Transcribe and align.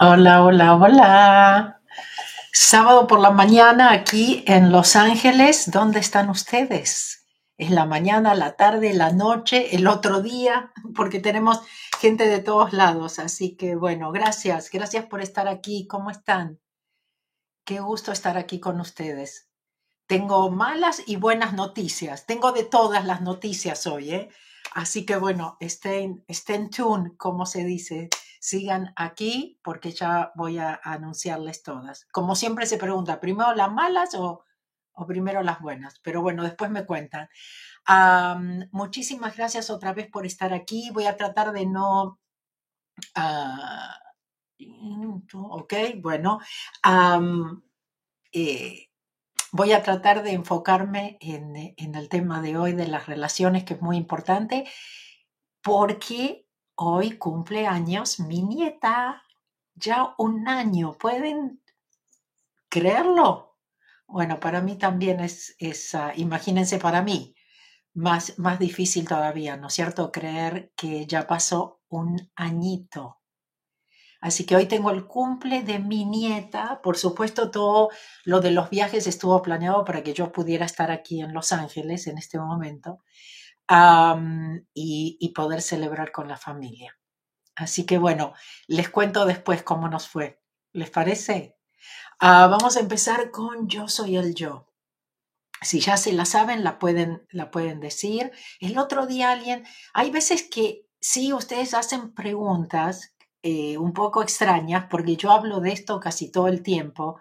Hola, 0.00 0.44
hola, 0.44 0.76
hola. 0.76 1.82
Sábado 2.52 3.08
por 3.08 3.18
la 3.18 3.32
mañana 3.32 3.90
aquí 3.90 4.44
en 4.46 4.70
Los 4.70 4.94
Ángeles. 4.94 5.72
¿Dónde 5.72 5.98
están 5.98 6.30
ustedes? 6.30 7.26
¿Es 7.56 7.72
la 7.72 7.84
mañana, 7.84 8.36
la 8.36 8.54
tarde, 8.54 8.94
la 8.94 9.10
noche, 9.10 9.74
el 9.74 9.88
otro 9.88 10.22
día? 10.22 10.72
Porque 10.94 11.18
tenemos 11.18 11.62
gente 11.98 12.28
de 12.28 12.38
todos 12.38 12.72
lados. 12.72 13.18
Así 13.18 13.56
que 13.56 13.74
bueno, 13.74 14.12
gracias. 14.12 14.70
Gracias 14.70 15.04
por 15.06 15.20
estar 15.20 15.48
aquí. 15.48 15.88
¿Cómo 15.88 16.12
están? 16.12 16.60
Qué 17.64 17.80
gusto 17.80 18.12
estar 18.12 18.38
aquí 18.38 18.60
con 18.60 18.78
ustedes. 18.78 19.48
Tengo 20.06 20.48
malas 20.48 21.02
y 21.06 21.16
buenas 21.16 21.54
noticias. 21.54 22.24
Tengo 22.24 22.52
de 22.52 22.62
todas 22.62 23.04
las 23.04 23.20
noticias 23.20 23.84
hoy, 23.88 24.12
¿eh? 24.12 24.28
Así 24.74 25.04
que 25.04 25.16
bueno, 25.16 25.56
estén, 25.58 26.24
estén 26.28 26.70
tune, 26.70 27.16
como 27.16 27.46
se 27.46 27.64
dice 27.64 28.08
sigan 28.40 28.92
aquí 28.96 29.58
porque 29.62 29.92
ya 29.92 30.32
voy 30.34 30.58
a 30.58 30.80
anunciarles 30.82 31.62
todas. 31.62 32.06
Como 32.12 32.34
siempre 32.36 32.66
se 32.66 32.78
pregunta, 32.78 33.20
¿primero 33.20 33.54
las 33.54 33.70
malas 33.70 34.14
o, 34.14 34.44
primero 35.06 35.42
las 35.42 35.60
buenas? 35.60 36.00
Pero 36.02 36.22
bueno, 36.22 36.42
después 36.42 36.70
me 36.70 36.86
cuentan. 36.86 37.28
muchísimas 38.72 39.36
gracias 39.36 39.70
otra 39.70 39.92
vez 39.92 40.08
por 40.10 40.26
estar 40.26 40.52
aquí. 40.52 40.90
Voy 40.92 41.06
a 41.06 41.16
tratar 41.16 41.52
de 41.52 41.66
no... 41.66 42.18
Ah, 43.14 43.98
ok, 45.32 45.74
bueno. 46.00 46.40
Eh, 48.32 48.88
voy 49.52 49.72
a 49.72 49.82
tratar 49.82 50.22
de 50.22 50.32
enfocarme 50.32 51.16
en, 51.20 51.74
en, 51.76 51.94
el 51.94 52.08
tema 52.08 52.42
de 52.42 52.56
hoy 52.58 52.72
de 52.72 52.88
las 52.88 53.06
relaciones, 53.06 53.64
que 53.64 53.74
es 53.74 53.80
muy 53.80 53.96
importante, 53.96 54.66
porque 55.62 56.47
Hoy 56.80 57.18
cumple 57.18 57.66
años 57.66 58.20
mi 58.20 58.40
nieta. 58.40 59.24
Ya 59.74 60.14
un 60.16 60.46
año. 60.46 60.96
¿Pueden 60.96 61.60
creerlo? 62.68 63.56
Bueno, 64.06 64.38
para 64.38 64.60
mí 64.60 64.78
también 64.78 65.18
es, 65.18 65.56
esa. 65.58 66.12
imagínense 66.14 66.78
para 66.78 67.02
mí, 67.02 67.34
más, 67.94 68.38
más 68.38 68.60
difícil 68.60 69.08
todavía, 69.08 69.56
¿no 69.56 69.66
es 69.66 69.74
cierto? 69.74 70.12
Creer 70.12 70.72
que 70.76 71.04
ya 71.06 71.26
pasó 71.26 71.80
un 71.88 72.30
añito. 72.36 73.18
Así 74.20 74.46
que 74.46 74.54
hoy 74.54 74.66
tengo 74.66 74.92
el 74.92 75.04
cumple 75.08 75.64
de 75.64 75.80
mi 75.80 76.04
nieta. 76.04 76.80
Por 76.80 76.96
supuesto, 76.96 77.50
todo 77.50 77.88
lo 78.24 78.40
de 78.40 78.52
los 78.52 78.70
viajes 78.70 79.08
estuvo 79.08 79.42
planeado 79.42 79.84
para 79.84 80.04
que 80.04 80.14
yo 80.14 80.30
pudiera 80.30 80.66
estar 80.66 80.92
aquí 80.92 81.22
en 81.22 81.34
Los 81.34 81.50
Ángeles 81.50 82.06
en 82.06 82.18
este 82.18 82.38
momento 82.38 83.00
y, 84.74 85.32
poder 85.34 85.62
celebrar 85.62 86.12
con 86.12 86.28
la 86.28 86.36
familia. 86.36 86.96
Así 87.54 87.86
que 87.86 87.98
bueno, 87.98 88.34
les 88.66 88.88
cuento 88.88 89.26
después 89.26 89.62
cómo 89.62 89.88
nos 89.88 90.08
fue. 90.08 90.40
¿Les 90.72 90.90
parece? 90.90 91.56
Ah, 92.20 92.46
vamos 92.48 92.76
a 92.76 92.80
empezar 92.80 93.30
con 93.30 93.68
yo 93.68 93.88
soy 93.88 94.16
el 94.16 94.34
yo. 94.34 94.68
Si 95.60 95.80
ya 95.80 95.96
se 95.96 96.12
la 96.12 96.24
saben, 96.24 96.62
la 96.62 96.78
pueden, 96.78 97.26
la 97.30 97.50
pueden 97.50 97.80
decir. 97.80 98.32
El 98.60 98.78
otro 98.78 99.06
día 99.06 99.32
alguien, 99.32 99.64
hay 99.92 100.10
veces 100.10 100.44
que 100.48 100.86
sí, 101.00 101.32
ustedes 101.32 101.74
hacen 101.74 102.14
preguntas 102.14 103.16
eh, 103.42 103.78
un 103.78 103.92
poco 103.92 104.22
extrañas, 104.22 104.86
porque 104.90 105.16
yo 105.16 105.30
hablo 105.30 105.60
de 105.60 105.72
esto 105.72 106.00
casi 106.00 106.30
todo 106.30 106.48
el 106.48 106.62
tiempo, 106.62 107.20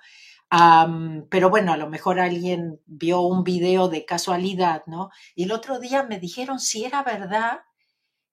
pero 1.30 1.50
bueno, 1.50 1.74
a 1.74 1.78
lo 1.78 1.90
mejor 1.90 2.20
alguien 2.20 2.82
vio 2.86 3.22
un 3.22 3.44
video 3.44 3.90
de 3.90 4.06
casualidad, 4.06 4.84
¿no? 4.88 5.10
Y 5.36 5.44
el 5.46 5.52
otro 5.52 5.80
día 5.80 6.04
me 6.04 6.20
dijeron 6.20 6.60
si 6.60 6.86
era 6.86 7.04
verdad 7.04 7.60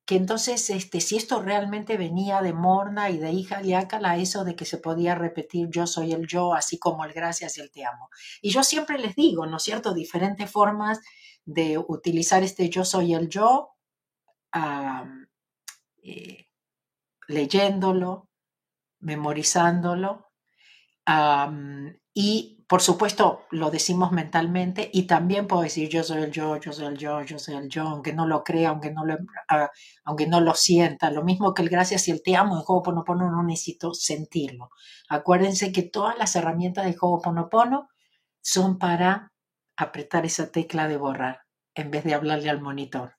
que 0.07 0.17
entonces, 0.17 0.71
este, 0.71 1.01
si 1.01 1.17
esto 1.17 1.43
realmente 1.43 1.97
venía 1.97 2.43
de 2.43 2.53
Morna 2.53 3.11
y 3.11 3.19
de 3.19 3.33
hija 3.33 3.63
Liácala, 3.63 4.19
eso 4.19 4.45
de 4.45 4.57
que 4.57 4.67
se 4.67 4.79
podía 4.79 5.15
repetir 5.15 5.69
yo 5.71 5.87
soy 5.87 6.13
el 6.13 6.27
yo, 6.27 6.55
así 6.55 6.79
como 6.79 7.05
el 7.07 7.13
gracias 7.15 7.59
y 7.59 7.63
el 7.63 7.71
te 7.73 7.85
amo. 7.87 8.11
Y 8.43 8.51
yo 8.51 8.65
siempre 8.65 8.99
les 8.99 9.17
digo, 9.17 9.47
¿no 9.47 9.57
es 9.59 9.63
cierto?, 9.65 9.95
diferentes 9.95 10.51
formas 10.51 11.01
de 11.47 11.79
utilizar 11.79 12.43
este 12.43 12.69
yo 12.71 12.85
soy 12.85 13.15
el 13.15 13.29
yo, 13.31 13.71
eh, 16.03 16.47
leyéndolo, 17.29 18.29
memorizándolo, 19.01 20.31
y 22.15 22.65
por 22.69 22.81
supuesto 22.81 23.43
lo 23.51 23.71
decimos 23.71 24.13
mentalmente 24.13 24.89
y 24.93 25.07
también 25.07 25.47
puedo 25.47 25.63
decir 25.63 25.89
yo 25.89 26.03
soy 26.03 26.23
el 26.23 26.31
yo, 26.31 26.57
yo 26.57 26.73
soy 26.73 26.87
el 26.87 26.97
yo, 26.97 27.23
yo 27.23 27.39
soy 27.39 27.57
el 27.57 27.69
yo, 27.69 27.83
aunque 27.83 28.15
no 28.15 28.27
lo 28.27 28.43
crea, 28.43 28.71
aunque 28.71 28.91
no 28.91 29.05
lo, 29.05 29.17
ah, 29.49 29.71
aunque 30.05 30.27
no 30.27 30.41
lo 30.41 30.55
sienta. 30.55 31.11
Lo 31.11 31.23
mismo 31.23 31.53
que 31.53 31.63
el 31.63 31.69
gracias 31.69 32.09
y 32.09 32.13
el 32.13 32.23
te 32.23 32.37
amo 32.37 32.57
en 32.57 32.63
Ho'oponopono 32.67 33.31
no 33.31 33.43
necesito 33.43 33.93
sentirlo. 33.93 34.71
Acuérdense 35.09 35.73
que 35.73 35.83
todas 35.83 36.17
las 36.17 36.37
herramientas 36.37 36.87
de 36.87 36.97
Ho'oponopono 36.99 37.89
son 38.41 38.79
para 38.79 39.33
apretar 39.77 40.25
esa 40.25 40.51
tecla 40.51 40.89
de 40.89 40.97
borrar 40.97 41.41
en 41.75 41.91
vez 41.91 42.05
de 42.05 42.15
hablarle 42.15 42.49
al 42.49 42.61
monitor. 42.61 43.17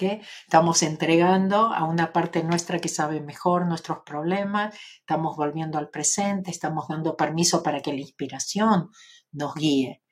Estamos 0.00 0.82
entregando 0.82 1.72
a 1.72 1.84
una 1.84 2.12
parte 2.12 2.42
nuestra 2.42 2.78
que 2.78 2.88
sabe 2.88 3.20
mejor 3.20 3.66
nuestros 3.66 3.98
problemas, 4.04 4.74
estamos 4.98 5.36
volviendo 5.36 5.78
al 5.78 5.90
presente, 5.90 6.50
estamos 6.50 6.88
dando 6.88 7.16
permiso 7.16 7.62
para 7.62 7.80
que 7.80 7.92
la 7.92 8.00
inspiración 8.00 8.90
nos 9.32 9.54
guíe, 9.54 10.02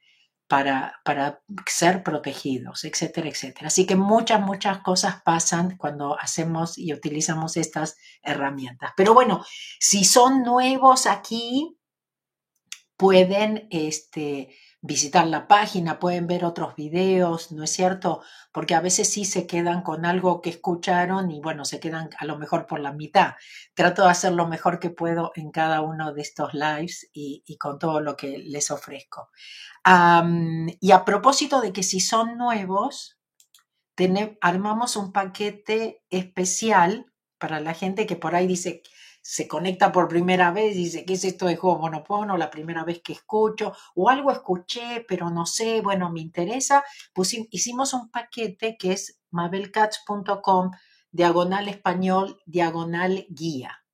para, 0.46 1.00
para 1.04 1.42
ser 1.66 2.02
protegidos, 2.02 2.84
etcétera, 2.84 3.28
etcétera. 3.28 3.68
Así 3.68 3.86
que 3.86 3.96
muchas, 3.96 4.40
muchas 4.40 4.78
cosas 4.78 5.22
pasan 5.22 5.76
cuando 5.76 6.18
hacemos 6.18 6.78
y 6.78 6.92
utilizamos 6.92 7.56
estas 7.56 7.96
herramientas. 8.22 8.92
Pero 8.96 9.12
bueno, 9.12 9.44
si 9.78 10.04
son 10.04 10.42
nuevos 10.42 11.06
aquí, 11.06 11.78
pueden 12.96 13.68
este, 13.70 14.48
visitar 14.80 15.26
la 15.26 15.48
página, 15.48 15.98
pueden 15.98 16.26
ver 16.26 16.44
otros 16.44 16.76
videos, 16.76 17.50
¿no 17.50 17.64
es 17.64 17.72
cierto? 17.72 18.22
Porque 18.52 18.74
a 18.74 18.80
veces 18.80 19.12
sí 19.12 19.24
se 19.24 19.46
quedan 19.46 19.82
con 19.82 20.04
algo 20.04 20.40
que 20.40 20.50
escucharon 20.50 21.30
y 21.30 21.40
bueno, 21.40 21.64
se 21.64 21.80
quedan 21.80 22.10
a 22.18 22.24
lo 22.24 22.38
mejor 22.38 22.66
por 22.66 22.78
la 22.78 22.92
mitad. 22.92 23.34
Trato 23.74 24.04
de 24.04 24.10
hacer 24.10 24.32
lo 24.32 24.46
mejor 24.46 24.78
que 24.78 24.90
puedo 24.90 25.32
en 25.34 25.50
cada 25.50 25.80
uno 25.80 26.12
de 26.12 26.22
estos 26.22 26.54
lives 26.54 27.08
y, 27.12 27.56
con 27.58 27.78
todo 27.78 28.00
lo 28.00 28.16
que 28.16 28.38
les 28.38 28.70
ofrezco. 28.70 29.30
y 30.80 30.90
a 30.92 31.04
propósito 31.04 31.60
de 31.60 31.72
que 31.72 31.82
si 31.82 32.00
son 32.00 32.36
nuevos, 32.38 33.18
armamos 34.40 34.96
un 34.96 35.12
paquete 35.12 36.02
especial 36.10 37.06
para 37.38 37.60
la 37.60 37.74
gente 37.74 38.06
que 38.06 38.16
por 38.16 38.34
ahí 38.34 38.46
dice, 38.46 38.82
se 39.30 39.46
conecta 39.46 39.92
por 39.92 40.08
primera 40.08 40.52
vez 40.52 40.74
y 40.74 40.84
dice, 40.84 41.04
¿qué 41.04 41.12
es 41.12 41.22
esto 41.22 41.44
de 41.44 41.56
juego 41.56 41.78
monopono? 41.78 42.38
La 42.38 42.48
primera 42.48 42.82
vez 42.82 43.02
que 43.02 43.12
escucho, 43.12 43.74
o 43.94 44.08
algo 44.08 44.30
escuché, 44.32 45.04
pero 45.06 45.28
no 45.28 45.44
sé, 45.44 45.82
bueno, 45.82 46.10
me 46.10 46.20
interesa. 46.20 46.82
Pues 47.12 47.36
hicimos 47.50 47.92
un 47.92 48.10
paquete 48.10 48.78
que 48.78 48.92
es 48.92 49.20
mabelcats.com, 49.30 50.70
diagonal 51.10 51.68
español, 51.68 52.40
diagonal 52.46 53.26
guía. 53.28 53.84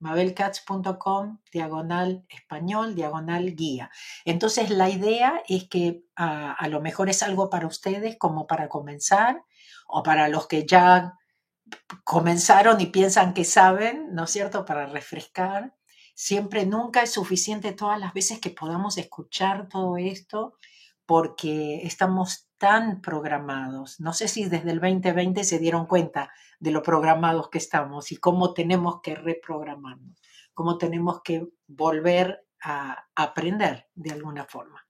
mabelcats.com, 0.00 1.38
diagonal 1.52 2.26
español, 2.28 2.96
diagonal 2.96 3.54
guía. 3.54 3.92
Entonces 4.24 4.70
la 4.70 4.90
idea 4.90 5.44
es 5.46 5.68
que 5.68 6.02
ah, 6.16 6.56
a 6.58 6.66
lo 6.66 6.80
mejor 6.80 7.08
es 7.08 7.22
algo 7.22 7.50
para 7.50 7.68
ustedes 7.68 8.16
como 8.18 8.48
para 8.48 8.68
comenzar 8.68 9.44
o 9.86 10.02
para 10.02 10.26
los 10.28 10.48
que 10.48 10.66
ya 10.66 11.12
comenzaron 12.04 12.80
y 12.80 12.86
piensan 12.86 13.34
que 13.34 13.44
saben, 13.44 14.14
¿no 14.14 14.24
es 14.24 14.30
cierto?, 14.30 14.64
para 14.64 14.86
refrescar. 14.86 15.74
Siempre, 16.14 16.64
nunca 16.66 17.02
es 17.02 17.12
suficiente 17.12 17.72
todas 17.72 18.00
las 18.00 18.14
veces 18.14 18.40
que 18.40 18.50
podamos 18.50 18.96
escuchar 18.98 19.68
todo 19.68 19.96
esto 19.96 20.54
porque 21.04 21.82
estamos 21.84 22.48
tan 22.58 23.00
programados. 23.00 24.00
No 24.00 24.12
sé 24.12 24.28
si 24.28 24.46
desde 24.46 24.70
el 24.70 24.80
2020 24.80 25.44
se 25.44 25.58
dieron 25.58 25.86
cuenta 25.86 26.32
de 26.58 26.70
lo 26.70 26.82
programados 26.82 27.50
que 27.50 27.58
estamos 27.58 28.12
y 28.12 28.16
cómo 28.16 28.54
tenemos 28.54 29.00
que 29.02 29.14
reprogramarnos, 29.14 30.20
cómo 30.54 30.78
tenemos 30.78 31.20
que 31.22 31.46
volver 31.66 32.46
a 32.62 33.06
aprender 33.14 33.88
de 33.94 34.12
alguna 34.12 34.44
forma. 34.44 34.84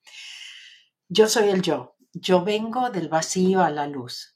Yo 1.08 1.28
soy 1.28 1.48
el 1.48 1.62
yo. 1.62 1.96
Yo 2.12 2.44
vengo 2.44 2.90
del 2.90 3.08
vacío 3.08 3.62
a 3.62 3.70
la 3.70 3.86
luz. 3.86 4.35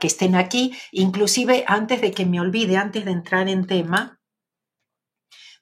que 0.00 0.06
estén 0.06 0.34
aquí. 0.34 0.76
Inclusive, 0.92 1.64
antes 1.66 2.00
de 2.00 2.12
que 2.12 2.26
me 2.26 2.40
olvide, 2.40 2.76
antes 2.76 3.04
de 3.04 3.12
entrar 3.12 3.48
en 3.48 3.66
tema, 3.66 4.20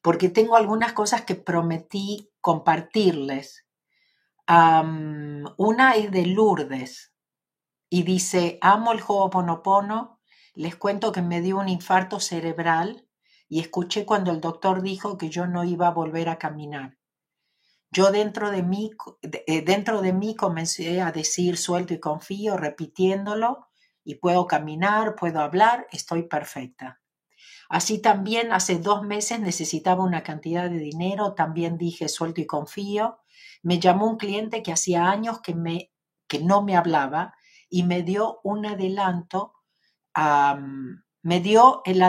porque 0.03 0.29
tengo 0.29 0.57
algunas 0.57 0.93
cosas 0.93 1.23
que 1.23 1.35
prometí 1.35 2.31
compartirles. 2.41 3.67
una 4.47 5.97
es 5.97 6.11
de 6.11 6.27
Lourdes 6.27 7.13
y 7.91 8.03
dice, 8.03 8.59
amo 8.61 8.93
el 8.93 9.01
Ho'oponopono, 9.07 10.21
les 10.55 10.77
cuento 10.77 11.13
que 11.13 11.23
me 11.23 11.41
dio 11.41 11.59
un 11.59 11.69
infarto 11.69 12.21
cerebral 12.21 13.07
y 13.49 13.61
escuché 13.61 14.05
cuando 14.05 14.31
el 14.31 14.41
doctor 14.41 14.83
dijo 14.83 15.17
que 15.17 15.31
yo 15.31 15.47
no 15.47 15.65
iba 15.65 15.89
a 15.89 15.93
volver 15.93 16.29
a 16.29 16.39
caminar. 16.39 16.99
Yo 17.91 18.11
dentro 18.11 18.51
de 18.51 18.63
mí, 18.63 18.91
eh, 19.23 19.63
dentro 19.63 20.03
de 20.03 20.13
mí 20.13 20.35
comencé 20.35 21.01
a 21.01 21.11
decir 21.13 21.57
suelto 21.57 21.95
y 21.95 22.01
confío, 22.01 22.57
repitiéndolo, 22.57 23.68
y 24.09 24.15
puedo 24.15 24.47
caminar, 24.47 25.17
puedo 25.17 25.39
hablar, 25.39 25.87
estoy 25.93 26.23
perfecta. 26.23 27.03
Así 27.69 28.01
también 28.01 28.55
hace 28.55 28.79
dos 28.79 29.03
meses 29.03 29.39
necesitaba 29.39 30.03
una 30.03 30.23
cantidad 30.23 30.71
de 30.71 30.79
dinero, 30.79 31.35
también 31.35 31.77
dije 31.77 32.09
suelto 32.09 32.41
y 32.41 32.47
confío. 32.47 33.19
Me 33.63 33.79
llamó 33.79 34.07
un 34.07 34.17
cliente 34.17 34.63
que 34.63 34.73
hacía 34.73 35.11
años 35.11 35.43
que, 35.43 35.55
me, 35.55 35.93
que 36.27 36.39
no 36.39 36.63
me 36.63 36.75
hablaba 36.75 37.35
y 37.69 37.83
me 37.83 38.03
dio 38.03 38.41
un 38.45 38.65
adelanto, 38.65 39.53
me 41.21 41.41
dio 41.41 41.83
el, 41.85 42.03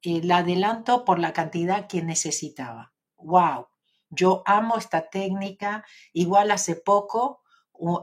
el 0.00 0.32
adelanto 0.32 1.04
por 1.04 1.18
la 1.18 1.34
cantidad 1.34 1.86
que 1.86 2.00
necesitaba. 2.00 2.94
¡Wow! 3.18 3.66
Yo 4.08 4.42
amo 4.46 4.78
esta 4.78 5.10
técnica. 5.10 5.84
Igual 6.14 6.50
hace 6.50 6.76
poco 6.76 7.42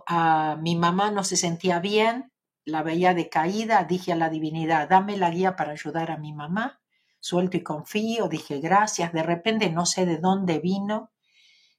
a 0.05 0.55
mi 0.61 0.75
mamá 0.75 1.09
no 1.09 1.23
se 1.23 1.35
sentía 1.35 1.79
bien, 1.79 2.31
la 2.65 2.83
veía 2.83 3.13
decaída, 3.13 3.83
dije 3.83 4.13
a 4.13 4.15
la 4.15 4.29
divinidad, 4.29 4.89
dame 4.89 5.17
la 5.17 5.29
guía 5.29 5.55
para 5.55 5.71
ayudar 5.71 6.11
a 6.11 6.17
mi 6.17 6.33
mamá. 6.33 6.81
Suelto 7.19 7.57
y 7.57 7.63
confío, 7.63 8.27
dije 8.27 8.59
gracias. 8.59 9.13
De 9.13 9.23
repente 9.23 9.69
no 9.69 9.85
sé 9.85 10.05
de 10.05 10.17
dónde 10.17 10.59
vino 10.59 11.11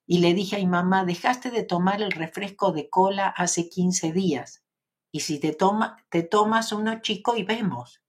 y 0.06 0.18
le 0.18 0.34
dije 0.34 0.56
a 0.56 0.58
mi 0.58 0.66
mamá, 0.66 1.04
dejaste 1.04 1.50
de 1.50 1.62
tomar 1.62 2.02
el 2.02 2.12
refresco 2.12 2.72
de 2.72 2.90
cola 2.90 3.28
hace 3.28 3.68
15 3.68 4.12
días. 4.12 4.64
Y 5.10 5.20
si 5.20 5.38
te, 5.38 5.52
toma, 5.52 6.04
te 6.10 6.22
tomas 6.22 6.72
uno 6.72 7.00
chico 7.00 7.36
y 7.36 7.44
vemos. 7.44 8.02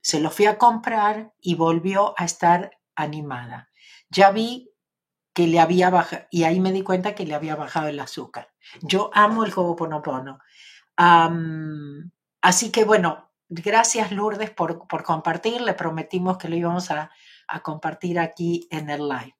se 0.00 0.20
lo 0.20 0.30
fui 0.30 0.46
a 0.46 0.58
comprar 0.58 1.32
y 1.40 1.54
volvió 1.54 2.14
a 2.18 2.24
estar 2.24 2.78
animada 2.94 3.70
ya 4.10 4.30
vi 4.30 4.70
que 5.32 5.46
le 5.46 5.60
había 5.60 5.90
bajado, 5.90 6.24
y 6.30 6.44
ahí 6.44 6.60
me 6.60 6.72
di 6.72 6.82
cuenta 6.82 7.14
que 7.14 7.26
le 7.26 7.34
había 7.34 7.56
bajado 7.56 7.88
el 7.88 8.00
azúcar. 8.00 8.48
Yo 8.80 9.10
amo 9.12 9.44
el 9.44 9.52
Ho'oponopono. 9.54 10.38
Así 10.96 12.70
que 12.72 12.84
bueno, 12.84 13.30
gracias 13.48 14.12
Lourdes 14.12 14.50
por, 14.50 14.86
compartir. 15.04 15.60
Le 15.60 15.74
prometimos 15.74 16.38
que 16.38 16.48
lo 16.48 16.56
íbamos 16.56 16.90
a, 16.90 17.10
a 17.48 17.60
compartir 17.60 18.18
aquí 18.18 18.66
en 18.70 18.90
el 18.90 19.08
live. 19.08 19.36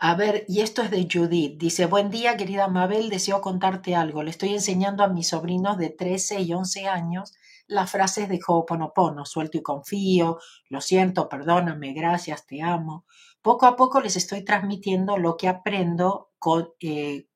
A 0.00 0.14
ver, 0.14 0.44
y 0.46 0.60
esto 0.60 0.82
es 0.82 0.92
de 0.92 1.08
Judith. 1.12 1.58
Dice, 1.58 1.86
buen 1.86 2.08
día, 2.10 2.36
querida 2.36 2.68
Mabel, 2.68 3.10
deseo 3.10 3.40
contarte 3.40 3.96
algo. 3.96 4.22
Le 4.22 4.30
estoy 4.30 4.54
enseñando 4.54 5.02
a 5.02 5.08
mis 5.08 5.28
sobrinos 5.28 5.76
de 5.76 5.90
13 5.90 6.40
y 6.42 6.52
11 6.52 6.86
años 6.86 7.32
las 7.68 7.90
frases 7.90 8.28
de 8.28 8.40
Ho'oponopono, 8.44 9.24
suelto 9.26 9.58
y 9.58 9.62
confío, 9.62 10.38
lo 10.68 10.80
siento, 10.80 11.28
perdóname, 11.28 11.92
gracias, 11.92 12.46
te 12.46 12.62
amo. 12.62 13.04
Poco 13.42 13.66
a 13.66 13.76
poco 13.76 14.00
les 14.00 14.16
estoy 14.16 14.44
transmitiendo 14.44 15.18
lo 15.18 15.36
que 15.36 15.48
aprendo 15.48 16.30
con, 16.38 16.70
eh, 16.80 17.27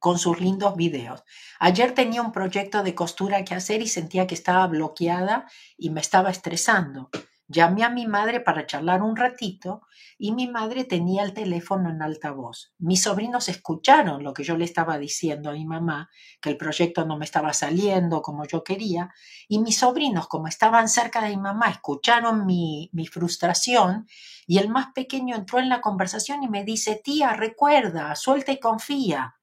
con 0.00 0.18
sus 0.18 0.40
lindos 0.40 0.74
videos. 0.74 1.22
Ayer 1.60 1.92
tenía 1.92 2.22
un 2.22 2.32
proyecto 2.32 2.82
de 2.82 2.96
costura 2.96 3.44
que 3.44 3.54
hacer 3.54 3.82
y 3.82 3.86
sentía 3.86 4.26
que 4.26 4.34
estaba 4.34 4.66
bloqueada 4.66 5.46
y 5.76 5.90
me 5.90 6.00
estaba 6.00 6.30
estresando. 6.30 7.10
Llamé 7.52 7.82
a 7.82 7.90
mi 7.90 8.06
madre 8.06 8.38
para 8.38 8.64
charlar 8.64 9.02
un 9.02 9.16
ratito 9.16 9.82
y 10.16 10.30
mi 10.30 10.46
madre 10.46 10.84
tenía 10.84 11.24
el 11.24 11.34
teléfono 11.34 11.90
en 11.90 12.00
altavoz. 12.00 12.72
Mis 12.78 13.02
sobrinos 13.02 13.48
escucharon 13.48 14.22
lo 14.22 14.32
que 14.32 14.44
yo 14.44 14.56
le 14.56 14.64
estaba 14.64 14.98
diciendo 14.98 15.50
a 15.50 15.54
mi 15.54 15.66
mamá, 15.66 16.10
que 16.40 16.48
el 16.48 16.56
proyecto 16.56 17.04
no 17.04 17.18
me 17.18 17.24
estaba 17.24 17.52
saliendo 17.52 18.22
como 18.22 18.46
yo 18.46 18.62
quería, 18.62 19.12
y 19.48 19.58
mis 19.58 19.78
sobrinos, 19.78 20.28
como 20.28 20.46
estaban 20.46 20.88
cerca 20.88 21.22
de 21.22 21.30
mi 21.30 21.38
mamá, 21.38 21.70
escucharon 21.70 22.46
mi, 22.46 22.88
mi 22.92 23.08
frustración 23.08 24.06
y 24.46 24.58
el 24.58 24.68
más 24.68 24.92
pequeño 24.94 25.34
entró 25.34 25.58
en 25.58 25.68
la 25.68 25.80
conversación 25.80 26.44
y 26.44 26.48
me 26.48 26.64
dice, 26.64 27.00
tía, 27.02 27.32
recuerda, 27.32 28.14
suelta 28.14 28.52
y 28.52 28.60
confía, 28.60 29.39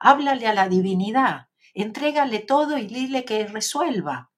háblale 0.00 0.48
a 0.48 0.54
la 0.54 0.68
divinidad, 0.68 1.48
entrégale 1.74 2.40
todo 2.40 2.78
y 2.78 2.86
dile 2.86 3.24
que 3.24 3.46
resuelva, 3.46 4.32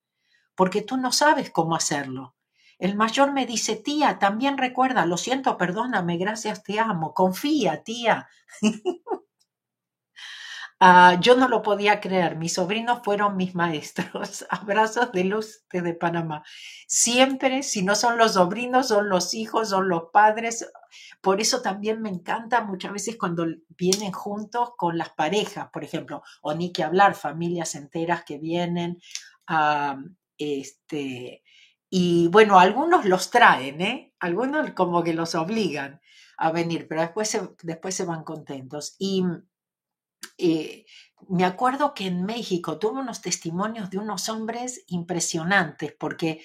porque 0.55 0.83
tú 0.83 0.99
no 0.99 1.13
sabes 1.13 1.51
cómo 1.51 1.75
hacerlo 1.77 2.35
el 2.83 2.97
mayor 2.97 3.33
me 3.33 3.47
dice, 3.47 3.77
tía, 3.77 4.19
también 4.19 4.59
recuerda, 4.59 5.07
lo 5.07 5.17
siento, 5.17 5.57
perdóname, 5.57 6.17
gracias, 6.17 6.65
te 6.65 6.81
amo, 6.81 7.15
confía, 7.15 7.85
tía. 7.85 8.29
Ah, 10.85 11.17
yo 11.21 11.37
no 11.37 11.47
lo 11.47 11.63
podía 11.63 12.01
creer, 12.01 12.35
mis 12.37 12.55
sobrinos 12.55 13.03
fueron 13.05 13.37
mis 13.37 13.55
maestros. 13.55 14.45
Abrazos 14.51 15.13
de 15.13 15.23
luz 15.23 15.65
desde 15.73 15.95
Panamá. 15.95 16.43
Siempre, 16.89 17.63
si 17.63 17.83
no 17.85 17.95
son 17.95 18.19
los 18.19 18.33
sobrinos, 18.33 18.89
son 18.89 19.09
los 19.09 19.33
hijos, 19.33 19.69
son 19.69 19.89
los 19.89 20.11
padres. 20.13 20.69
Por 21.21 21.41
eso 21.41 21.63
también 21.63 22.03
me 22.03 22.09
encanta 22.09 22.65
muchas 22.65 22.93
veces 22.93 23.17
cuando 23.17 23.47
vienen 23.69 24.11
juntos 24.11 24.71
con 24.77 24.99
las 24.99 25.11
parejas, 25.11 25.69
por 25.73 25.85
ejemplo, 25.85 26.23
o 26.43 26.53
ni 26.53 26.73
que 26.73 26.83
hablar, 26.83 27.15
familias 27.15 27.77
enteras 27.77 28.25
que 28.25 28.39
vienen. 28.39 29.01
este, 30.37 31.43
y 31.91 32.29
bueno, 32.29 32.59
algunos 32.59 33.05
los 33.05 33.31
traen, 33.31 33.81
¿eh? 33.83 34.15
Algunos 34.19 34.73
como 34.73 35.05
que 35.05 35.15
los 35.15 35.35
obligan 35.37 36.01
a 36.39 36.51
venir, 36.51 36.89
pero 36.89 37.03
después 37.03 37.29
se, 37.29 37.51
después 37.63 37.95
se 37.95 38.05
van 38.05 38.25
contentos. 38.25 38.97
Y 38.99 39.23
eh, 40.39 40.85
me 41.29 41.45
acuerdo 41.45 41.95
que 41.95 42.07
en 42.07 42.25
México 42.25 42.79
tuve 42.79 43.01
unos 43.01 43.21
testimonios 43.21 43.91
de 43.91 43.99
unos 43.99 44.29
hombres 44.29 44.85
impresionantes, 44.89 45.93
porque 45.93 46.43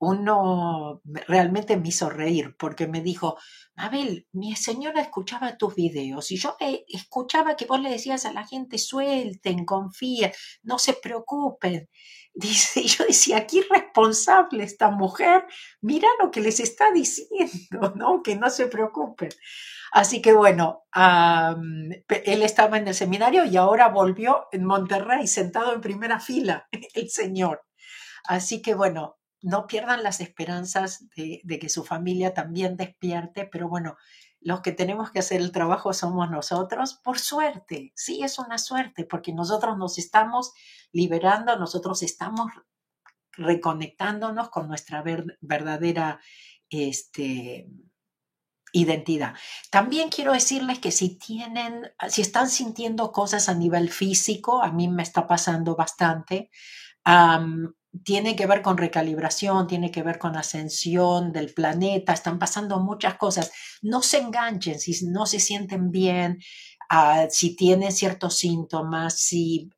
uno 0.00 1.02
realmente 1.26 1.76
me 1.76 1.88
hizo 1.88 2.08
reír, 2.10 2.56
porque 2.58 2.86
me 2.86 3.00
dijo, 3.00 3.36
Mabel, 3.76 4.26
mi 4.32 4.56
señora 4.56 5.02
escuchaba 5.02 5.58
tus 5.58 5.74
videos 5.74 6.30
y 6.30 6.36
yo 6.38 6.56
eh, 6.60 6.84
escuchaba 6.88 7.56
que 7.56 7.66
vos 7.66 7.80
le 7.80 7.90
decías 7.90 8.24
a 8.24 8.32
la 8.32 8.46
gente, 8.46 8.78
suelten, 8.78 9.64
confíen, 9.64 10.32
no 10.62 10.78
se 10.78 10.94
preocupen. 10.94 11.88
Y 12.38 12.86
yo 12.86 13.06
decía, 13.06 13.46
qué 13.46 13.58
irresponsable 13.58 14.62
esta 14.62 14.90
mujer, 14.90 15.46
mira 15.80 16.06
lo 16.22 16.30
que 16.30 16.42
les 16.42 16.60
está 16.60 16.92
diciendo, 16.92 17.94
¿no? 17.96 18.22
Que 18.22 18.36
no 18.36 18.50
se 18.50 18.66
preocupen. 18.66 19.30
Así 19.92 20.20
que 20.20 20.34
bueno, 20.34 20.84
él 20.94 22.42
estaba 22.42 22.76
en 22.76 22.88
el 22.88 22.94
seminario 22.94 23.46
y 23.46 23.56
ahora 23.56 23.88
volvió 23.88 24.46
en 24.52 24.66
Monterrey, 24.66 25.26
sentado 25.26 25.72
en 25.72 25.80
primera 25.80 26.20
fila, 26.20 26.68
el 26.94 27.08
señor. 27.08 27.62
Así 28.28 28.62
que 28.62 28.74
bueno, 28.74 29.16
no 29.42 29.66
pierdan 29.66 30.02
las 30.02 30.20
esperanzas 30.20 31.08
de, 31.14 31.58
que 31.60 31.68
su 31.68 31.84
familia 31.84 32.34
también 32.34 32.76
despierte, 32.76 33.46
pero 33.46 33.68
bueno, 33.68 33.96
los 34.40 34.60
que 34.60 34.72
tenemos 34.72 35.10
que 35.10 35.20
hacer 35.20 35.40
el 35.40 35.52
trabajo 35.52 35.92
somos 35.92 36.30
nosotros, 36.30 36.94
por 37.02 37.18
suerte, 37.18 37.92
sí 37.94 38.22
es 38.22 38.38
una 38.38 38.58
suerte, 38.58 39.04
porque 39.04 39.32
nosotros 39.32 39.76
nos 39.78 39.98
estamos 39.98 40.52
liberando, 40.92 41.56
nosotros 41.58 42.02
estamos 42.02 42.50
reconectándonos 43.32 44.48
con 44.50 44.68
nuestra 44.68 45.04
verdadera 45.40 46.20
este, 46.70 47.68
identidad. 48.72 49.34
También 49.70 50.08
quiero 50.08 50.32
decirles 50.32 50.78
que 50.78 50.90
si 50.90 51.18
tienen, 51.18 51.92
si 52.08 52.22
están 52.22 52.48
sintiendo 52.48 53.12
cosas 53.12 53.48
a 53.48 53.54
nivel 53.54 53.90
físico, 53.90 54.62
a 54.62 54.72
mí 54.72 54.88
me 54.88 55.02
está 55.02 55.26
pasando 55.26 55.76
bastante, 55.76 56.50
tiene 58.04 58.36
que 58.36 58.46
ver 58.46 58.62
con 58.62 58.76
recalibración, 58.76 59.66
tiene 59.66 59.90
que 59.90 60.02
ver 60.02 60.18
con 60.18 60.36
ascensión 60.36 61.32
del 61.32 61.52
planeta, 61.54 62.12
están 62.12 62.38
pasando 62.38 62.80
muchas 62.80 63.16
cosas. 63.16 63.52
No 63.82 64.02
se 64.02 64.18
enganchen 64.18 64.78
si 64.80 65.06
no 65.06 65.26
se 65.26 65.40
sienten 65.40 65.90
bien, 65.90 66.38
ah, 66.90 67.26
si 67.30 67.56
tienen 67.56 67.92
ciertos 67.92 68.36
síntomas, 68.38 69.18
si, 69.18 69.70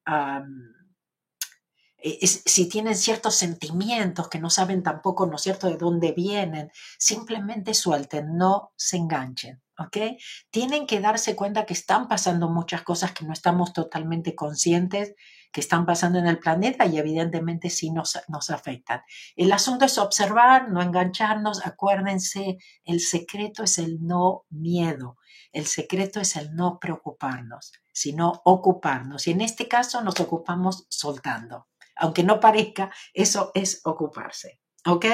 eh, 1.98 2.26
si 2.26 2.68
tienen 2.68 2.94
ciertos 2.96 3.34
sentimientos 3.34 4.28
que 4.28 4.38
no 4.38 4.50
saben 4.50 4.82
tampoco, 4.82 5.26
¿no 5.26 5.37
es 5.37 5.42
cierto?, 5.42 5.68
de 5.68 5.76
dónde 5.76 6.12
vienen, 6.12 6.70
simplemente 6.98 7.75
suelten, 7.75 8.37
no 8.37 8.72
se 8.76 8.96
enganchen. 8.96 9.62
¿ok? 9.78 10.18
Tienen 10.50 10.87
que 10.87 11.00
darse 11.00 11.37
cuenta 11.37 11.64
que 11.64 11.75
están 11.75 12.08
pasando 12.08 12.48
muchas 12.48 12.82
cosas 12.82 13.12
que 13.12 13.25
no 13.25 13.32
estamos 13.32 13.72
totalmente 13.72 14.34
conscientes 14.34 15.14
que 15.50 15.61
están 15.61 15.87
pasando 15.87 16.19
en 16.19 16.26
el 16.26 16.38
planeta 16.38 16.87
y 16.87 16.99
evidentemente 16.99 17.71
sí 17.71 17.90
nos, 17.90 18.19
nos 18.28 18.50
afectan. 18.50 19.02
El 19.37 19.52
asunto 19.52 19.85
es 19.85 19.99
observar, 19.99 20.71
no 20.71 20.83
engancharnos. 20.83 21.64
Acuérdense, 21.67 22.59
el 22.85 23.00
secreto 23.00 23.62
es 23.62 23.78
el 23.78 24.05
no 24.05 24.45
miedo. 24.50 25.17
El 25.52 25.67
secreto 25.67 26.21
es 26.21 26.37
el 26.37 26.55
no 26.55 26.78
preocuparnos, 26.78 27.73
sino 27.93 28.43
ocuparnos. 28.45 29.26
Y 29.26 29.33
en 29.33 29.40
este 29.40 29.67
caso 29.69 30.02
nos 30.02 30.21
ocupamos 30.21 30.87
soltando. 30.88 31.69
Aunque 31.97 32.23
no 32.23 32.38
parezca, 32.38 32.93
eso 33.12 33.50
es 33.55 33.81
ocuparse. 33.85 34.61
¿Ok? 34.87 35.07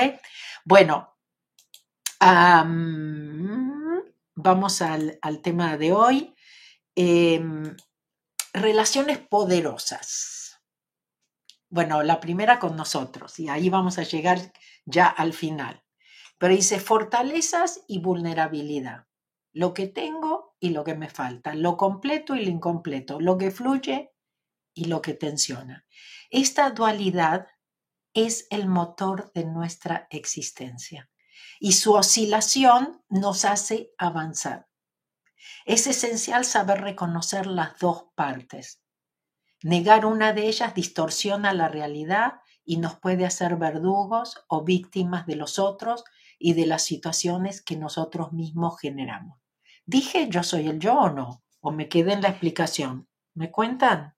Bueno, 0.65 1.17
vamos 4.35 4.83
al, 4.83 5.19
tema 5.43 5.77
de 5.77 5.93
hoy. 5.93 6.35
Em, 6.95 7.77
relaciones 8.55 9.19
poderosas. 9.19 10.63
Bueno, 11.69 12.05
la 12.05 12.21
primera 12.21 12.61
con 12.61 12.77
nosotros 12.77 13.39
y 13.41 13.49
ahí 13.49 13.69
vamos 13.69 13.99
a 13.99 14.05
llegar 14.05 14.53
ya 14.87 15.07
al 15.07 15.33
final. 15.33 15.85
Pero 16.39 16.55
dice 16.55 16.79
fortalezas 16.79 17.83
y 17.89 18.01
vulnerabilidad. 18.01 19.07
Lo 19.53 19.75
que 19.75 19.89
tengo 19.89 20.57
y 20.61 20.71
lo 20.71 20.85
que 20.85 20.95
me 20.95 21.09
falta, 21.09 21.55
lo 21.55 21.77
completo 21.77 22.37
y 22.37 22.45
lo 22.45 22.51
incompleto, 22.51 23.21
lo 23.21 23.39
que 23.39 23.51
fluye 23.51 24.13
y 24.73 24.87
lo 24.87 25.03
que 25.03 25.15
tensiona. 25.15 25.85
Esta 26.31 26.71
dualidad 26.71 27.49
es 28.15 28.47
el 28.51 28.69
motor 28.69 29.33
de 29.35 29.45
nuestra 29.45 30.07
existencia 30.11 31.11
y 31.59 31.73
su 31.73 31.95
oscilación 31.95 33.03
nos 33.09 33.45
hace 33.45 33.93
avanzar. 33.99 34.69
Es 35.65 35.87
esencial 35.87 36.45
saber 36.45 36.81
reconocer 36.81 37.47
las 37.47 37.79
dos 37.79 38.07
partes. 38.15 38.83
Negar 39.63 40.05
una 40.05 40.33
de 40.33 40.49
ellas 40.49 40.75
distorsiona 40.75 41.55
la 41.55 41.69
realidad 41.69 42.35
y 42.65 42.77
nos 42.79 42.99
puede 42.99 43.25
hacer 43.25 43.57
verdugos 43.57 44.45
o 44.49 44.65
víctimas 44.65 45.27
de 45.27 45.37
los 45.37 45.59
otros 45.59 46.05
y 46.39 46.55
de 46.55 46.67
las 46.67 46.83
situaciones 46.83 47.63
que 47.63 47.77
nosotros 47.77 48.33
mismos 48.33 48.79
generamos. 48.79 49.39
¿Dije 49.87 50.29
yo 50.29 50.43
soy 50.43 50.69
el 50.69 50.79
yo 50.79 50.95
o 50.95 51.11
no? 51.11 51.45
¿O 51.61 51.71
me 51.71 51.89
quedé 51.89 52.13
en 52.13 52.23
la 52.23 52.29
explicación? 52.29 53.09
¿Me 53.35 53.51
cuentan? 53.51 54.15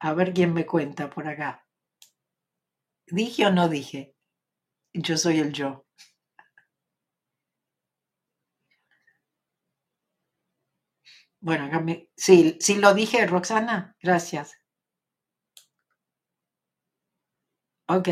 A 0.00 0.12
ver 0.12 0.34
quién 0.34 0.52
me 0.52 0.66
cuenta 0.66 1.08
por 1.08 1.26
acá. 1.26 1.66
¿Dije 3.06 3.46
o 3.46 3.50
no 3.50 3.68
dije? 3.68 4.14
Yo 4.92 5.16
soy 5.16 5.40
el 5.40 5.52
yo. 5.52 5.83
Bueno, 11.44 11.68
sí, 12.16 12.56
sí 12.58 12.76
lo 12.76 12.94
dije, 12.94 13.26
Roxana. 13.26 13.94
Gracias. 14.00 14.56
Ok. 17.86 18.08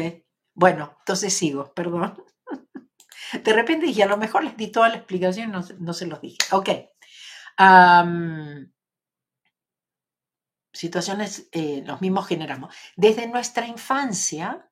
Bueno, 0.54 0.96
entonces 0.98 1.32
sigo, 1.32 1.72
perdón. 1.72 2.22
De 3.44 3.52
repente 3.54 3.86
dije, 3.86 4.02
a 4.02 4.06
lo 4.06 4.18
mejor 4.18 4.44
les 4.44 4.56
di 4.56 4.70
toda 4.70 4.90
la 4.90 4.96
explicación 4.96 5.48
y 5.48 5.52
no, 5.52 5.64
no 5.78 5.94
se 5.94 6.06
los 6.06 6.20
dije. 6.20 6.36
Ok 6.50 6.68
situaciones 10.72 11.48
eh, 11.52 11.82
los 11.86 12.00
mismos 12.00 12.26
generamos. 12.26 12.74
Desde 12.96 13.28
nuestra 13.28 13.66
infancia 13.66 14.68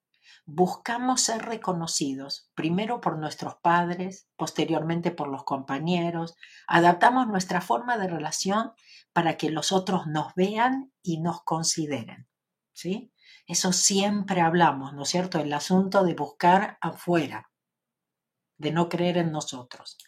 buscamos 0.46 1.20
ser 1.20 1.42
reconocidos, 1.42 2.50
primero 2.54 3.00
por 3.00 3.18
nuestros 3.18 3.56
padres, 3.56 4.28
posteriormente 4.36 5.10
por 5.10 5.28
los 5.28 5.44
compañeros, 5.44 6.34
adaptamos 6.66 7.26
nuestra 7.28 7.60
forma 7.60 7.98
de 7.98 8.08
relación 8.08 8.72
para 9.12 9.36
que 9.36 9.50
los 9.50 9.72
otros 9.72 10.06
nos 10.06 10.34
vean 10.34 10.92
y 11.02 11.20
nos 11.20 11.42
consideren. 11.42 12.28
¿sí? 12.72 13.12
Eso 13.46 13.72
siempre 13.72 14.40
hablamos, 14.40 14.92
¿no 14.94 15.02
es 15.02 15.08
cierto? 15.08 15.38
El 15.38 15.52
asunto 15.52 16.04
de 16.04 16.14
buscar 16.14 16.78
afuera, 16.80 17.50
de 18.56 18.70
no 18.70 18.88
creer 18.88 19.18
en 19.18 19.32
nosotros. 19.32 19.98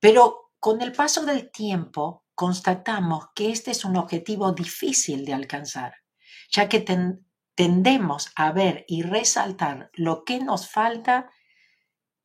Pero 0.00 0.52
con 0.58 0.82
el 0.82 0.92
paso 0.92 1.24
del 1.24 1.50
tiempo 1.50 2.24
constatamos 2.34 3.26
que 3.34 3.50
este 3.50 3.70
es 3.70 3.84
un 3.84 3.96
objetivo 3.96 4.52
difícil 4.52 5.24
de 5.24 5.34
alcanzar, 5.34 5.94
ya 6.50 6.68
que 6.68 6.80
tendemos 7.58 8.30
a 8.36 8.52
ver 8.52 8.84
y 8.86 9.02
resaltar 9.02 9.90
lo 9.94 10.24
que 10.24 10.38
nos 10.38 10.70
falta 10.70 11.28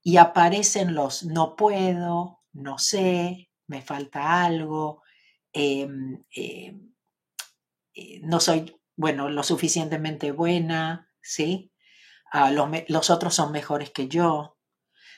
y 0.03 0.17
aparecen 0.17 0.93
los 0.93 1.23
no 1.23 1.55
puedo, 1.55 2.43
no 2.51 2.77
sé, 2.77 3.49
me 3.65 3.81
falta 3.81 4.43
algo, 4.43 5.01
em, 5.51 6.23
em, 6.35 6.93
eh, 7.95 8.19
no 8.21 8.39
soy, 8.39 8.79
bueno, 8.95 9.27
lo 9.29 9.41
suficientemente 9.41 10.31
buena, 10.31 11.09
¿sí? 11.19 11.71
Ah, 12.31 12.51
los 12.51 13.09
otros 13.09 13.33
son 13.33 13.51
mejores 13.51 13.89
que 13.89 14.07
yo, 14.07 14.59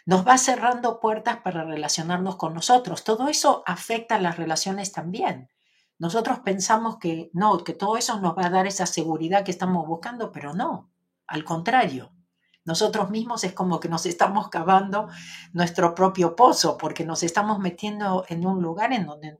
nos 0.05 0.25
va 0.25 0.37
cerrando 0.37 1.01
puertas 1.01 1.41
para 1.41 1.65
relacionarnos 1.65 2.37
con 2.37 2.53
nosotros. 2.53 3.03
Todo 3.03 3.27
eso 3.27 3.63
afecta 3.65 4.15
a 4.15 4.21
las 4.21 4.37
relaciones 4.37 4.93
también. 4.93 5.49
Nosotros 5.97 6.39
pensamos 6.39 6.97
que 6.97 7.29
no, 7.33 7.63
que 7.63 7.73
todo 7.73 7.97
eso 7.97 8.19
nos 8.19 8.37
va 8.37 8.47
a 8.47 8.49
dar 8.49 8.67
esa 8.67 8.85
seguridad 8.85 9.43
que 9.43 9.51
estamos 9.51 9.87
buscando, 9.87 10.31
pero 10.31 10.53
no, 10.53 10.91
al 11.27 11.43
contrario. 11.43 12.11
Nosotros 12.65 13.09
mismos 13.11 13.43
es 13.43 13.53
como 13.53 13.79
que 13.79 13.89
nos 13.89 14.05
estamos 14.05 14.49
cavando 14.49 15.07
nuestro 15.53 15.93
propio 15.93 16.35
pozo 16.35 16.77
porque 16.77 17.05
nos 17.05 17.23
estamos 17.23 17.59
metiendo 17.59 18.25
en 18.27 18.45
un 18.45 18.61
lugar 18.61 18.91
en 18.91 19.05
donde 19.05 19.39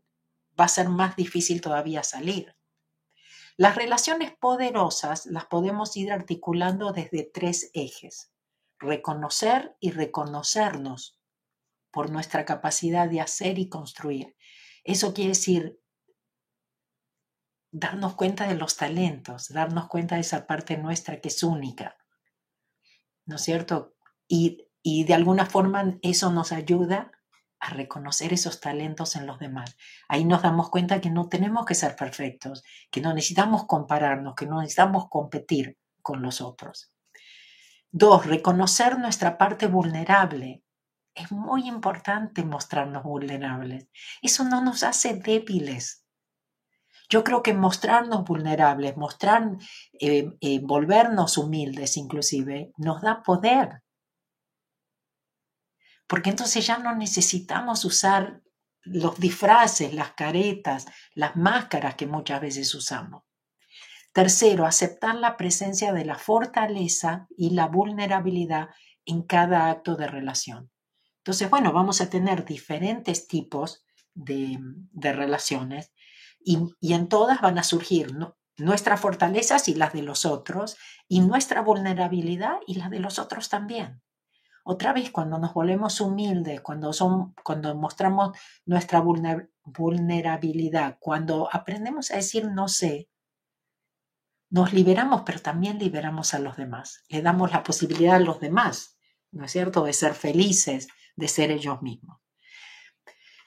va 0.60 0.66
a 0.66 0.70
ser 0.70 0.90
más 0.90 1.16
difícil 1.16 1.60
todavía 1.60 2.04
salir. 2.04 2.56
Las 3.58 3.76
relaciones 3.76 4.32
poderosas 4.36 5.26
las 5.26 5.46
podemos 5.46 5.98
ir 5.98 6.12
articulando 6.12 6.92
desde 6.92 7.24
tres 7.24 7.72
ejes 7.74 8.32
reconocer 8.80 9.76
y 9.80 9.92
reconocernos 9.92 11.20
por 11.92 12.10
nuestra 12.10 12.46
capacidad 12.46 13.10
de 13.10 13.22
hacer 13.22 13.58
y 13.58 13.70
construir. 13.70 14.36
Eso 14.84 15.14
quiere 15.14 15.30
decir 15.30 15.80
darnos 17.77 18.15
cuenta 18.15 18.48
de 18.48 18.55
los 18.55 18.77
talentos, 18.77 19.50
darnos 19.50 19.89
cuenta 19.89 20.15
de 20.15 20.22
esa 20.22 20.48
parte 20.48 20.77
nuestra 20.77 21.20
que 21.20 21.27
es 21.27 21.44
única, 21.44 21.98
¿no 23.25 23.36
es 23.36 23.41
cierto? 23.41 23.96
Y, 24.29 24.70
y 24.82 25.03
de 25.03 25.13
alguna 25.13 25.46
forma 25.46 25.98
eso 26.01 26.32
nos 26.32 26.53
ayuda 26.53 27.12
a 27.60 27.72
reconocer 27.72 28.32
esos 28.32 28.62
talentos 28.62 29.17
en 29.17 29.27
los 29.27 29.39
demás. 29.39 29.75
Ahí 30.08 30.24
nos 30.24 30.41
damos 30.41 30.70
cuenta 30.70 31.01
que 31.01 31.10
no 31.10 31.27
tenemos 31.27 31.65
que 31.65 31.75
ser 31.75 31.98
perfectos, 31.98 32.63
que 32.91 33.01
no 33.01 33.13
necesitamos 33.13 33.65
compararnos, 33.65 34.36
que 34.36 34.46
no 34.46 34.62
necesitamos 34.62 35.10
competir 35.10 35.77
con 36.01 36.22
los 36.22 36.39
otros. 36.39 36.94
Dos, 37.91 38.25
reconocer 38.25 38.98
nuestra 39.00 39.38
parte 39.38 39.67
vulnerable. 39.67 40.63
Es 41.13 41.29
muy 41.29 41.67
importante 41.67 42.46
mostrarnos 42.46 43.03
vulnerables. 43.03 43.89
Eso 44.22 44.46
no 44.46 44.62
nos 44.62 44.84
hace 44.84 45.15
débiles. 45.15 46.05
Yo 47.10 47.24
creo 47.24 47.44
que 47.44 47.54
mostrarnos 47.54 48.24
vulnerables, 48.24 48.98
mostrar, 48.98 49.58
eh, 50.00 50.32
eh, 50.42 50.60
volvernos 50.62 51.38
humildes 51.38 51.98
inclusive, 51.98 52.72
nos 52.78 53.02
da 53.02 53.22
poder. 53.24 53.84
Porque 56.08 56.30
entonces 56.30 56.66
ya 56.66 56.78
no 56.78 56.96
necesitamos 56.96 57.86
usar 57.86 58.42
los 58.84 59.20
disfraces, 59.20 59.94
las 59.94 60.12
caretas, 60.12 60.86
las 61.14 61.36
máscaras 61.36 61.96
que 61.96 62.06
muchas 62.06 62.42
veces 62.42 62.74
usamos. 62.76 63.24
Tercero, 64.14 64.66
aceptar 64.66 65.16
la 65.16 65.36
presencia 65.36 65.92
de 65.92 66.06
la 66.06 66.16
fortaleza 66.16 67.28
y 67.36 67.50
la 67.50 67.68
vulnerabilidad 67.68 68.70
en 69.06 69.24
cada 69.24 69.70
acto 69.70 69.96
de 69.96 70.08
relación. 70.08 70.72
Entonces, 71.18 71.50
bueno, 71.50 71.74
vamos 71.74 72.02
a 72.02 72.10
tener 72.10 72.46
diferentes 72.46 73.28
tipos 73.28 73.84
de, 74.14 74.60
relaciones 74.94 75.92
y, 76.46 76.94
en 76.94 77.10
todas 77.10 77.42
van 77.42 77.58
a 77.58 77.64
surgir 77.64 78.16
nuestras 78.58 79.00
fortalezas 79.02 79.68
y 79.68 79.74
las 79.74 79.92
de 79.94 80.04
los 80.04 80.25
otros 80.25 80.78
y 81.08 81.20
nuestra 81.20 81.62
vulnerabilidad 81.62 82.58
y 82.68 82.75
las 82.75 82.90
de 82.90 83.00
los 83.00 83.20
otros 83.20 83.50
también. 83.50 84.02
Otra 84.64 84.94
vez, 84.94 85.12
cuando 85.12 85.38
nos 85.38 85.54
volvemos 85.54 86.00
humildes, 86.02 86.62
cuando, 86.62 86.94
son, 86.94 87.34
cuando 87.44 87.75
mostramos 87.75 88.38
nuestra 88.66 89.04
vulnerabilidad, 89.64 90.98
cuando 91.00 91.50
aprendemos 91.52 92.12
a 92.12 92.16
decir 92.16 92.46
no 92.50 92.68
sé, 92.68 93.10
nos 94.50 94.74
liberamos, 94.74 95.24
pero 95.25 95.40
también 95.42 95.78
liberamos 95.80 96.34
a 96.34 96.40
los 96.40 96.56
demás. 96.56 97.04
Le 97.10 97.22
damos 97.22 97.52
la 97.52 97.64
posibilidad 97.64 98.16
a 98.16 98.20
los 98.20 98.40
demás, 98.40 98.98
¿no 99.32 99.46
es 99.46 99.52
cierto?, 99.52 99.84
de 99.84 99.94
ser 99.94 100.14
felices, 100.14 100.88
de 101.16 101.28
ser 101.28 101.52
ellos 101.52 101.82
mismos. 101.82 102.20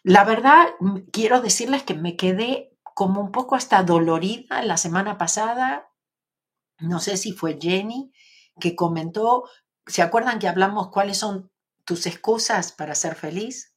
La 0.02 0.24
verdad, 0.24 0.68
quiero 1.12 1.40
decirles 1.40 1.82
que 1.82 1.94
me 1.94 2.16
quedé 2.16 2.67
como 2.98 3.20
un 3.20 3.30
poco 3.30 3.54
hasta 3.54 3.84
dolorida 3.84 4.60
la 4.64 4.76
semana 4.76 5.18
pasada. 5.18 5.88
No 6.80 6.98
sé 6.98 7.16
si 7.16 7.30
fue 7.30 7.56
Jenny 7.60 8.12
que 8.58 8.74
comentó, 8.74 9.44
¿se 9.86 10.02
acuerdan 10.02 10.40
que 10.40 10.48
hablamos 10.48 10.88
cuáles 10.88 11.16
son 11.16 11.48
tus 11.84 12.06
excusas 12.06 12.72
para 12.72 12.96
ser 12.96 13.14
feliz? 13.14 13.76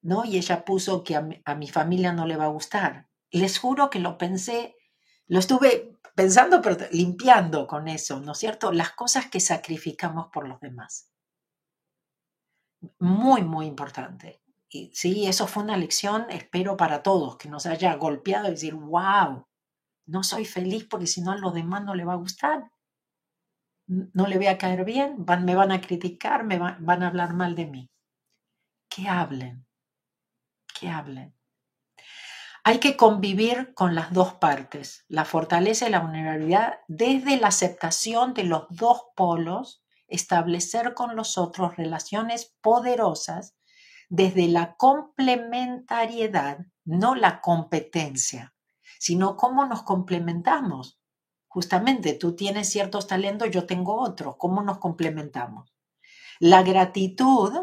¿No? 0.00 0.24
Y 0.24 0.38
ella 0.38 0.64
puso 0.64 1.04
que 1.04 1.14
a 1.14 1.20
mi, 1.20 1.40
a 1.44 1.54
mi 1.54 1.68
familia 1.68 2.12
no 2.12 2.26
le 2.26 2.36
va 2.36 2.46
a 2.46 2.56
gustar. 2.58 3.08
Les 3.30 3.60
juro 3.60 3.90
que 3.90 4.00
lo 4.00 4.18
pensé, 4.18 4.74
lo 5.28 5.38
estuve 5.38 5.96
pensando, 6.16 6.60
pero 6.60 6.78
limpiando 6.90 7.68
con 7.68 7.86
eso, 7.86 8.18
¿no 8.18 8.32
es 8.32 8.38
cierto? 8.38 8.72
Las 8.72 8.90
cosas 8.90 9.30
que 9.30 9.38
sacrificamos 9.38 10.30
por 10.32 10.48
los 10.48 10.58
demás. 10.58 11.12
Muy, 12.98 13.42
muy 13.44 13.66
importante. 13.66 14.41
Sí, 14.92 15.26
eso 15.26 15.46
fue 15.46 15.62
una 15.62 15.76
lección, 15.76 16.26
espero 16.30 16.78
para 16.78 17.02
todos, 17.02 17.36
que 17.36 17.50
nos 17.50 17.66
haya 17.66 17.94
golpeado 17.96 18.48
y 18.48 18.52
decir, 18.52 18.74
wow, 18.74 19.46
no 20.06 20.22
soy 20.22 20.46
feliz 20.46 20.86
porque 20.88 21.06
si 21.06 21.20
no 21.20 21.32
a 21.32 21.36
los 21.36 21.52
demás 21.52 21.84
no 21.84 21.94
le 21.94 22.06
va 22.06 22.14
a 22.14 22.16
gustar. 22.16 22.70
no 23.86 24.26
le 24.26 24.36
voy 24.38 24.46
a 24.46 24.56
caer 24.56 24.84
bien, 24.84 25.26
me 25.44 25.54
van 25.54 25.72
a 25.72 25.80
criticar, 25.82 26.44
me 26.44 26.58
van 26.58 27.02
a 27.02 27.08
hablar 27.08 27.34
mal 27.34 27.54
de 27.54 27.66
mí. 27.66 27.90
Que 28.88 29.08
hablen, 29.08 29.66
que 30.78 30.88
hablen. 30.88 31.34
Hay 32.64 32.78
que 32.78 32.96
convivir 32.96 33.74
con 33.74 33.94
las 33.94 34.12
dos 34.12 34.34
partes, 34.34 35.04
la 35.08 35.26
fortaleza 35.26 35.86
y 35.86 35.90
la 35.90 36.00
vulnerabilidad, 36.00 36.78
desde 36.88 37.36
la 37.36 37.48
aceptación 37.48 38.32
de 38.32 38.44
los 38.44 38.66
dos 38.70 39.02
polos, 39.16 39.82
establecer 40.06 40.94
con 40.94 41.14
los 41.14 41.36
otros 41.36 41.76
relaciones 41.76 42.54
poderosas 42.62 43.54
desde 44.12 44.46
la 44.46 44.76
complementariedad, 44.76 46.66
no 46.84 47.14
la 47.14 47.40
competencia, 47.40 48.52
sino 48.98 49.38
cómo 49.38 49.64
nos 49.64 49.84
complementamos. 49.84 51.00
Justamente 51.48 52.12
tú 52.12 52.36
tienes 52.36 52.68
ciertos 52.68 53.06
talentos, 53.06 53.50
yo 53.50 53.64
tengo 53.64 53.98
otros, 53.98 54.36
¿cómo 54.36 54.60
nos 54.62 54.76
complementamos? 54.80 55.72
La 56.40 56.62
gratitud, 56.62 57.54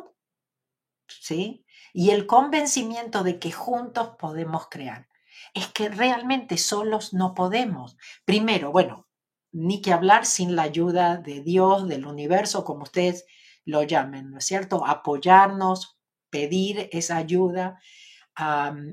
¿sí? 1.08 1.68
y 1.94 2.10
el 2.10 2.26
convencimiento 2.26 3.22
de 3.22 3.38
que 3.38 3.52
juntos 3.52 4.16
podemos 4.18 4.70
crear. 4.72 5.08
Es 5.54 5.68
que 5.68 5.90
realmente 5.90 6.58
solos 6.58 7.14
no 7.14 7.36
podemos. 7.36 7.96
Primero, 8.26 8.72
bueno, 8.72 9.08
ni 9.52 9.84
que 9.84 9.94
hablar 9.94 10.26
sin 10.26 10.56
la 10.56 10.64
ayuda 10.64 11.18
de 11.18 11.44
Dios, 11.44 11.88
del 11.88 12.08
universo, 12.08 12.66
como 12.66 12.82
ustedes 12.82 13.28
lo 13.66 13.84
llamen, 13.84 14.32
¿no 14.32 14.40
es 14.40 14.46
cierto? 14.46 14.84
Apoyarnos, 14.88 15.99
pedir 16.30 16.90
esa 16.92 17.18
ayuda, 17.18 17.80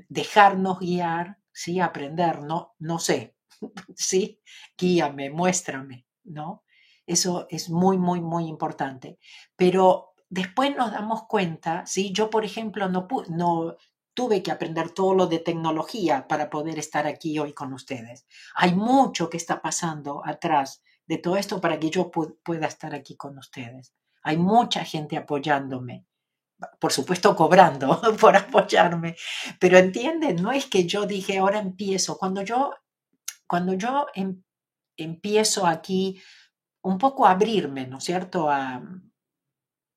dejarnos 0.09 0.79
guiar, 0.79 1.37
¿sí? 1.51 1.79
Aprender, 1.79 2.41
no, 2.41 2.75
no 2.79 2.99
sé, 2.99 3.35
¿sí? 3.95 4.41
Guíame, 4.77 5.29
muéstrame, 5.29 6.05
¿no? 6.23 6.63
Eso 7.05 7.47
es 7.49 7.69
muy, 7.69 7.97
muy, 7.97 8.19
muy 8.21 8.47
importante. 8.47 9.17
Pero 9.55 10.13
después 10.29 10.75
nos 10.75 10.91
damos 10.91 11.23
cuenta, 11.27 11.85
¿sí? 11.85 12.11
Yo, 12.11 12.29
por 12.29 12.43
ejemplo, 12.43 12.89
no, 12.89 13.07
no 13.29 13.77
tuve 14.17 14.41
que 14.41 14.51
aprender 14.51 14.89
todo 14.89 15.13
lo 15.13 15.27
de 15.27 15.37
tecnología 15.37 16.27
para 16.27 16.49
poder 16.49 16.79
estar 16.79 17.05
aquí 17.05 17.37
hoy 17.37 17.53
con 17.53 17.71
ustedes. 17.71 18.25
Hay 18.55 18.73
mucho 18.73 19.29
que 19.29 19.37
está 19.37 19.61
pasando 19.61 20.21
atrás 20.25 20.83
de 21.05 21.19
todo 21.19 21.37
esto 21.37 21.61
para 21.61 21.79
que 21.79 21.91
yo 21.91 22.09
pueda 22.09 22.65
estar 22.65 22.95
aquí 22.95 23.15
con 23.15 23.37
ustedes. 23.37 23.93
Hay 24.23 24.37
mucha 24.37 24.83
gente 24.83 25.17
apoyándome, 25.17 26.06
por 26.79 26.91
supuesto 26.91 27.35
cobrando 27.35 28.01
por 28.19 28.35
apoyarme, 28.35 29.15
pero 29.59 29.77
entienden, 29.77 30.37
no 30.37 30.51
es 30.51 30.65
que 30.65 30.85
yo 30.85 31.05
dije 31.05 31.37
ahora 31.37 31.59
empiezo. 31.59 32.17
Cuando 32.17 32.41
yo, 32.41 32.73
cuando 33.47 33.73
yo 33.73 34.07
em, 34.15 34.43
empiezo 34.97 35.67
aquí 35.67 36.21
un 36.81 36.97
poco 36.97 37.25
a 37.25 37.31
abrirme, 37.31 37.87
¿no 37.87 37.97
es 37.97 38.03
cierto? 38.03 38.49
A, 38.49 38.81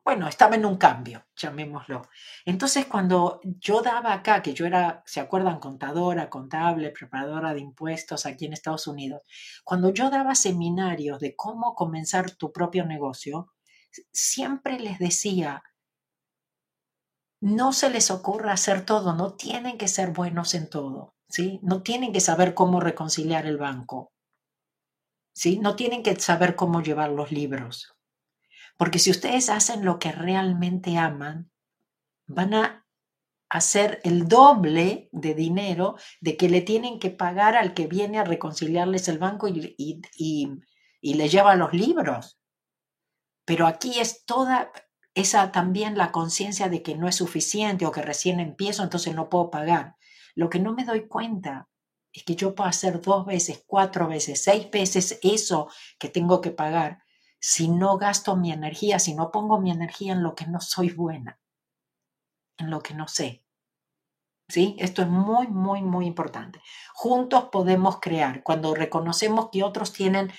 bueno, 0.04 0.26
estaba 0.28 0.56
en 0.56 0.64
un 0.64 0.76
cambio, 0.76 1.26
llamémoslo. 1.36 2.02
Entonces, 2.44 2.86
cuando 2.86 3.40
yo 3.44 3.82
daba 3.82 4.12
acá, 4.14 4.42
que 4.42 4.54
yo 4.54 4.66
era, 4.66 5.02
¿se 5.06 5.20
acuerdan? 5.20 5.60
Contadora, 5.60 6.30
contable, 6.30 6.90
preparadora 6.90 7.54
de 7.54 7.60
impuestos 7.60 8.26
aquí 8.26 8.46
en 8.46 8.54
Estados 8.54 8.86
Unidos, 8.86 9.22
cuando 9.62 9.90
yo 9.90 10.10
daba 10.10 10.34
seminarios 10.34 11.20
de 11.20 11.36
cómo 11.36 11.74
comenzar 11.74 12.30
tu 12.32 12.50
propio 12.50 12.86
negocio, 12.86 13.52
siempre 14.12 14.80
les 14.80 14.98
decía, 14.98 15.62
no 17.40 17.72
se 17.72 17.90
les 17.90 18.10
ocurra 18.10 18.52
hacer 18.52 18.84
todo, 18.84 19.14
no 19.14 19.34
tienen 19.34 19.78
que 19.78 19.88
ser 19.88 20.10
buenos 20.10 20.54
en 20.54 20.68
todo, 20.68 21.14
¿sí? 21.28 21.58
No 21.62 21.82
tienen 21.82 22.12
que 22.12 22.20
saber 22.20 22.54
cómo 22.54 22.80
reconciliar 22.80 23.46
el 23.46 23.56
banco, 23.56 24.12
¿sí? 25.32 25.58
No 25.58 25.74
tienen 25.74 26.02
que 26.02 26.14
saber 26.16 26.54
cómo 26.54 26.82
llevar 26.82 27.10
los 27.10 27.32
libros, 27.32 27.94
porque 28.76 28.98
si 28.98 29.10
ustedes 29.10 29.48
hacen 29.48 29.84
lo 29.84 29.98
que 29.98 30.12
realmente 30.12 30.98
aman, 30.98 31.50
van 32.26 32.54
a 32.54 32.86
hacer 33.50 34.00
el 34.04 34.28
doble 34.28 35.08
de 35.12 35.34
dinero 35.34 35.96
de 36.20 36.36
que 36.36 36.48
le 36.48 36.60
tienen 36.62 37.00
que 37.00 37.10
pagar 37.10 37.56
al 37.56 37.74
que 37.74 37.88
viene 37.88 38.18
a 38.18 38.24
reconciliarles 38.24 39.08
el 39.08 39.18
banco 39.18 39.48
y, 39.48 39.74
y, 39.76 41.14
le 41.14 41.28
lleva 41.28 41.56
los 41.56 41.72
libros. 41.72 42.38
Pero 43.44 43.66
aquí 43.66 43.98
es 43.98 44.24
toda 44.24 44.70
esa 45.20 45.52
también 45.52 45.96
la 45.96 46.12
conciencia 46.12 46.68
de 46.68 46.82
que 46.82 46.96
no 46.96 47.08
es 47.08 47.16
suficiente 47.16 47.86
o 47.86 47.92
que 47.92 48.02
recién 48.02 48.40
empiezo, 48.40 48.82
entonces 48.82 49.14
no 49.14 49.28
puedo 49.28 49.50
pagar. 49.50 49.96
Lo 50.34 50.50
que 50.50 50.58
no 50.58 50.72
me 50.72 50.84
doy 50.84 51.06
cuenta 51.06 51.68
es 52.12 52.24
que 52.24 52.34
yo 52.34 52.54
puedo 52.54 52.68
hacer 52.68 53.00
dos 53.00 53.24
veces, 53.24 53.64
cuatro 53.66 54.08
veces, 54.08 54.42
seis 54.42 54.70
veces 54.70 55.18
eso 55.22 55.68
que 55.98 56.08
tengo 56.08 56.40
que 56.40 56.50
pagar 56.50 57.04
si 57.40 57.68
no 57.68 57.96
gasto 57.96 58.36
mi 58.36 58.52
energía, 58.52 58.98
si 58.98 59.14
no 59.14 59.30
pongo 59.30 59.60
mi 59.60 59.70
energía 59.70 60.12
en 60.12 60.22
lo 60.22 60.34
que 60.34 60.46
no 60.46 60.60
soy 60.60 60.90
buena, 60.90 61.40
en 62.58 62.70
lo 62.70 62.80
que 62.82 62.94
no 62.94 63.08
sé. 63.08 63.44
¿Sí? 64.48 64.76
Esto 64.78 65.02
es 65.02 65.08
muy, 65.08 65.46
muy, 65.46 65.80
muy 65.80 66.06
importante. 66.06 66.60
Juntos 66.92 67.44
podemos 67.52 68.00
crear. 68.00 68.42
Cuando 68.42 68.74
reconocemos 68.74 69.48
que 69.50 69.62
otros 69.62 69.92
tienen 69.92 70.32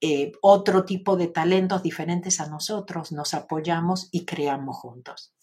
eh, 0.00 0.32
otro 0.42 0.84
tipo 0.84 1.16
de 1.16 1.28
talentos 1.28 1.82
diferentes 1.82 2.40
a 2.40 2.48
nosotros, 2.48 3.12
nos 3.12 3.34
apoyamos 3.34 4.08
y 4.12 4.24
creamos 4.24 4.76
juntos. 4.76 5.34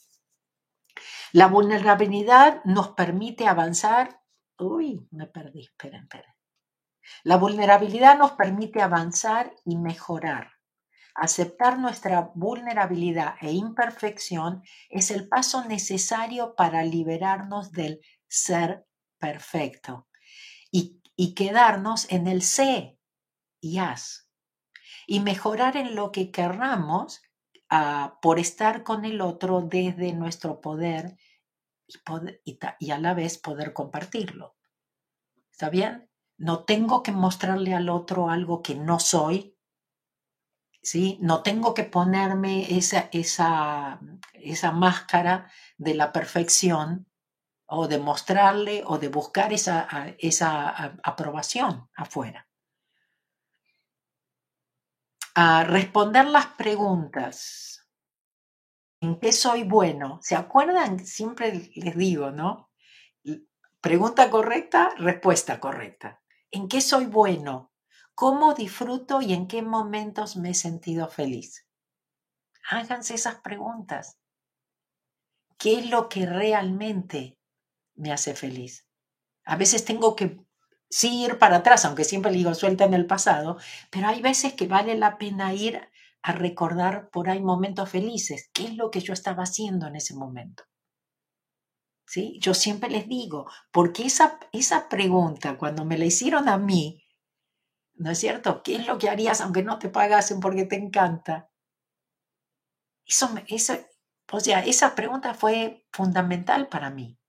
La 1.31 1.47
vulnerabilidad 1.47 2.63
nos 2.65 2.89
permite 2.89 3.47
avanzar. 3.47 4.21
Uy, 4.59 5.07
me 5.11 5.27
perdí, 5.27 5.61
esperen, 5.61 6.03
esperen. 6.03 6.31
La 7.23 7.37
vulnerabilidad 7.37 8.17
nos 8.17 8.33
permite 8.33 8.81
avanzar 8.81 9.53
y 9.65 9.77
mejorar. 9.77 10.51
Aceptar 11.15 11.77
nuestra 11.77 12.31
vulnerabilidad 12.33 13.35
e 13.41 13.51
imperfección 13.51 14.63
es 14.89 15.11
el 15.11 15.27
paso 15.27 15.65
necesario 15.65 16.55
para 16.55 16.83
liberarnos 16.83 17.71
del 17.71 18.01
ser 18.27 18.85
perfecto 19.19 20.07
y, 20.71 20.99
quedarnos 21.35 22.11
en 22.11 22.27
el 22.27 22.41
sé 22.41 22.97
y 23.61 23.77
haz 23.77 24.22
y 25.07 25.19
mejorar 25.19 25.77
en 25.77 25.95
lo 25.95 26.11
que 26.11 26.31
querramos 26.31 27.21
ah, 27.69 28.17
por 28.21 28.39
estar 28.39 28.83
con 28.83 29.05
el 29.05 29.21
otro 29.21 29.61
desde 29.61 30.13
nuestro 30.13 30.61
poder 30.61 31.17
y, 32.43 32.59
y 32.79 32.91
a 32.91 32.99
la 32.99 33.13
vez 33.13 33.37
poder 33.37 33.73
compartirlo. 33.73 34.55
¿Está 35.51 35.69
bien? 35.69 36.09
No 36.37 36.63
tengo 36.63 37.03
que 37.03 37.11
mostrarle 37.11 37.73
al 37.73 37.89
otro 37.89 38.29
algo 38.29 38.61
que 38.61 38.75
no 38.75 38.99
soy 38.99 39.53
¿sí? 40.83 41.17
No 41.21 41.41
tengo 41.41 41.73
que 41.73 41.85
ponerme 41.85 42.77
esa, 42.77 43.09
esa, 43.11 43.99
esa 44.33 44.71
máscara 44.71 45.49
de 45.77 45.95
la 45.95 46.11
perfección 46.11 47.07
o 47.65 47.87
de 47.87 47.97
mostrarle 47.97 48.83
o 48.85 48.99
de 48.99 49.07
buscar 49.07 49.53
esa, 49.53 49.87
esa 50.19 50.97
aprobación 51.01 51.89
afuera. 51.95 52.47
A 55.35 55.63
responder 55.63 56.27
las 56.27 56.45
preguntas. 56.45 57.89
¿En 59.01 59.19
qué 59.19 59.31
soy 59.31 59.63
bueno? 59.63 60.19
¿Se 60.21 60.35
acuerdan? 60.35 61.03
Siempre 61.03 61.71
les 61.75 61.97
digo, 61.97 62.29
¿no? 62.31 62.69
Pregunta 63.81 64.29
correcta, 64.29 64.93
respuesta 64.97 65.59
correcta. 65.59 66.21
¿En 66.51 66.67
qué 66.67 66.81
soy 66.81 67.07
bueno? 67.07 67.73
¿Cómo 68.13 68.53
disfruto 68.53 69.21
y 69.21 69.33
en 69.33 69.47
qué 69.47 69.63
momentos 69.63 70.37
me 70.37 70.51
he 70.51 70.53
sentido 70.53 71.09
feliz? 71.09 71.67
Háganse 72.69 73.15
esas 73.15 73.41
preguntas. 73.41 74.19
¿Qué 75.57 75.79
es 75.79 75.89
lo 75.89 76.09
que 76.09 76.27
realmente 76.27 77.39
me 77.95 78.11
hace 78.11 78.35
feliz? 78.35 78.87
A 79.45 79.55
veces 79.57 79.83
tengo 79.83 80.15
que 80.15 80.45
sí 80.93 81.23
ir 81.23 81.37
para 81.39 81.57
atrás, 81.57 81.85
aunque 81.85 82.03
siempre 82.03 82.31
digo 82.31 82.53
suelta 82.53 82.83
en 82.85 82.93
el 82.93 83.05
pasado, 83.05 83.57
pero 83.89 84.07
hay 84.07 84.21
veces 84.21 84.53
que 84.53 84.67
vale 84.67 84.95
la 84.95 85.17
pena 85.17 85.53
ir 85.53 85.81
a 86.21 86.31
recordar 86.31 87.09
por 87.09 87.29
ahí 87.29 87.41
momentos 87.41 87.89
felices. 87.89 88.49
¿Qué 88.53 88.65
es 88.65 88.75
lo 88.75 88.91
que 88.91 89.01
yo 89.01 89.13
estaba 89.13 89.43
haciendo 89.43 89.87
en 89.87 89.95
ese 89.95 90.15
momento? 90.15 90.63
¿Sí? 92.05 92.37
Yo 92.41 92.53
siempre 92.53 92.89
les 92.89 93.07
digo, 93.07 93.49
porque 93.71 94.05
esa, 94.05 94.39
esa 94.51 94.87
pregunta, 94.87 95.57
cuando 95.57 95.83
me 95.83 95.97
la 95.97 96.05
hicieron 96.05 96.47
a 96.47 96.57
mí, 96.57 97.03
¿No 97.95 98.11
es 98.11 98.19
cierto? 98.19 98.63
¿Qué 98.63 98.75
es 98.75 98.87
lo 98.87 98.97
que 98.97 99.09
harías 99.09 99.41
aunque 99.41 99.63
no 99.63 99.79
te 99.79 99.89
pagasen 99.89 100.39
porque 100.39 100.65
te 100.65 100.75
encanta? 100.75 101.49
Eso, 103.05 103.29
eso, 103.47 103.73
o 104.31 104.39
sea, 104.39 104.59
esa 104.65 104.95
pregunta 104.95 105.33
fue 105.33 105.85
fundamental 105.91 106.67
para 106.67 106.89
mí, 106.89 107.19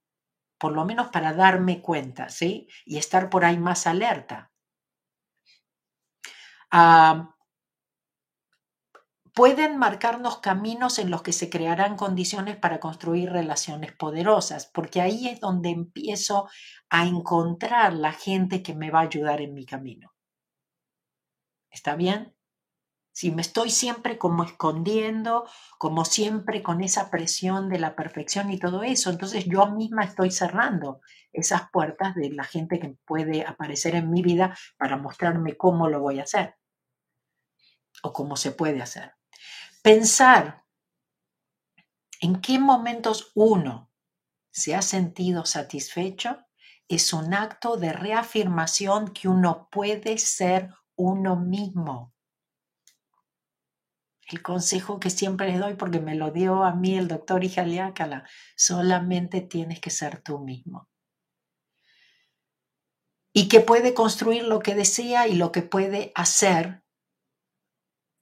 por 0.64 0.72
lo 0.72 0.87
menos 0.87 1.09
para 1.09 1.35
darme 1.35 1.83
cuenta, 1.83 2.31
¿sí? 2.31 2.68
Y 2.87 2.96
estar 2.96 3.29
por 3.29 3.44
ahí 3.44 3.59
más 3.59 3.87
alerta. 3.87 4.50
Pueden 9.35 9.77
marcarnos 9.77 10.38
caminos 10.38 10.98
en 10.98 11.11
los 11.11 11.20
que 11.20 11.35
se 11.35 11.50
crearán 11.50 11.98
condiciones 11.98 12.57
para 12.57 12.81
construir 12.81 13.31
relaciones 13.31 13.92
poderosas, 13.92 14.70
porque 14.72 15.03
ahí 15.03 15.29
es 15.29 15.38
donde 15.38 15.68
empiezo 15.68 16.48
a 16.88 17.05
encontrar 17.05 17.92
la 17.92 18.12
gente 18.14 18.62
que 18.62 18.74
me 18.74 18.90
va 18.90 19.00
a 19.00 19.03
ayudar 19.03 19.42
en 19.42 19.53
mi 19.53 19.66
camino. 19.66 20.14
¿Está 21.70 21.94
bien? 21.94 22.35
Si 23.14 23.31
me 23.31 23.42
estoy 23.42 23.70
siempre 23.70 24.18
como 24.18 24.42
escondiendo, 24.42 25.48
como 25.79 26.05
siempre 26.05 26.64
con 26.64 26.83
esa 26.83 27.12
presión 27.12 27.68
de 27.68 27.79
la 27.79 27.94
perfección 27.94 28.50
y 28.50 28.59
todo 28.59 28.83
eso, 28.83 29.09
entonces 29.09 29.44
yo 29.46 29.70
misma 29.70 30.03
estoy 30.03 30.33
cerrando 30.33 31.00
esas 31.33 31.70
puertas 31.70 32.16
de 32.16 32.31
la 32.31 32.42
gente 32.42 32.81
que 32.81 32.96
puede 33.07 33.46
aparecer 33.46 33.94
en 33.94 34.11
mi 34.11 34.20
vida 34.20 34.59
para 34.77 34.96
mostrarme 34.96 35.57
cómo 35.57 35.88
lo 35.88 36.00
voy 36.00 36.18
a 36.18 36.24
hacer 36.24 36.57
o 38.03 38.12
cómo 38.12 38.35
se 38.35 38.50
puede 38.50 38.83
hacer. 38.83 39.12
Pensar 39.81 40.64
en 42.20 42.40
qué 42.40 42.59
momentos 42.59 43.31
uno 43.37 43.92
se 44.50 44.74
ha 44.74 44.83
sentido 44.83 45.46
satisfecho 45.46 46.44
es 46.88 47.12
un 47.12 47.33
acto 47.33 47.77
de 47.77 47.92
reafirmación 47.92 49.12
que 49.12 49.29
uno 49.29 49.68
puede 49.70 50.18
ser 50.18 50.74
uno 50.96 51.37
mismo 51.37 52.13
el 54.30 54.42
consejo 54.42 55.00
que 55.00 55.10
siempre 55.10 55.48
les 55.48 55.60
doy, 55.60 55.74
porque 55.74 56.00
me 56.00 56.14
lo 56.14 56.30
dio 56.30 56.64
a 56.64 56.74
mí 56.74 56.96
el 56.96 57.08
doctor 57.08 57.44
Ijaliácala, 57.44 58.28
solamente 58.56 59.40
tienes 59.40 59.80
que 59.80 59.90
ser 59.90 60.22
tú 60.22 60.38
mismo. 60.38 60.88
Y 63.32 63.48
que 63.48 63.60
puede 63.60 63.94
construir 63.94 64.44
lo 64.44 64.60
que 64.60 64.74
desea 64.74 65.26
y 65.26 65.34
lo 65.34 65.50
que 65.52 65.62
puede 65.62 66.12
hacer 66.14 66.84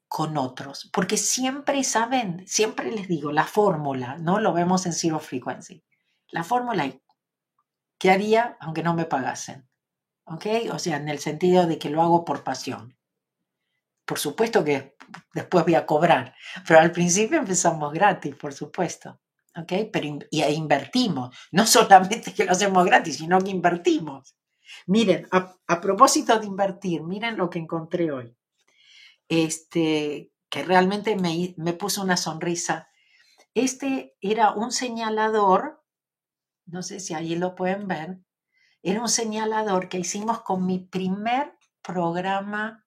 con 0.09 0.37
otros. 0.37 0.91
Porque 0.93 1.17
siempre, 1.17 1.85
¿saben? 1.85 2.47
Siempre 2.47 2.91
les 2.91 3.09
digo, 3.09 3.33
la 3.33 3.45
fórmula, 3.45 4.19
¿no? 4.19 4.41
Lo 4.41 4.53
vemos 4.53 4.85
en 4.87 4.93
Zero 4.93 5.19
Frequency. 5.19 5.85
La 6.29 6.45
fórmula, 6.45 6.91
¿qué 7.99 8.11
haría 8.11 8.57
aunque 8.61 8.83
no 8.83 8.95
me 8.95 9.05
pagasen? 9.05 9.69
¿Ok? 10.25 10.47
O 10.73 10.79
sea, 10.79 10.97
en 10.97 11.09
el 11.09 11.19
sentido 11.19 11.67
de 11.67 11.79
que 11.79 11.91
lo 11.91 12.03
hago 12.03 12.25
por 12.25 12.45
pasión. 12.45 12.97
Por 14.13 14.19
supuesto 14.19 14.63
que 14.63 14.95
después 15.33 15.65
voy 15.65 15.75
a 15.75 15.87
cobrar, 15.87 16.35
pero 16.69 16.81
al 16.81 16.93
principio 16.93 17.39
empezamos 17.39 17.95
gratis, 17.95 18.35
por 18.35 18.53
supuesto. 18.53 19.23
¿Ok? 19.57 19.73
Pero 19.91 20.19
y 20.31 20.43
invertimos. 20.43 21.35
No 21.51 21.65
solamente 21.67 22.35
que 22.35 22.45
lo 22.45 22.53
hacemos 22.53 22.85
gratis, 22.85 23.17
sino 23.17 23.41
que 23.41 23.51
invertimos. 23.51 24.37
Miren, 24.87 25.27
a, 25.31 25.81
propósito 25.81 26.39
de 26.39 26.45
invertir, 26.45 27.03
miren 27.05 27.39
lo 27.39 27.49
que 27.49 27.59
encontré 27.59 28.13
hoy. 28.13 28.37
Este, 29.31 30.31
que 30.51 30.63
realmente 30.63 31.17
me, 31.17 31.55
me 31.57 31.73
puso 31.73 32.03
una 32.03 32.19
sonrisa. 32.19 32.91
Este 33.55 34.15
era 34.21 34.53
un 34.53 34.73
señalador, 34.73 35.83
no 36.67 36.83
sé 36.83 37.01
si 37.01 37.15
ahí 37.15 37.35
lo 37.35 37.55
pueden 37.55 37.89
ver, 37.89 38.19
era 38.83 39.01
un 39.01 39.09
señalador 39.09 39.89
que 39.89 40.01
hicimos 40.01 40.43
con 40.43 40.67
mi 40.67 40.81
primer 40.81 41.57
programa 41.81 42.83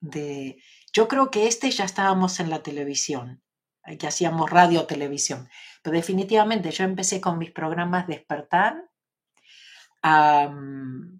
de... 0.00 0.62
Yo 0.92 1.08
creo 1.08 1.30
que 1.30 1.46
este 1.46 1.70
ya 1.70 1.84
estábamos 1.84 2.40
en 2.40 2.50
la 2.50 2.62
televisión, 2.62 3.42
eh, 3.84 3.98
que 3.98 4.06
hacíamos 4.06 4.50
radio 4.50 4.86
televisión, 4.86 5.48
pero 5.82 5.96
definitivamente 5.96 6.70
yo 6.70 6.84
empecé 6.84 7.20
con 7.20 7.38
mis 7.38 7.52
programas 7.52 8.06
Despertar. 8.06 8.88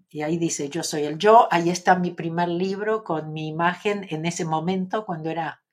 y 0.09 0.21
ahí 0.23 0.37
dice, 0.37 0.69
yo 0.69 0.83
soy 0.83 1.03
el 1.03 1.17
yo, 1.17 1.47
ahí 1.51 1.69
está 1.69 1.95
mi 1.95 2.11
primer 2.11 2.49
libro 2.49 3.03
con 3.03 3.31
mi 3.31 3.47
imagen 3.47 4.07
en 4.09 4.25
ese 4.25 4.45
momento 4.45 5.05
cuando 5.05 5.29
era 5.29 5.63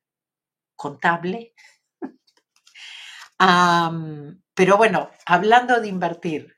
contable. 0.76 1.54
pero 4.54 4.76
bueno, 4.76 5.10
hablando 5.26 5.80
de 5.80 5.88
invertir, 5.88 6.56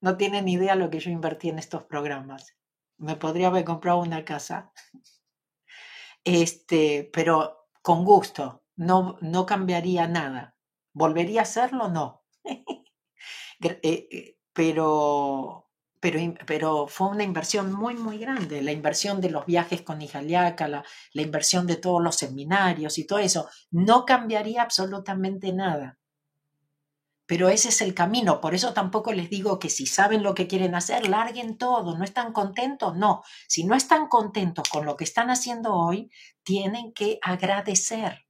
no 0.00 0.16
tienen 0.18 0.48
idea 0.48 0.74
lo 0.74 0.90
que 0.90 1.00
yo 1.00 1.10
invertí 1.10 1.48
en 1.48 1.58
estos 1.58 1.84
programas. 1.84 2.54
Me 2.98 3.16
podría 3.16 3.48
haber 3.48 3.64
comprado 3.64 4.00
una 4.00 4.24
casa 4.24 4.72
este, 6.24 7.10
pero 7.12 7.68
con 7.82 8.04
gusto, 8.04 8.62
no, 8.76 9.18
no 9.20 9.46
cambiaría 9.46 10.06
nada. 10.08 10.56
¿Volvería 10.92 11.40
a 11.40 11.44
hacerlo? 11.44 11.88
No. 11.88 12.24
Eh, 13.62 14.08
eh, 14.10 14.36
pero, 14.52 15.70
pero, 16.00 16.18
pero 16.46 16.86
fue 16.86 17.08
una 17.08 17.24
inversión 17.24 17.72
muy, 17.72 17.94
muy 17.94 18.18
grande. 18.18 18.60
La 18.60 18.72
inversión 18.72 19.22
de 19.22 19.30
los 19.30 19.46
viajes 19.46 19.80
con 19.80 20.02
Ijaliaca, 20.02 20.68
la, 20.68 20.84
la 21.14 21.22
inversión 21.22 21.66
de 21.66 21.76
todos 21.76 22.02
los 22.02 22.16
seminarios 22.16 22.98
y 22.98 23.06
todo 23.06 23.20
eso. 23.20 23.48
No 23.70 24.04
cambiaría 24.04 24.60
absolutamente 24.62 25.52
nada. 25.54 25.98
Pero 27.26 27.48
ese 27.48 27.70
es 27.70 27.80
el 27.80 27.94
camino. 27.94 28.40
Por 28.40 28.54
eso 28.54 28.74
tampoco 28.74 29.12
les 29.12 29.30
digo 29.30 29.58
que 29.58 29.70
si 29.70 29.86
saben 29.86 30.22
lo 30.22 30.34
que 30.34 30.46
quieren 30.46 30.74
hacer, 30.74 31.08
larguen 31.08 31.56
todo. 31.56 31.96
¿No 31.96 32.04
están 32.04 32.32
contentos? 32.32 32.96
No. 32.96 33.22
Si 33.48 33.64
no 33.64 33.74
están 33.74 34.08
contentos 34.08 34.68
con 34.68 34.84
lo 34.84 34.96
que 34.96 35.04
están 35.04 35.30
haciendo 35.30 35.74
hoy, 35.74 36.10
tienen 36.42 36.92
que 36.92 37.18
agradecer. 37.22 38.26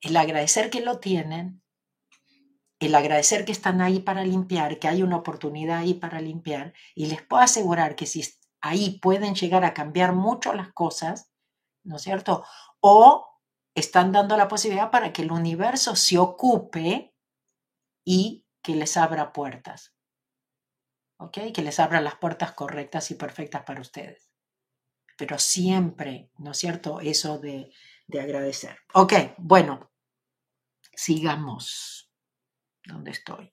El 0.00 0.16
agradecer 0.16 0.70
que 0.70 0.80
lo 0.80 0.98
tienen, 0.98 1.62
el 2.80 2.94
agradecer 2.94 3.44
que 3.44 3.52
están 3.52 3.80
ahí 3.80 3.98
para 3.98 4.24
limpiar, 4.24 4.78
que 4.78 4.86
hay 4.86 5.02
una 5.02 5.16
oportunidad 5.16 5.78
ahí 5.78 5.94
para 5.94 6.20
limpiar. 6.20 6.74
Y 6.94 7.06
les 7.06 7.22
puedo 7.22 7.42
asegurar 7.42 7.96
que 7.96 8.06
si 8.06 8.22
ahí 8.60 8.98
pueden 9.00 9.34
llegar 9.34 9.64
a 9.64 9.74
cambiar 9.74 10.12
mucho 10.12 10.52
las 10.52 10.72
cosas, 10.72 11.30
¿no 11.82 11.96
es 11.96 12.02
cierto? 12.02 12.44
O 12.80 13.26
están 13.74 14.12
dando 14.12 14.36
la 14.36 14.48
posibilidad 14.48 14.90
para 14.90 15.12
que 15.12 15.22
el 15.22 15.32
universo 15.32 15.96
se 15.96 16.18
ocupe 16.18 17.07
y 18.10 18.46
que 18.62 18.74
les 18.74 18.96
abra 18.96 19.34
puertas. 19.34 19.94
¿Ok? 21.18 21.52
Que 21.52 21.60
les 21.60 21.78
abra 21.78 22.00
las 22.00 22.14
puertas 22.14 22.52
correctas 22.52 23.10
y 23.10 23.16
perfectas 23.16 23.64
para 23.64 23.82
ustedes. 23.82 24.30
Pero 25.18 25.38
siempre, 25.38 26.30
¿no 26.38 26.52
es 26.52 26.58
cierto? 26.58 27.00
Eso 27.00 27.38
de, 27.38 27.70
agradecer. 28.18 28.78
Ok, 28.94 29.12
bueno, 29.36 29.92
sigamos. 30.94 32.10
¿Dónde 32.82 33.10
estoy? 33.10 33.52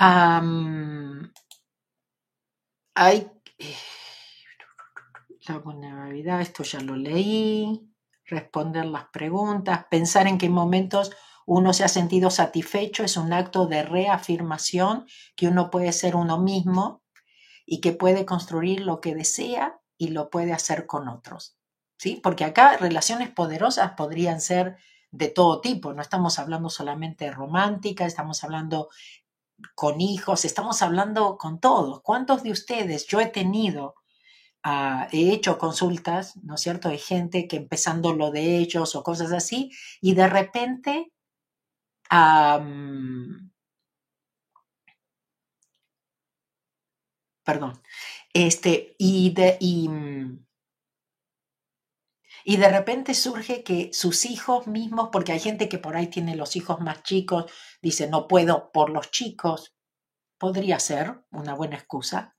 hay 0.00 1.30
eh, 3.58 3.76
la 5.48 5.58
vulnerabilidad, 5.58 6.40
esto 6.40 6.62
ya 6.62 6.78
lo 6.80 6.94
leí, 6.94 7.92
responder 8.24 8.86
las 8.86 9.08
preguntas, 9.08 9.86
pensar 9.90 10.28
en 10.28 10.38
qué 10.38 10.48
momentos 10.48 11.10
uno 11.50 11.72
se 11.72 11.82
ha 11.82 11.88
sentido 11.88 12.30
satisfecho, 12.30 13.04
es 13.04 13.16
un 13.16 13.32
acto 13.32 13.66
de 13.66 13.82
reafirmación 13.82 15.06
que 15.34 15.48
uno 15.48 15.70
puede 15.70 15.94
ser 15.94 16.14
uno 16.14 16.36
mismo 16.36 17.02
y 17.64 17.80
que 17.80 17.92
puede 17.92 18.26
construir 18.26 18.80
lo 18.80 19.00
que 19.00 19.14
desea 19.14 19.80
y 19.96 20.08
lo 20.08 20.28
puede 20.28 20.52
hacer 20.52 20.84
con 20.84 21.08
otros. 21.08 21.56
¿Sí? 21.96 22.20
Porque 22.22 22.44
acá 22.44 22.76
relaciones 22.76 23.30
poderosas 23.30 23.92
podrían 23.92 24.42
ser 24.42 24.76
de 25.10 25.28
todo 25.28 25.62
tipo, 25.62 25.94
no 25.94 26.02
estamos 26.02 26.38
hablando 26.38 26.68
solamente 26.68 27.24
de 27.24 27.30
romántica, 27.30 28.04
estamos 28.04 28.44
hablando 28.44 28.90
con 29.74 30.02
hijos, 30.02 30.44
estamos 30.44 30.82
hablando 30.82 31.38
con 31.38 31.60
todos. 31.60 32.02
¿Cuántos 32.02 32.42
de 32.42 32.50
ustedes 32.50 33.06
yo 33.06 33.20
he 33.20 33.26
tenido 33.26 33.94
ah, 34.62 35.08
he 35.12 35.32
hecho 35.32 35.56
consultas, 35.56 36.36
¿no 36.42 36.56
es 36.56 36.60
cierto?, 36.60 36.90
de 36.90 36.98
gente 36.98 37.48
que 37.48 37.56
empezando 37.56 38.12
lo 38.12 38.30
de 38.30 38.58
ellos 38.58 38.94
o 38.94 39.02
cosas 39.02 39.32
así, 39.32 39.70
y 40.02 40.12
de 40.12 40.28
repente 40.28 41.10
perdón, 47.44 47.80
este, 48.34 48.94
y 48.98 49.30
de, 49.32 49.56
y, 49.60 49.88
y 52.44 52.56
de 52.56 52.68
repente 52.68 53.14
surge 53.14 53.62
que 53.62 53.90
sus 53.92 54.24
hijos 54.26 54.66
mismos, 54.66 55.08
porque 55.10 55.32
hay 55.32 55.40
gente 55.40 55.68
que 55.68 55.78
por 55.78 55.96
ahí 55.96 56.08
tiene 56.08 56.36
los 56.36 56.56
hijos 56.56 56.80
más 56.80 57.02
chicos, 57.02 57.50
dice, 57.80 58.08
no 58.08 58.28
puedo 58.28 58.70
por 58.72 58.90
los 58.90 59.10
chicos, 59.10 59.74
podría 60.38 60.78
ser 60.80 61.22
una 61.30 61.54
buena 61.54 61.76
excusa 61.76 62.36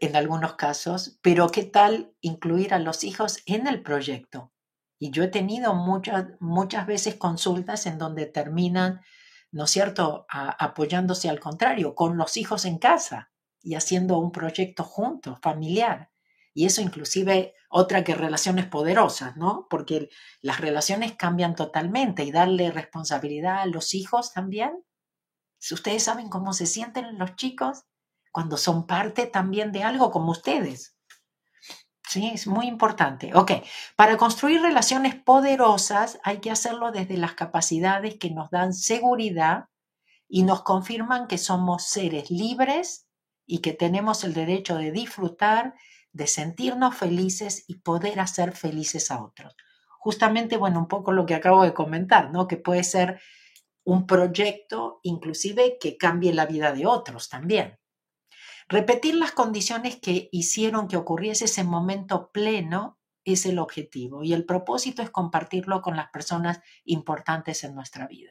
en 0.00 0.16
algunos 0.16 0.54
casos, 0.54 1.18
pero 1.22 1.48
¿qué 1.48 1.64
tal 1.64 2.14
incluir 2.20 2.74
a 2.74 2.78
los 2.78 3.04
hijos 3.04 3.42
en 3.46 3.66
el 3.66 3.82
proyecto? 3.82 4.52
Y 5.02 5.10
yo 5.10 5.24
he 5.24 5.28
tenido 5.28 5.74
muchas, 5.74 6.26
muchas 6.38 6.86
veces 6.86 7.16
consultas 7.16 7.86
en 7.86 7.98
donde 7.98 8.26
terminan, 8.26 9.00
¿no 9.50 9.64
es 9.64 9.70
cierto?, 9.70 10.26
apoyándose 10.28 11.30
al 11.30 11.40
contrario, 11.40 11.94
con 11.94 12.18
los 12.18 12.36
hijos 12.36 12.66
en 12.66 12.78
casa 12.78 13.32
y 13.62 13.74
haciendo 13.74 14.18
un 14.18 14.30
proyecto 14.30 14.84
juntos, 14.84 15.38
familiar. 15.40 16.10
Y 16.52 16.66
eso 16.66 16.82
inclusive 16.82 17.54
otra 17.70 18.04
que 18.04 18.14
relaciones 18.14 18.66
poderosas, 18.66 19.36
¿no? 19.36 19.66
Porque 19.70 20.10
las 20.42 20.60
relaciones 20.60 21.14
cambian 21.16 21.54
totalmente 21.54 22.24
y 22.24 22.30
darle 22.30 22.70
responsabilidad 22.70 23.62
a 23.62 23.66
los 23.66 23.94
hijos 23.94 24.34
también. 24.34 24.84
Si 25.58 25.72
ustedes 25.72 26.02
saben 26.02 26.28
cómo 26.28 26.52
se 26.52 26.66
sienten 26.66 27.18
los 27.18 27.36
chicos 27.36 27.84
cuando 28.32 28.58
son 28.58 28.86
parte 28.86 29.26
también 29.26 29.72
de 29.72 29.82
algo 29.82 30.10
como 30.10 30.32
ustedes. 30.32 30.94
Sí, 32.10 32.28
es 32.34 32.48
muy 32.48 32.66
importante. 32.66 33.30
Ok, 33.34 33.52
para 33.94 34.16
construir 34.16 34.60
relaciones 34.60 35.14
poderosas 35.14 36.18
hay 36.24 36.38
que 36.38 36.50
hacerlo 36.50 36.90
desde 36.90 37.16
las 37.16 37.34
capacidades 37.34 38.16
que 38.18 38.30
nos 38.30 38.50
dan 38.50 38.72
seguridad 38.74 39.66
y 40.28 40.42
nos 40.42 40.62
confirman 40.64 41.28
que 41.28 41.38
somos 41.38 41.84
seres 41.84 42.32
libres 42.32 43.06
y 43.46 43.58
que 43.58 43.74
tenemos 43.74 44.24
el 44.24 44.34
derecho 44.34 44.76
de 44.76 44.90
disfrutar 44.90 45.74
de 46.12 46.26
sentirnos 46.26 46.96
felices 46.96 47.64
y 47.68 47.76
poder 47.76 48.18
hacer 48.18 48.56
felices 48.56 49.12
a 49.12 49.22
otros. 49.22 49.54
Justamente, 50.00 50.56
bueno, 50.56 50.80
un 50.80 50.88
poco 50.88 51.12
lo 51.12 51.26
que 51.26 51.36
acabo 51.36 51.62
de 51.62 51.74
comentar, 51.74 52.32
¿no? 52.32 52.48
Que 52.48 52.56
puede 52.56 52.82
ser 52.82 53.20
un 53.84 54.08
proyecto 54.08 54.98
inclusive 55.04 55.78
que 55.80 55.96
cambie 55.96 56.34
la 56.34 56.46
vida 56.46 56.72
de 56.72 56.86
otros 56.86 57.28
también. 57.28 57.79
Repetir 58.70 59.16
las 59.16 59.32
condiciones 59.32 59.96
que 59.96 60.28
hicieron 60.30 60.86
que 60.86 60.96
ocurriese 60.96 61.46
ese 61.46 61.64
momento 61.64 62.30
pleno 62.30 63.00
es 63.24 63.44
el 63.44 63.58
objetivo 63.58 64.22
y 64.22 64.32
el 64.32 64.46
propósito 64.46 65.02
es 65.02 65.10
compartirlo 65.10 65.82
con 65.82 65.96
las 65.96 66.10
personas 66.10 66.60
importantes 66.84 67.64
en 67.64 67.74
nuestra 67.74 68.06
vida. 68.06 68.30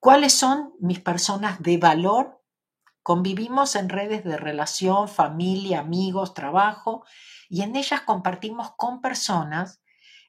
¿Cuáles 0.00 0.34
son 0.34 0.74
mis 0.80 1.00
personas 1.00 1.62
de 1.62 1.78
valor? 1.78 2.44
Convivimos 3.02 3.74
en 3.74 3.88
redes 3.88 4.22
de 4.22 4.36
relación, 4.36 5.08
familia, 5.08 5.80
amigos, 5.80 6.34
trabajo 6.34 7.06
y 7.48 7.62
en 7.62 7.74
ellas 7.74 8.02
compartimos 8.02 8.72
con 8.76 9.00
personas 9.00 9.80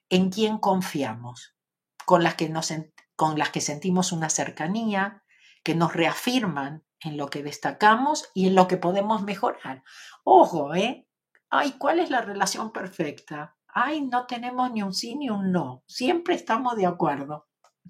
en 0.08 0.30
quien 0.30 0.60
confiamos, 0.60 1.58
con 2.06 2.24
las 2.24 2.36
que, 2.36 2.48
nos, 2.48 2.74
con 3.18 3.38
las 3.38 3.50
que 3.50 3.60
sentimos 3.60 4.14
una 4.14 4.30
cercanía, 4.30 5.26
que 5.62 5.76
nos 5.76 5.94
reafirman 5.94 6.87
en 7.08 7.18
lo 7.18 7.30
que 7.30 7.44
destacamos 7.44 8.30
y 8.34 8.48
en 8.48 8.56
lo 8.56 8.68
que 8.68 8.78
podemos 8.78 9.24
mejorar. 9.24 9.84
Ojo, 10.24 10.76
¿eh? 10.76 11.08
Ay, 11.50 11.74
¿cuál 11.78 12.00
es 12.00 12.10
la 12.10 12.22
relación 12.22 12.72
perfecta? 12.72 13.56
Ay, 13.68 14.02
no 14.02 14.26
tenemos 14.26 14.72
ni 14.72 14.82
un 14.82 14.94
sí 14.94 15.16
ni 15.16 15.30
un 15.30 15.52
no. 15.52 15.84
Siempre 15.88 16.36
estamos 16.36 16.76
de 16.76 16.86
acuerdo. 16.86 17.48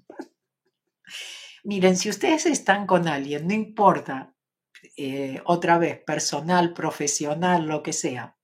Miren, 1.64 1.96
si 1.96 2.10
ustedes 2.10 2.46
están 2.46 2.86
con 2.86 3.08
alguien, 3.08 3.46
no 3.46 3.54
importa, 3.54 4.34
eh, 4.96 5.42
otra 5.44 5.78
vez, 5.78 6.02
personal, 6.04 6.72
profesional, 6.72 7.66
lo 7.66 7.82
que 7.82 7.92
sea, 7.92 8.36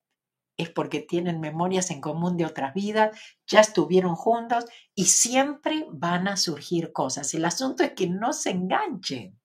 es 0.56 0.70
porque 0.70 1.00
tienen 1.00 1.40
memorias 1.40 1.90
en 1.90 2.00
común 2.00 2.36
de 2.36 2.46
otras 2.46 2.74
vidas, 2.74 3.18
ya 3.46 3.60
estuvieron 3.60 4.14
juntos 4.14 4.64
y 4.94 5.06
siempre 5.06 5.86
van 5.90 6.28
a 6.28 6.36
surgir 6.36 6.92
cosas. 6.92 7.34
El 7.34 7.44
asunto 7.44 7.82
es 7.82 7.92
que 7.92 8.08
no 8.08 8.32
se 8.32 8.50
enganchen. 8.50 9.38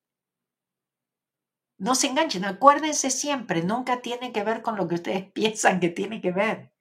No 1.79 1.95
se 1.95 2.07
enganchen, 2.07 2.45
acuérdense 2.45 3.09
siempre, 3.09 3.63
nunca 3.63 4.01
tiene 4.01 4.31
que 4.31 4.43
ver 4.43 4.61
con 4.61 4.75
lo 4.75 4.87
que 4.87 4.95
ustedes 4.95 5.31
piensan 5.33 5.79
que 5.79 5.89
tiene 5.89 6.21
que 6.21 6.31
ver, 6.31 6.71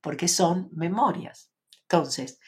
porque 0.00 0.28
son 0.28 0.68
memorias. 0.72 1.52
Entonces, 1.82 2.40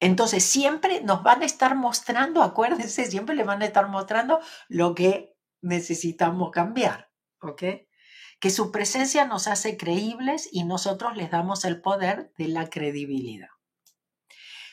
entonces 0.00 0.44
siempre 0.44 1.02
nos 1.02 1.22
van 1.22 1.42
a 1.42 1.46
estar 1.46 1.74
mostrando, 1.74 2.42
acuérdense, 2.42 3.04
siempre 3.06 3.34
le 3.34 3.44
van 3.44 3.62
a 3.62 3.66
estar 3.66 3.88
mostrando 3.88 4.40
lo 4.68 4.94
que 4.94 5.34
necesitamos 5.60 6.50
cambiar. 6.52 7.10
¿ok? 7.40 7.62
Que 8.38 8.50
su 8.50 8.70
presencia 8.72 9.26
nos 9.26 9.48
hace 9.48 9.76
creíbles 9.76 10.48
y 10.50 10.64
nosotros 10.64 11.16
les 11.16 11.30
damos 11.30 11.64
el 11.64 11.80
poder 11.80 12.32
de 12.38 12.48
la 12.48 12.70
credibilidad. 12.70 13.48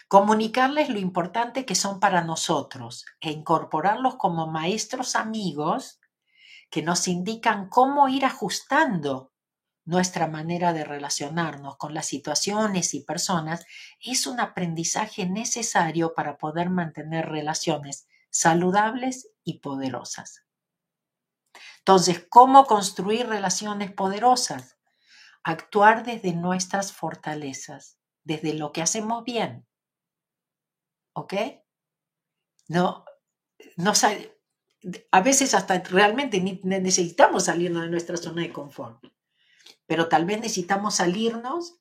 Comunicarles 0.08 0.90
lo 0.90 1.00
importante 1.00 1.66
que 1.66 1.76
son 1.76 2.00
para 2.00 2.24
nosotros 2.24 3.06
e 3.20 3.32
incorporarlos 3.32 4.16
como 4.16 4.48
maestros 4.48 5.16
amigos 5.16 6.00
que 6.70 6.82
nos 6.82 7.08
indican 7.08 7.68
cómo 7.70 8.08
ir 8.08 8.24
ajustando 8.24 9.34
nuestra 9.84 10.28
manera 10.28 10.74
de 10.74 10.84
relacionarnos 10.84 11.78
con 11.78 11.94
las 11.94 12.06
situaciones 12.06 12.94
y 12.94 13.04
personas 13.04 13.66
es 14.02 14.28
un 14.28 14.40
aprendizaje 14.40 15.26
necesario 15.28 16.14
para 16.14 16.38
poder 16.38 16.70
mantener 16.70 17.28
relaciones 17.28 18.08
saludables 18.30 19.30
y 19.44 19.60
poderosas. 19.60 20.44
Entonces, 21.80 22.26
¿cómo 22.30 22.66
construir 22.66 23.28
relaciones 23.28 23.94
poderosas? 23.94 24.78
Actuar 25.44 26.04
desde 26.06 26.34
nuestras 26.34 26.92
fortalezas, 26.92 27.98
desde 28.26 28.54
lo 28.54 28.74
que 28.74 28.82
hacemos 28.82 29.24
bien. 29.24 29.66
¿Ok? 31.18 31.34
No, 32.68 33.04
no 33.76 33.94
a 35.12 35.22
veces 35.22 35.56
hasta 35.56 35.80
realmente 35.80 36.40
necesitamos 36.64 37.46
salirnos 37.46 37.82
de 37.82 37.90
nuestra 37.90 38.18
zona 38.18 38.44
de 38.44 38.54
confort, 38.54 39.04
pero 39.88 40.10
tal 40.10 40.26
vez 40.26 40.40
necesitamos 40.40 40.96
salirnos 40.96 41.80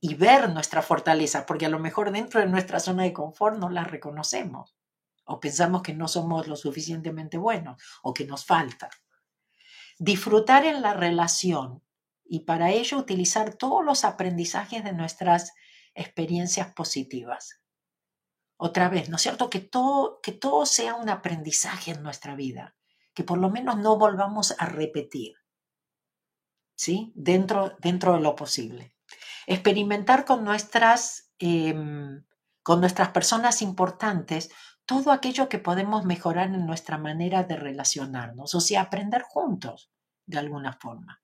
y 0.00 0.14
ver 0.14 0.50
nuestra 0.50 0.82
fortaleza, 0.82 1.46
porque 1.46 1.66
a 1.66 1.68
lo 1.68 1.78
mejor 1.78 2.10
dentro 2.10 2.40
de 2.40 2.48
nuestra 2.48 2.80
zona 2.80 3.04
de 3.04 3.12
confort 3.12 3.56
no 3.56 3.70
la 3.70 3.84
reconocemos 3.84 4.76
o 5.26 5.38
pensamos 5.38 5.82
que 5.82 5.94
no 5.94 6.08
somos 6.08 6.48
lo 6.48 6.56
suficientemente 6.56 7.38
buenos 7.38 7.80
o 8.02 8.12
que 8.12 8.26
nos 8.26 8.44
falta 8.44 8.90
disfrutar 10.00 10.64
en 10.64 10.82
la 10.82 10.94
relación 10.94 11.84
y 12.24 12.40
para 12.40 12.72
ello 12.72 12.98
utilizar 12.98 13.54
todos 13.54 13.84
los 13.84 14.04
aprendizajes 14.04 14.82
de 14.82 14.92
nuestras 14.92 15.52
experiencias 15.94 16.72
positivas. 16.74 17.61
Otra 18.64 18.88
vez, 18.88 19.08
¿no 19.08 19.16
es 19.16 19.22
cierto? 19.22 19.50
Que 19.50 19.58
todo, 19.58 20.20
que 20.22 20.30
todo 20.30 20.66
sea 20.66 20.94
un 20.94 21.08
aprendizaje 21.08 21.90
en 21.90 22.02
nuestra 22.04 22.36
vida, 22.36 22.76
que 23.12 23.24
por 23.24 23.38
lo 23.38 23.50
menos 23.50 23.76
no 23.76 23.98
volvamos 23.98 24.54
a 24.56 24.66
repetir, 24.66 25.34
¿sí? 26.76 27.10
Dentro, 27.16 27.76
dentro 27.80 28.14
de 28.14 28.20
lo 28.20 28.36
posible. 28.36 28.94
Experimentar 29.48 30.24
con 30.24 30.44
nuestras, 30.44 31.32
em, 31.40 32.24
con 32.62 32.78
nuestras 32.78 33.08
personas 33.08 33.62
importantes 33.62 34.52
todo 34.86 35.10
aquello 35.10 35.48
que 35.48 35.58
podemos 35.58 36.04
mejorar 36.04 36.46
en 36.46 36.64
nuestra 36.64 36.98
manera 36.98 37.42
de 37.42 37.56
relacionarnos, 37.56 38.54
o 38.54 38.60
sea, 38.60 38.82
aprender 38.82 39.22
juntos 39.22 39.90
de 40.24 40.38
alguna 40.38 40.72
forma. 40.74 41.20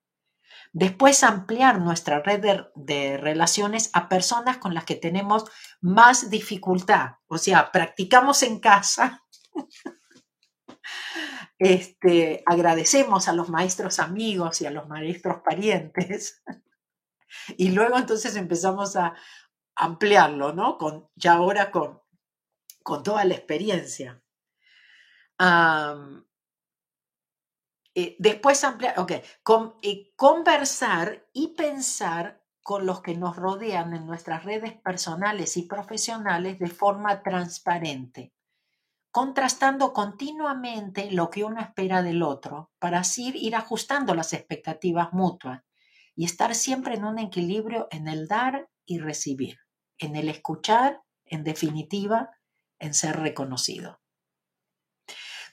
Después 0.72 1.22
ampliar 1.22 1.80
nuestra 1.80 2.20
red 2.20 2.66
de, 2.74 3.16
relaciones 3.16 3.90
a 3.92 4.08
personas 4.08 4.58
con 4.58 4.74
las 4.74 4.84
que 4.84 4.96
tenemos 4.96 5.44
más 5.80 6.30
dificultad, 6.30 7.16
o 7.26 7.38
sea, 7.38 7.72
practicamos 7.72 8.42
en 8.42 8.60
casa. 8.60 9.24
Este, 11.60 12.44
agradecemos 12.46 13.26
a 13.26 13.32
los 13.32 13.48
maestros 13.48 13.98
amigos 13.98 14.60
y 14.60 14.66
a 14.66 14.70
los 14.70 14.86
maestros 14.88 15.42
parientes. 15.44 16.42
Y 17.58 17.72
luego 17.72 17.98
entonces 17.98 18.36
empezamos 18.36 18.96
a 18.96 19.14
ampliarlo, 19.74 20.54
¿no? 20.54 20.78
Con, 20.78 21.10
ya 21.16 21.34
ahora 21.34 21.70
con 21.70 22.00
con 22.88 23.02
toda 23.02 23.22
la 23.26 23.34
experiencia. 23.34 24.22
Después 28.18 28.62
ampliar, 28.64 28.98
ok, 28.98 29.12
conversar 30.16 31.26
y 31.32 31.48
pensar 31.48 32.42
con 32.62 32.86
los 32.86 33.00
que 33.00 33.16
nos 33.16 33.36
rodean 33.36 33.94
en 33.94 34.06
nuestras 34.06 34.44
redes 34.44 34.74
personales 34.80 35.56
y 35.56 35.62
profesionales 35.62 36.58
de 36.58 36.68
forma 36.68 37.22
transparente, 37.22 38.34
contrastando 39.10 39.92
continuamente 39.92 41.10
lo 41.10 41.30
que 41.30 41.44
uno 41.44 41.60
espera 41.60 42.02
del 42.02 42.22
otro 42.22 42.70
para 42.78 43.00
así 43.00 43.32
ir 43.34 43.56
ajustando 43.56 44.14
las 44.14 44.32
expectativas 44.32 45.12
mutuas 45.12 45.62
y 46.14 46.24
estar 46.24 46.54
siempre 46.54 46.96
en 46.96 47.04
un 47.04 47.18
equilibrio 47.18 47.88
en 47.90 48.06
el 48.06 48.28
dar 48.28 48.68
y 48.84 48.98
recibir, 48.98 49.58
en 49.96 50.14
el 50.14 50.28
escuchar, 50.28 51.00
en 51.24 51.44
definitiva, 51.44 52.30
en 52.78 52.92
ser 52.92 53.18
reconocido. 53.18 54.00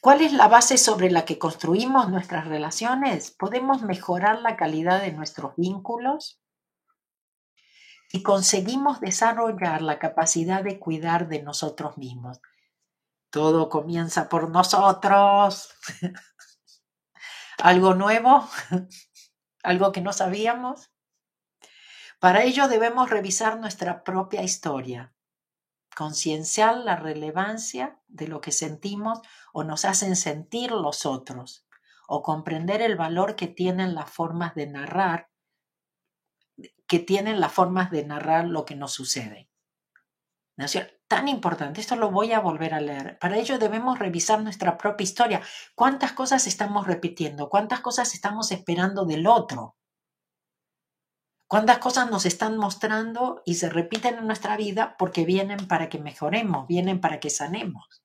¿Cuál 0.06 0.22
es 0.22 0.34
la 0.34 0.48
base 0.48 0.78
sobre 0.78 1.10
la 1.10 1.26
que 1.26 1.40
construimos 1.40 2.12
nuestras 2.12 2.46
relaciones? 2.46 3.32
¿Podemos 3.32 3.82
mejorar 3.82 4.40
la 4.40 4.56
calidad 4.56 5.02
de 5.02 5.12
nuestros 5.12 5.56
vínculos? 5.56 6.40
Y 8.12 8.22
conseguimos 8.22 9.00
desarrollar 9.00 9.82
la 9.82 9.98
capacidad 9.98 10.64
de 10.64 10.78
cuidar 10.78 11.28
de 11.28 11.42
nosotros 11.42 11.98
mismos. 11.98 12.40
Todo 13.32 13.68
comienza 13.68 14.30
por 14.30 14.52
nosotros. 14.52 15.74
¿Algo 17.58 17.96
nuevo? 17.96 18.48
¿Algo 19.64 19.92
que 19.92 20.02
no 20.02 20.14
sabíamos? 20.14 20.92
Para 22.20 22.44
ello 22.44 22.68
debemos 22.68 23.10
revisar 23.10 23.60
nuestra 23.60 24.04
propia 24.04 24.44
historia, 24.44 25.15
concienciar 25.96 26.78
la 26.78 26.96
relevancia 26.96 28.00
de 28.08 28.28
lo 28.28 28.42
que 28.42 28.52
sentimos 28.52 29.22
o 29.54 29.64
nos 29.64 29.86
hacen 29.86 30.16
sentir 30.16 30.72
los 30.72 31.06
otros, 31.06 31.68
o 32.08 32.22
comprender 32.22 32.82
el 32.82 32.96
valor 32.96 33.36
que 33.36 33.48
tienen 33.48 33.96
las 33.96 34.10
formas 34.10 34.54
de 34.56 34.68
narrar, 34.68 35.30
que 36.88 37.00
tienen 37.00 37.40
las 37.40 37.52
formas 37.52 37.90
de 37.90 38.06
narrar 38.06 38.46
lo 38.46 38.66
que 38.66 38.76
nos 38.76 38.94
sucede. 38.94 39.50
¿No 40.58 40.66
es 40.66 40.78
Tan 41.08 41.28
importante, 41.28 41.82
esto 41.82 41.96
lo 41.96 42.10
voy 42.10 42.32
a 42.32 42.40
volver 42.40 42.74
a 42.74 42.82
leer. 42.82 43.20
Para 43.20 43.38
ello 43.38 43.60
debemos 43.60 44.00
revisar 44.00 44.42
nuestra 44.42 44.76
propia 44.76 45.04
historia. 45.04 45.42
¿Cuántas 45.76 46.14
cosas 46.14 46.48
estamos 46.48 46.88
repitiendo? 46.88 47.48
¿Cuántas 47.48 47.82
cosas 47.82 48.16
estamos 48.16 48.52
esperando 48.52 49.06
del 49.06 49.28
otro? 49.28 49.76
Cuántas 51.48 51.80
cosas 51.80 52.10
nos 52.10 52.26
están 52.26 52.58
mostrando 52.58 53.42
y 53.46 53.56
se 53.56 53.70
repiten 53.70 54.18
en 54.18 54.28
nuestra 54.28 54.58
vida 54.58 54.96
porque 54.98 55.26
vienen 55.26 55.68
para 55.68 55.90
que 55.90 56.00
mejoremos, 56.00 56.68
vienen 56.68 57.02
para 57.02 57.20
que 57.20 57.30
sanemos, 57.30 58.04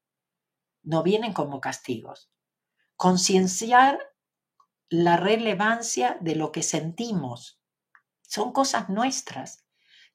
no 0.83 1.03
vienen 1.03 1.33
como 1.33 1.61
castigos. 1.61 2.31
Concienciar 2.97 3.99
la 4.91 5.17
relevancia 5.17 6.19
de 6.21 6.35
lo 6.35 6.53
que 6.53 6.63
sentimos. 6.63 7.61
Son 8.23 8.53
cosas 8.53 8.89
nuestras. 8.89 9.65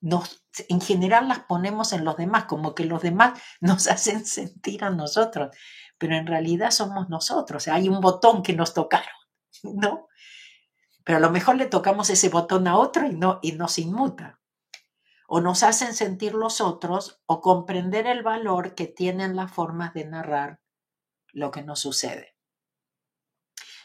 Nos, 0.01 0.45
en 0.69 0.81
general 0.81 1.29
las 1.29 1.39
ponemos 1.39 1.93
en 1.93 2.03
los 2.05 2.17
demás, 2.17 2.45
como 2.45 2.75
que 2.75 2.85
los 2.85 3.01
demás 3.01 3.41
nos 3.61 3.87
hacen 3.87 4.25
sentir 4.25 4.83
a 4.83 4.89
nosotros, 4.89 5.55
pero 5.97 6.15
en 6.15 6.27
realidad 6.27 6.71
somos 6.71 7.09
nosotros. 7.09 7.67
hay 7.67 7.89
un 7.89 8.01
botón 8.01 8.43
que 8.43 8.53
nos 8.53 8.73
tocaron, 8.73 9.15
¿no? 9.63 10.07
Pero 11.05 11.17
a 11.17 11.21
lo 11.21 11.29
mejor 11.29 11.55
le 11.55 11.67
tocamos 11.67 12.09
ese 12.09 12.29
botón 12.29 12.67
a 12.67 12.77
otro 12.77 13.05
y, 13.07 13.13
no, 13.13 13.39
y 13.41 13.53
nos 13.53 13.77
inmuta. 13.79 14.41
O 15.27 15.39
nos 15.39 15.63
hacen 15.63 15.93
sentir 15.93 16.33
los 16.33 16.59
otros 16.59 17.21
o 17.25 17.39
comprender 17.39 18.07
el 18.07 18.23
valor 18.23 18.75
que 18.75 18.87
tienen 18.87 19.35
las 19.35 19.51
formas 19.51 19.93
de 19.93 20.05
narrar 20.05 20.59
lo 21.31 21.51
que 21.51 21.61
nos 21.61 21.79
sucede. 21.79 22.35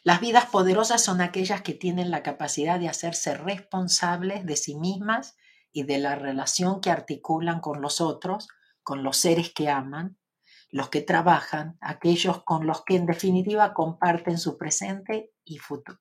Las 0.03 0.21
vidas 0.21 0.47
poderosas 0.47 1.05
son 1.05 1.21
aquellas 1.21 1.61
que 1.61 1.75
tienen 1.75 2.11
la 2.11 2.23
capacidad 2.23 2.81
de 2.81 2.89
hacerse 2.89 3.35
responsables 3.35 4.47
de 4.47 4.57
sí 4.57 4.77
mismas 4.77 5.37
y 5.73 5.83
de 5.83 5.99
la 5.99 6.15
relación 6.15 6.81
que 6.81 6.91
articulan 6.91 7.61
con 7.61 7.83
los 7.83 8.01
otros, 8.01 8.49
con 8.83 9.03
los 9.03 9.19
seres 9.19 9.53
que 9.53 9.69
aman, 9.69 10.19
los 10.71 10.89
que 10.89 11.03
trabajan, 11.03 11.77
aquellos 11.81 12.43
con 12.45 12.67
los 12.67 12.83
que 12.85 12.97
en 12.97 13.05
definitiva 13.05 13.75
comparten 13.75 14.39
su 14.39 14.57
presente 14.57 15.33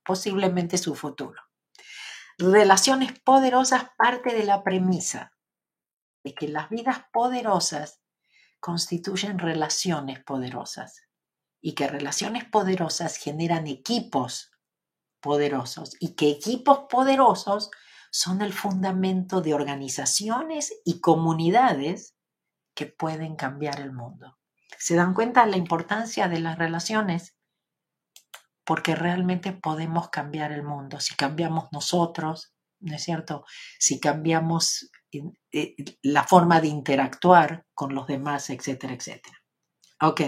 posiblemente 0.03 0.77
su 0.77 0.95
futuro. 0.95 1.41
Relaciones 2.37 3.19
poderosas 3.19 3.85
parte 3.97 4.33
de 4.33 4.43
la 4.43 4.63
premisa 4.63 5.33
de 6.23 6.33
que 6.33 6.47
las 6.47 6.69
vidas 6.69 7.01
poderosas 7.11 8.01
constituyen 8.59 9.39
relaciones 9.39 10.23
poderosas 10.23 11.01
y 11.61 11.73
que 11.73 11.87
relaciones 11.87 12.45
poderosas 12.45 13.17
generan 13.17 13.67
equipos 13.67 14.51
poderosos 15.21 15.95
y 15.99 16.15
que 16.15 16.29
equipos 16.29 16.85
poderosos 16.89 17.71
son 18.11 18.41
el 18.41 18.53
fundamento 18.53 19.41
de 19.41 19.53
organizaciones 19.53 20.73
y 20.83 20.99
comunidades 20.99 22.15
que 22.73 22.85
pueden 22.85 23.35
cambiar 23.35 23.79
el 23.81 23.91
mundo. 23.91 24.37
¿Se 24.77 24.95
dan 24.95 25.13
cuenta 25.13 25.45
de 25.45 25.51
la 25.51 25.57
importancia 25.57 26.27
de 26.27 26.39
las 26.39 26.57
relaciones? 26.57 27.35
Porque 28.69 28.95
realmente 28.95 29.51
podemos 29.51 30.09
cambiar 30.09 30.51
el 30.51 30.63
mundo. 30.63 30.99
Si 30.99 31.15
cambiamos 31.15 31.69
nosotros, 31.71 32.53
¿no 32.79 32.95
es 32.95 33.03
cierto? 33.03 33.43
Si 33.79 33.99
cambiamos 33.99 34.91
eh, 35.51 35.75
la 36.03 36.23
forma 36.23 36.61
de 36.61 36.67
interactuar 36.67 37.65
con 37.73 37.95
los 37.95 38.05
demás, 38.05 38.49
etcétera, 38.51 38.93
etcétera. 38.93 39.37
Ok 40.01 40.21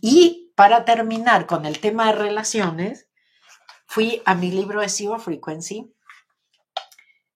y 0.00 0.52
para 0.54 0.84
terminar 0.84 1.46
con 1.46 1.66
el 1.66 1.80
tema 1.80 2.06
de 2.06 2.12
relaciones, 2.18 3.08
fui 3.86 4.22
a 4.24 4.34
mi 4.34 4.50
libro 4.50 4.80
de 4.80 4.88
Zero 4.88 5.18
Frequency 5.18 5.92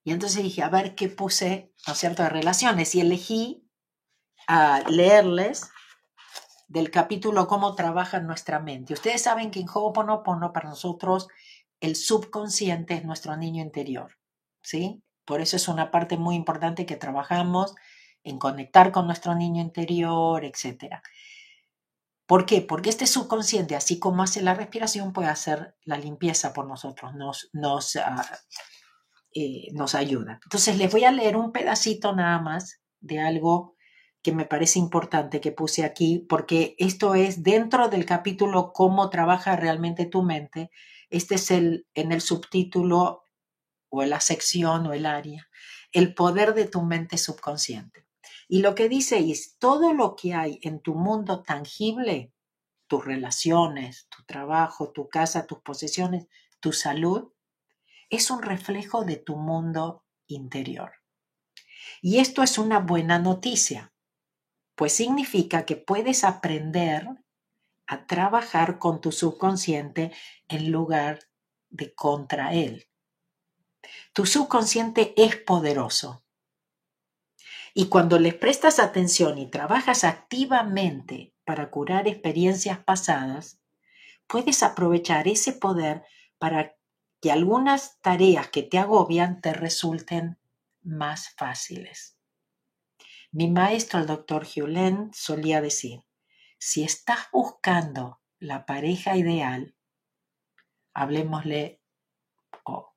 y 0.05 0.13
entonces 0.13 0.43
dije, 0.43 0.63
a 0.63 0.71
ver 0.71 0.95
qué 0.95 1.09
puse, 1.09 1.73
¿no 1.87 1.93
es 1.93 1.99
cierto?, 1.99 2.23
de 2.23 2.31
relaciones 2.31 2.95
y 2.95 3.01
elegí 3.01 3.69
a 4.47 4.83
leerles 4.89 5.71
del 6.69 6.91
capítulo 6.91 7.49
Cómo 7.49 7.75
trabaja 7.75 8.21
nuestra 8.21 8.61
mente. 8.61 8.93
Ustedes 8.93 9.23
saben 9.23 9.51
que 9.51 9.61
en 9.61 9.69
Ho'oponopono 9.69 10.53
para 10.53 10.69
nosotros 10.69 11.29
el 11.81 11.97
subconsciente 11.97 12.95
es 12.95 13.05
nuestro 13.05 13.37
niño 13.37 13.63
interior, 13.63 14.19
¿sí? 14.63 15.03
Por 15.25 15.41
eso 15.41 15.57
es 15.57 15.69
una 15.69 15.91
parte 15.91 16.17
muy 16.17 16.37
importante 16.37 16.87
que 16.87 16.97
trabajamos 16.97 17.75
en 18.23 18.39
conectar 18.39 18.93
con 18.93 19.07
nuestro 19.07 19.35
niño 19.35 19.63
interior, 19.63 20.45
etcétera. 20.45 21.03
¿Por 22.27 22.45
qué? 22.45 22.61
Porque 22.61 22.91
este 22.91 23.07
subconsciente, 23.07 23.75
así 23.75 23.99
como 23.99 24.23
hace 24.23 24.43
la 24.43 24.53
respiración, 24.53 25.15
puede 25.15 25.29
hacer 25.29 25.75
la 25.85 25.97
limpieza 25.97 26.53
por 26.53 26.67
nosotros, 26.67 27.15
nos, 27.15 27.49
nos, 27.55 27.97
ah, 27.97 28.27
eh, 29.35 29.69
nos 29.73 29.95
ayuda. 29.95 30.39
Entonces 30.43 30.77
les 30.77 30.93
voy 30.93 31.05
a 31.05 31.13
leer 31.13 31.37
un 31.39 31.53
pedacito 31.53 32.15
nada 32.15 32.39
más 32.41 32.83
de 33.01 33.21
algo 33.21 33.78
que 34.23 34.33
me 34.33 34.45
parece 34.45 34.79
importante 34.79 35.41
que 35.41 35.53
puse 35.53 35.85
aquí, 35.85 36.25
porque 36.29 36.75
esto 36.79 37.15
es 37.15 37.43
dentro 37.43 37.89
del 37.89 38.05
capítulo 38.05 38.73
Cómo 38.73 39.11
trabaja 39.11 39.57
realmente 39.57 40.07
tu 40.07 40.23
mente. 40.23 40.71
Este 41.11 41.37
es 41.37 41.51
el 41.51 41.87
en 41.95 42.13
el 42.13 42.21
subtítulo 42.21 43.23
o 43.91 44.03
en 44.03 44.11
la 44.11 44.21
sección 44.21 44.87
o 44.87 44.93
el 44.93 45.07
área, 45.07 45.49
el 45.93 46.15
poder 46.15 46.55
de 46.55 46.67
tu 46.67 46.83
mente 46.83 47.17
subconsciente. 47.17 48.07
Y 48.49 48.61
lo 48.61 48.75
que 48.75 48.89
dice 48.89 49.19
es, 49.19 49.57
todo 49.59 49.93
lo 49.93 50.17
que 50.17 50.35
hay 50.35 50.59
en 50.63 50.81
tu 50.81 50.95
mundo 50.95 51.43
tangible, 51.43 52.33
tus 52.87 53.05
relaciones, 53.05 54.09
tu 54.09 54.25
trabajo, 54.25 54.91
tu 54.91 55.09
casa, 55.09 55.47
tus 55.47 55.61
posesiones, 55.61 56.27
tu 56.61 56.73
salud, 56.73 57.33
es 58.11 58.31
un 58.31 58.43
reflejo 58.43 59.05
de 59.05 59.17
tu 59.17 59.37
mundo 59.37 60.05
interior. 60.27 60.93
Y 62.01 62.19
esto 62.19 62.43
es 62.43 62.59
una 62.59 62.79
buena 62.79 63.19
noticia, 63.19 63.93
pues 64.79 64.93
significa 64.93 65.67
que 65.67 65.75
puedes 65.75 66.23
aprender 66.23 67.05
a 67.89 68.07
trabajar 68.07 68.79
con 68.79 69.01
tu 69.01 69.11
subconsciente 69.11 70.13
en 70.47 70.71
lugar 70.71 71.19
de 71.69 71.93
contra 71.97 72.55
él. 72.55 72.87
Tu 74.13 74.25
subconsciente 74.25 75.15
es 75.17 75.35
poderoso 75.35 76.23
y 77.75 77.89
cuando 77.89 78.21
les 78.21 78.35
prestas 78.35 78.79
atención 78.79 79.39
y 79.39 79.51
trabajas 79.51 80.05
activamente 80.05 81.35
para 81.45 81.71
curar 81.71 82.07
experiencias 82.07 82.79
pasadas, 82.79 83.59
puedes 84.29 84.63
aprovechar 84.63 85.27
ese 85.27 85.55
poder 85.55 86.05
para 86.39 86.77
que 87.21 87.33
algunas 87.33 88.01
tareas 88.01 88.47
que 88.51 88.63
te 88.63 88.79
agobian 88.79 89.41
te 89.41 89.53
resulten 89.55 90.39
más 90.83 91.31
fáciles. 91.31 92.18
Mi 93.31 93.51
maestro, 93.51 94.01
el 94.01 94.07
doctor 94.07 94.47
Hewlett, 94.47 95.13
solía 95.13 95.61
decir, 95.61 96.03
si 96.59 96.83
estás 96.83 97.29
buscando 97.33 98.21
la 98.39 98.65
pareja 98.67 99.17
ideal, 99.17 99.77
hablemosle 100.95 101.83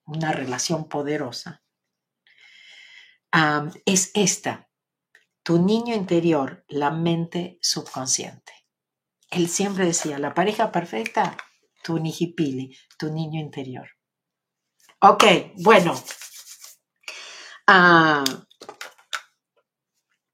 una 0.06 0.32
relación 0.32 0.88
poderosa, 0.90 1.64
es 3.86 4.12
esta, 4.14 4.70
tu 5.44 5.60
niño 5.60 5.96
interior, 5.96 6.66
la 6.68 6.92
mente 6.92 7.58
subconsciente. 7.62 8.54
Él 9.30 9.48
siempre 9.48 9.86
decía, 9.86 10.20
la 10.20 10.34
pareja 10.34 10.72
perfecta, 10.72 11.38
tu 11.84 12.00
nijipili, 12.00 12.78
tu 12.98 13.12
niño 13.12 13.40
interior. 13.40 13.90
Ok, 15.00 15.24
bueno. 15.64 15.94
Ah, 17.68 18.24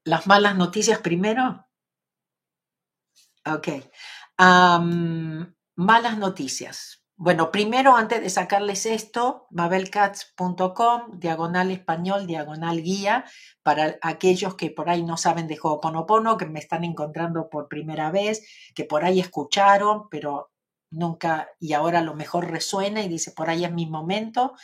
las 0.08 0.26
malas 0.26 0.56
noticias 0.56 0.98
primero. 1.00 1.66
Ok. 3.44 3.68
malas 4.38 6.18
noticias. 6.18 7.04
Bueno, 7.16 7.50
primero, 7.50 7.96
antes 7.96 8.22
de 8.22 8.30
sacarles 8.30 8.86
esto, 8.86 9.48
mabelcats.com, 9.50 11.18
diagonal 11.18 11.72
español, 11.72 12.26
diagonal 12.28 12.80
guía, 12.80 13.24
para 13.64 13.96
aquellos 14.02 14.54
que 14.54 14.70
por 14.70 14.88
ahí 14.88 15.02
no 15.02 15.16
saben 15.16 15.48
de 15.48 15.58
Ho'oponopono, 15.60 16.36
que 16.36 16.46
me 16.46 16.60
están 16.60 16.84
encontrando 16.84 17.50
por 17.50 17.68
primera 17.68 18.12
vez, 18.12 18.46
que 18.74 18.84
por 18.84 19.04
ahí 19.04 19.18
escucharon, 19.18 20.08
pero 20.10 20.52
nunca, 20.90 21.48
y 21.58 21.72
ahora 21.72 22.02
lo 22.02 22.14
mejor 22.14 22.50
resuena 22.50 23.02
y 23.02 23.08
dice, 23.08 23.32
por 23.32 23.50
ahí 23.50 23.64
es 23.64 23.72
mi 23.72 23.86
momento, 23.86 24.54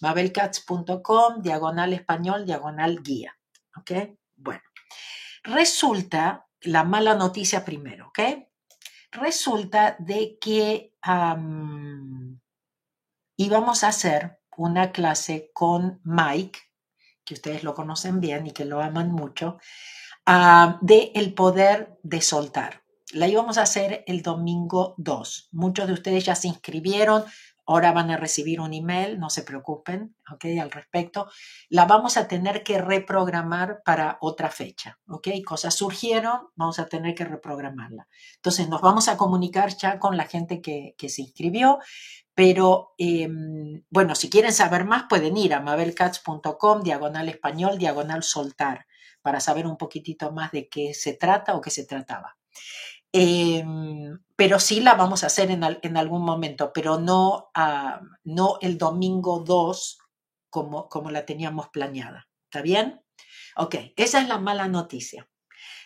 mabelcats.com, 0.00 1.42
diagonal 1.42 1.92
español, 1.92 2.46
diagonal 2.46 3.02
guía. 3.02 3.36
¿Ok? 3.76 3.90
Bueno, 4.36 4.62
resulta 5.46 6.46
la 6.60 6.84
mala 6.84 7.14
noticia 7.14 7.64
primero, 7.64 8.08
¿ok? 8.08 8.18
resulta 9.16 9.96
de 9.98 10.38
que 10.40 10.94
íbamos 13.36 13.84
a 13.84 13.88
hacer 13.88 14.40
una 14.56 14.92
clase 14.92 15.50
con 15.52 16.00
Mike, 16.04 16.58
que 17.24 17.34
ustedes 17.34 17.64
lo 17.64 17.74
conocen 17.74 18.20
bien 18.20 18.46
y 18.46 18.52
que 18.52 18.64
lo 18.64 18.80
aman 18.80 19.10
mucho, 19.10 19.58
de 20.80 21.12
el 21.14 21.34
poder 21.34 21.98
de 22.02 22.20
soltar. 22.20 22.82
La 23.12 23.28
íbamos 23.28 23.58
a 23.58 23.62
hacer 23.62 24.04
el 24.06 24.22
domingo 24.22 24.94
2. 24.98 25.50
Muchos 25.52 25.86
de 25.86 25.92
ustedes 25.92 26.24
ya 26.24 26.34
se 26.34 26.48
inscribieron, 26.48 27.24
Ahora 27.66 27.92
van 27.92 28.10
a 28.10 28.16
recibir 28.16 28.60
un 28.60 28.72
email, 28.72 29.18
no 29.18 29.28
se 29.28 29.42
preocupen, 29.42 30.14
¿ok? 30.32 30.44
Al 30.60 30.70
respecto. 30.70 31.28
La 31.68 31.84
vamos 31.84 32.16
a 32.16 32.28
tener 32.28 32.62
que 32.62 32.80
reprogramar 32.80 33.82
para 33.84 34.18
otra 34.20 34.50
fecha, 34.50 34.98
¿ok? 35.08 35.28
Cosas 35.44 35.74
surgieron, 35.74 36.48
vamos 36.54 36.78
a 36.78 36.88
tener 36.88 37.14
que 37.14 37.24
reprogramarla. 37.24 38.06
Entonces 38.36 38.68
nos 38.68 38.80
vamos 38.80 39.08
a 39.08 39.16
comunicar 39.16 39.76
ya 39.76 39.98
con 39.98 40.16
la 40.16 40.26
gente 40.26 40.60
que, 40.60 40.94
se 41.08 41.22
inscribió, 41.22 41.78
pero 42.34 42.94
em, 42.98 43.82
bueno, 43.90 44.14
si 44.14 44.28
quieren 44.30 44.52
saber 44.52 44.84
más 44.84 45.04
pueden 45.08 45.36
ir 45.36 45.54
a 45.54 45.60
mabelcats.com, 45.60 46.82
diagonal 46.82 47.28
español, 47.28 47.78
diagonal 47.78 48.22
soltar, 48.22 48.86
para 49.22 49.40
saber 49.40 49.66
un 49.66 49.76
poquitito 49.76 50.30
más 50.30 50.52
de 50.52 50.68
qué 50.68 50.94
se 50.94 51.14
trata 51.14 51.56
o 51.56 51.60
qué 51.60 51.70
se 51.70 51.84
trataba. 51.84 52.36
Em, 53.18 54.18
pero 54.36 54.60
sí 54.60 54.80
la 54.80 54.94
vamos 54.94 55.24
a 55.24 55.28
hacer 55.28 55.50
en, 55.50 55.96
algún 55.96 56.22
momento, 56.22 56.72
pero 56.74 56.98
no, 56.98 57.50
ah, 57.54 58.02
no 58.24 58.58
el 58.60 58.76
domingo 58.76 59.40
2 59.40 59.98
como, 60.50 60.88
como 60.90 61.10
la 61.10 61.24
teníamos 61.24 61.68
planeada. 61.70 62.28
¿Está 62.44 62.60
bien? 62.60 63.00
Ok, 63.56 63.76
esa 63.96 64.20
es 64.20 64.28
la 64.28 64.38
mala 64.38 64.68
noticia. 64.68 65.28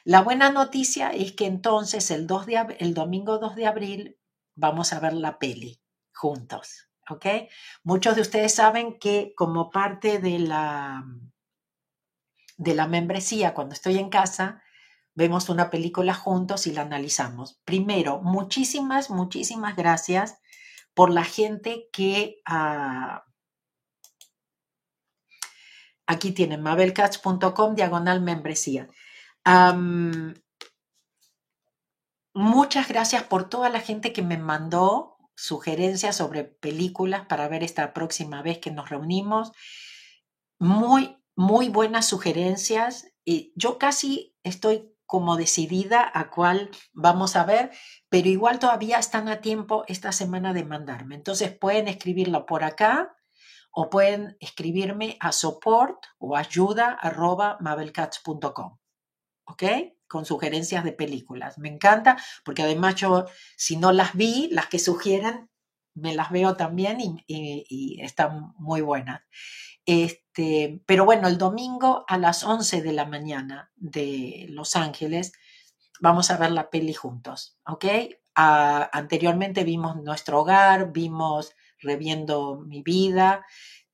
La 0.05 0.22
buena 0.22 0.51
noticia 0.51 1.11
es 1.11 1.33
que 1.33 1.47
entonces 1.47 2.11
el, 2.11 2.26
2 2.26 2.47
de, 2.47 2.76
el 2.81 2.95
domingo 2.95 3.39
2 3.39 3.55
de 3.55 3.66
abril 3.66 4.18
vamos 4.57 4.93
a 4.93 4.99
ver 4.99 5.12
la 5.12 5.39
peli 5.39 5.81
juntos. 6.12 6.89
¿Ok? 7.09 7.26
Muchos 7.85 8.16
de 8.16 8.22
ustedes 8.22 8.55
saben 8.55 8.99
que 8.99 9.35
como 9.37 9.70
parte 9.70 10.18
de 10.18 10.39
la, 10.41 11.05
de 12.57 12.74
la 12.74 12.89
membresía, 12.89 13.55
cuando 13.55 13.74
estoy 13.74 13.99
en 13.99 14.11
casa, 14.11 14.62
vemos 15.14 15.48
una 15.48 15.70
película 15.70 16.14
juntos 16.14 16.66
y 16.66 16.72
la 16.72 16.82
analizamos. 16.82 17.61
Primero, 17.64 18.20
muchísimas, 18.22 19.11
muchísimas 19.11 19.76
gracias 19.76 20.38
por 20.94 21.11
la 21.11 21.24
gente 21.24 21.88
que... 21.92 22.40
Ah, 22.46 23.24
aquí 26.11 26.32
tienen 26.32 26.61
mabelcats.com 26.62 27.74
diagonal 27.74 28.20
membresía. 28.20 28.88
muchas 32.34 32.88
gracias 32.88 33.22
por 33.24 33.48
toda 33.48 33.68
la 33.68 33.80
gente 33.80 34.12
que 34.12 34.22
me 34.22 34.36
mandó 34.36 35.18
sugerencias 35.36 36.16
sobre 36.16 36.44
películas 36.44 37.26
para 37.26 37.48
ver 37.48 37.62
esta 37.62 37.92
próxima 37.92 38.42
vez 38.42 38.58
que 38.58 38.70
nos 38.70 38.90
reunimos. 38.90 39.52
Muy, 40.58 41.16
muy 41.36 41.68
buenas 41.68 42.06
sugerencias. 42.06 43.06
Y 43.24 43.52
yo 43.54 43.78
casi 43.78 44.36
estoy 44.42 44.92
como 45.11 45.36
decidida 45.36 46.08
a 46.14 46.30
cuál 46.30 46.70
vamos 46.92 47.34
a 47.34 47.42
ver, 47.44 47.72
pero 48.08 48.28
igual 48.28 48.61
todavía 48.61 48.96
están 48.96 49.26
a 49.28 49.40
tiempo 49.40 49.82
esta 49.88 50.12
semana 50.12 50.52
de 50.52 50.64
mandarme. 50.64 51.16
Entonces 51.16 51.50
pueden 51.50 51.88
escribirlo 51.88 52.46
por 52.46 52.62
acá 52.62 53.16
o 53.72 53.90
pueden 53.90 54.36
escribirme 54.38 55.16
a 55.18 55.32
support 55.32 56.04
o 56.18 56.36
ayuda 56.36 56.90
arroba 56.92 57.56
mabelcats.com. 57.58 58.78
¿Ok? 59.46 59.64
Con 60.06 60.24
sugerencias 60.26 60.84
de 60.84 60.92
películas. 60.92 61.58
Me 61.58 61.70
encanta 61.70 62.16
porque 62.44 62.62
además 62.62 62.94
yo, 62.94 63.24
si 63.56 63.76
no 63.76 63.90
las 63.90 64.14
vi, 64.14 64.48
las 64.52 64.68
que 64.68 64.78
sugieren, 64.78 65.49
me 66.01 66.14
las 66.14 66.30
veo 66.30 66.57
también 66.57 66.98
y, 67.26 68.01
están 68.03 68.55
muy 68.59 68.80
buenas. 68.80 69.22
Este, 69.86 70.82
pero 70.86 71.05
bueno, 71.05 71.28
el 71.28 71.38
domingo 71.38 72.05
a 72.07 72.18
las 72.18 72.44
11 72.44 72.82
de 72.82 72.92
la 72.92 73.07
mañana 73.07 73.70
de 73.76 74.46
Los 74.51 74.76
Ángeles 74.76 75.32
vamos 76.01 76.30
a 76.30 76.36
ver 76.36 76.51
la 76.51 76.70
peli 76.70 76.94
juntos, 76.94 77.59
¿ok? 77.66 77.84
Ah, 78.34 78.88
anteriormente 78.92 79.64
vimos 79.64 79.96
nuestro 79.96 80.40
hogar, 80.40 80.92
vimos 80.92 81.55
reviendo 81.78 82.59
mi 82.59 82.82
vida, 82.82 83.44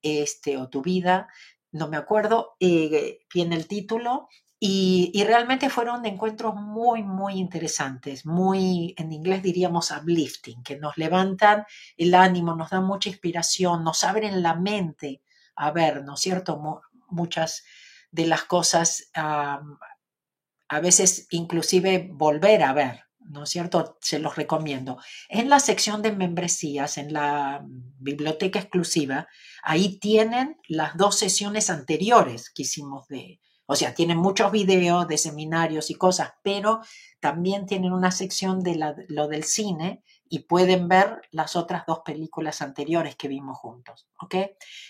este, 0.02 0.56
o 0.56 0.68
tu 0.68 0.82
vida, 0.82 1.28
no 1.72 1.88
me 1.88 1.96
acuerdo 1.96 2.56
eh, 2.60 3.20
bien 3.32 3.52
el 3.52 3.66
título, 3.66 4.28
y, 4.58 5.22
realmente 5.24 5.68
fueron 5.68 6.06
encuentros 6.06 6.54
muy, 6.54 7.02
muy 7.02 7.34
interesantes, 7.34 8.24
muy, 8.24 8.94
en 8.96 9.12
inglés 9.12 9.42
diríamos 9.42 9.90
uplifting, 9.90 10.62
que 10.62 10.78
nos 10.78 10.96
levantan 10.96 11.64
el 11.96 12.14
ánimo, 12.14 12.54
nos 12.54 12.70
dan 12.70 12.84
mucha 12.84 13.10
inspiración, 13.10 13.84
nos 13.84 14.02
abren 14.04 14.42
la 14.42 14.54
mente 14.54 15.22
a 15.56 15.70
ver, 15.72 16.04
¿no 16.04 16.14
es 16.14 16.20
cierto? 16.20 16.82
muchas 17.08 17.64
de 18.10 18.26
las 18.26 18.44
cosas, 18.44 19.10
a 19.14 20.80
veces 20.80 21.26
inclusive 21.30 22.08
volver 22.12 22.62
a 22.62 22.72
ver, 22.72 23.04
¿no 23.20 23.44
es 23.44 23.50
cierto? 23.50 23.98
Se 24.00 24.18
los 24.18 24.36
recomiendo. 24.36 24.98
En 25.28 25.48
la 25.48 25.60
sección 25.60 26.02
de 26.02 26.12
membresías, 26.12 26.98
en 26.98 27.12
la 27.12 27.62
biblioteca 27.64 28.58
exclusiva, 28.58 29.28
ahí 29.62 29.98
tienen 29.98 30.56
las 30.68 30.96
dos 30.96 31.18
sesiones 31.18 31.70
anteriores 31.70 32.50
que 32.50 32.62
hicimos 32.62 33.06
de, 33.08 33.40
o 33.66 33.76
sea, 33.76 33.94
tienen 33.94 34.18
muchos 34.18 34.52
videos 34.52 35.08
de 35.08 35.18
seminarios 35.18 35.90
y 35.90 35.94
cosas, 35.94 36.34
pero 36.42 36.80
también 37.20 37.66
tienen 37.66 37.92
una 37.92 38.10
sección 38.12 38.62
de 38.62 38.78
lo 39.08 39.28
del 39.28 39.44
cine 39.44 40.02
y 40.28 40.40
pueden 40.40 40.88
ver 40.88 41.22
las 41.30 41.56
otras 41.56 41.84
dos 41.86 42.00
películas 42.04 42.62
anteriores 42.62 43.16
que 43.16 43.28
vimos 43.28 43.58
juntos, 43.58 44.08
¿ok? 44.20 44.36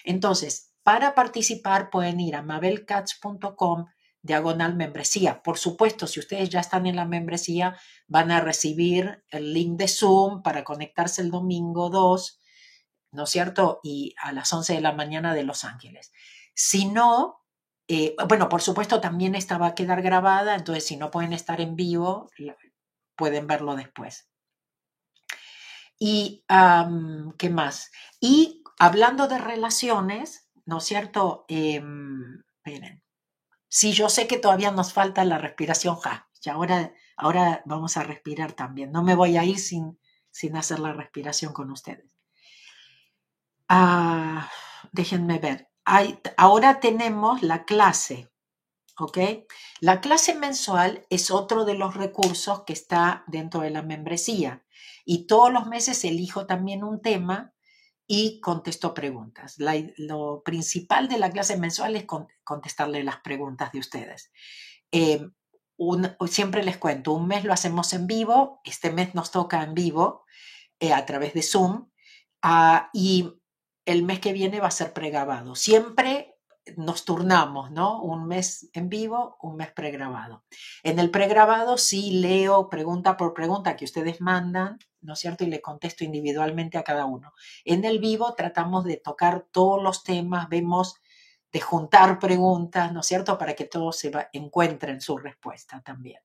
Entonces, 0.05 0.72
para 0.83 1.14
participar 1.14 1.91
pueden 1.91 2.20
ir 2.20 2.37
a 2.37 2.43
mabelcats.com 2.43 3.87
diagonal 4.22 4.77
membresía. 4.77 5.43
Por 5.43 5.57
supuesto, 5.57 6.07
si 6.07 6.20
ustedes 6.20 6.51
ya 6.51 6.61
están 6.61 6.87
en 6.87 6.97
la 6.97 7.07
membresía, 7.07 7.79
van 8.09 8.31
a 8.31 8.41
recibir 8.41 9.24
el 9.31 9.55
link 9.55 9.79
de 9.79 9.89
Zoom 9.89 10.43
para 10.43 10.64
conectarse 10.64 11.22
el 11.22 11.31
domingo 11.31 11.89
2, 11.91 12.41
¿no 13.12 13.24
es 13.24 13.31
cierto? 13.31 13.81
Y 13.83 14.14
a 14.20 14.33
las 14.33 14.53
11 14.53 14.74
de 14.74 14.81
la 14.81 14.93
mañana 14.93 15.33
de 15.33 15.45
Los 15.45 15.64
Ángeles. 15.64 16.12
Si 16.55 16.87
no, 16.87 17.46
eh, 17.89 18.14
bueno, 18.28 18.49
por 18.49 18.62
supuesto 18.62 19.01
también 19.01 19.34
esta 19.34 19.59
va 19.59 19.68
a 19.68 19.74
quedar 19.74 20.03
grabada, 20.03 20.55
entonces 20.55 20.87
si 20.87 20.97
no 20.97 21.11
pueden 21.11 21.32
estar 21.32 21.61
en 21.61 21.76
vivo, 21.76 22.30
pueden 23.16 23.47
verlo 23.47 23.76
después. 23.76 24.28
Y, 25.99 26.45
¿qué 27.39 27.51
más? 27.51 27.91
Y 28.20 28.62
hablando 28.78 29.28
de 29.28 29.39
relaciones, 29.39 30.51
¿no 30.66 30.78
es 30.78 30.84
cierto? 30.84 31.47
Em, 31.49 32.43
miren, 32.64 33.03
Sí, 33.68 33.93
yo 33.93 34.09
sé 34.09 34.26
que 34.26 34.39
todavía 34.39 34.70
nos 34.70 34.93
falta 34.93 35.24
la 35.24 35.39
respiración 35.39 35.97
ja, 35.97 36.28
y 36.43 36.49
ahora, 36.49 36.95
ahora 37.16 37.62
vamos 37.66 37.97
a 37.97 38.05
respirar 38.05 38.53
también. 38.53 38.93
No 38.93 39.03
me 39.03 39.14
voy 39.14 39.37
a 39.37 39.45
ir 39.45 39.59
sin, 39.59 39.99
sin 40.30 40.57
hacer 40.57 40.78
la 40.78 40.93
respiración 40.93 41.53
con 41.53 41.70
ustedes. 41.70 42.11
Ah, 43.68 44.51
déjenme 44.93 45.39
ver. 45.39 45.68
Ahora 46.37 46.80
tenemos 46.80 47.43
la 47.43 47.64
clase, 47.64 48.30
¿ok? 48.99 49.18
La 49.80 50.01
clase 50.01 50.34
mensual 50.34 51.07
es 51.11 51.30
otro 51.30 51.64
de 51.64 51.74
los 51.74 51.95
recursos 51.95 52.64
que 52.64 52.72
está 52.72 53.24
dentro 53.26 53.61
de 53.61 53.70
la 53.70 53.82
membresía 53.82 54.64
y 55.05 55.26
todos 55.26 55.53
los 55.53 55.66
meses 55.66 56.05
elijo 56.05 56.47
también 56.47 56.82
un 56.82 57.01
tema 57.01 57.55
y 58.07 58.41
contesto 58.41 58.95
preguntas. 58.95 59.57
lo 59.97 60.43
principal 60.45 61.09
de 61.09 61.18
la 61.18 61.30
clase 61.30 61.57
mensual 61.57 61.97
es 61.97 62.05
contestarle 62.45 63.03
las 63.05 63.18
preguntas 63.20 63.72
de 63.72 63.78
ustedes. 63.78 64.32
Eh, 64.93 65.26
siempre 66.28 66.62
les 66.62 66.78
cuento, 66.78 67.12
un 67.12 67.26
mes 67.26 67.45
lo 67.45 67.53
hacemos 67.53 67.93
en 67.93 68.07
vivo, 68.07 68.61
este 68.64 68.91
mes 68.91 69.14
nos 69.14 69.30
toca 69.30 69.62
en 69.62 69.74
vivo 69.74 70.24
eh, 70.80 70.93
a 70.93 71.05
través 71.05 71.34
de 71.34 71.43
Zoom 71.43 71.91
ah, 72.43 72.91
y 72.93 73.32
el 73.87 74.03
mes 74.03 74.20
que 74.20 74.32
viene 74.32 74.61
va 74.61 74.68
a 74.68 74.72
ser 74.72 74.93
pregrabado. 74.93 75.55
Siempre 75.55 76.37
nos 76.76 77.05
turnamos, 77.05 77.70
¿no? 77.70 78.03
Un 78.03 78.26
mes 78.26 78.68
en 78.72 78.89
vivo, 78.89 79.37
un 79.41 79.57
mes 79.57 79.70
pregrabado. 79.70 80.45
En 80.82 80.99
el 80.99 81.11
pregrabado 81.11 81.78
sí 81.78 82.11
leo 82.11 82.68
pregunta 82.68 83.16
por 83.16 83.34
pregunta 83.34 83.76
que 83.76 83.84
ustedes 83.84 84.20
mandan, 84.20 84.78
¿no 85.01 85.12
es 85.12 85.20
cierto? 85.20 85.45
Y 85.45 85.47
le 85.47 85.62
contesto 85.62 86.03
individualmente 86.03 86.76
a 86.76 86.82
cada 86.82 87.07
uno. 87.07 87.32
En 87.64 87.84
el 87.84 88.01
vivo 88.01 88.34
tratamos 88.34 88.84
de 88.84 88.97
tocar 88.97 89.47
todos 89.53 89.80
los 89.80 90.03
temas, 90.03 90.49
vemos 90.49 90.97
de 91.53 91.61
juntar 91.61 92.18
preguntas, 92.18 92.93
¿no 92.93 93.01
es 93.01 93.07
cierto? 93.07 93.39
Para 93.39 93.55
que 93.55 93.64
todos 93.64 93.97
se 93.97 94.11
encuentren 94.32 95.01
su 95.01 95.16
respuesta 95.16 95.80
también. 95.82 96.20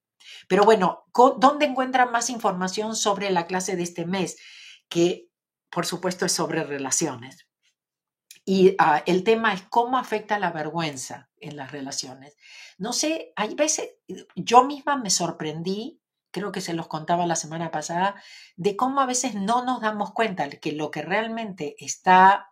Pero 0.47 0.63
bueno, 0.65 1.05
¿dónde 1.37 1.65
encuentran 1.67 2.11
más 2.11 2.31
información 2.31 2.95
sobre 2.95 3.29
la 3.29 3.45
clase 3.45 3.75
de 3.75 3.83
este 3.83 4.05
mes? 4.05 4.37
Que 4.89 5.29
por 5.69 5.85
supuesto 5.85 6.25
es 6.25 6.31
sobre 6.31 6.63
relaciones. 6.63 7.47
Y 8.43 8.75
ah, 8.79 9.03
el 9.05 9.23
tema 9.23 9.53
es 9.53 9.61
cómo 9.63 9.97
afecta 9.97 10.39
la 10.39 10.51
vergüenza 10.51 11.29
en 11.37 11.57
las 11.57 11.71
relaciones. 11.71 12.35
No 12.77 12.93
sé, 12.93 13.33
hay 13.35 13.55
veces, 13.55 13.91
yo 14.35 14.63
misma 14.63 14.97
me 14.97 15.09
sorprendí, 15.09 16.01
creo 16.31 16.51
que 16.51 16.61
se 16.61 16.73
los 16.73 16.87
contaba 16.87 17.27
la 17.27 17.35
semana 17.35 17.71
pasada, 17.71 18.15
de 18.55 18.75
cómo 18.75 19.01
a 19.01 19.05
veces 19.05 19.35
no 19.35 19.63
nos 19.63 19.81
damos 19.81 20.11
cuenta 20.13 20.49
que 20.49 20.71
lo 20.71 20.89
que 20.89 21.01
realmente 21.01 21.75
está 21.77 22.51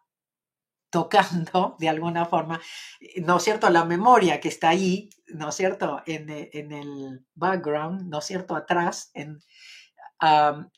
tocando 0.89 1.75
de 1.79 1.89
alguna 1.89 2.25
forma, 2.25 2.59
eh, 2.99 3.21
¿no 3.21 3.37
es 3.37 3.43
cierto? 3.43 3.69
La 3.69 3.85
memoria 3.85 4.39
que 4.39 4.49
está 4.49 4.69
ahí, 4.69 5.09
¿no 5.27 5.49
es 5.49 5.55
cierto? 5.55 6.01
En, 6.05 6.29
eh, 6.29 6.49
el 6.53 7.25
background, 7.33 8.09
¿no 8.09 8.19
es 8.19 8.25
cierto? 8.25 8.55
Atrás, 8.55 9.11
en, 9.13 9.39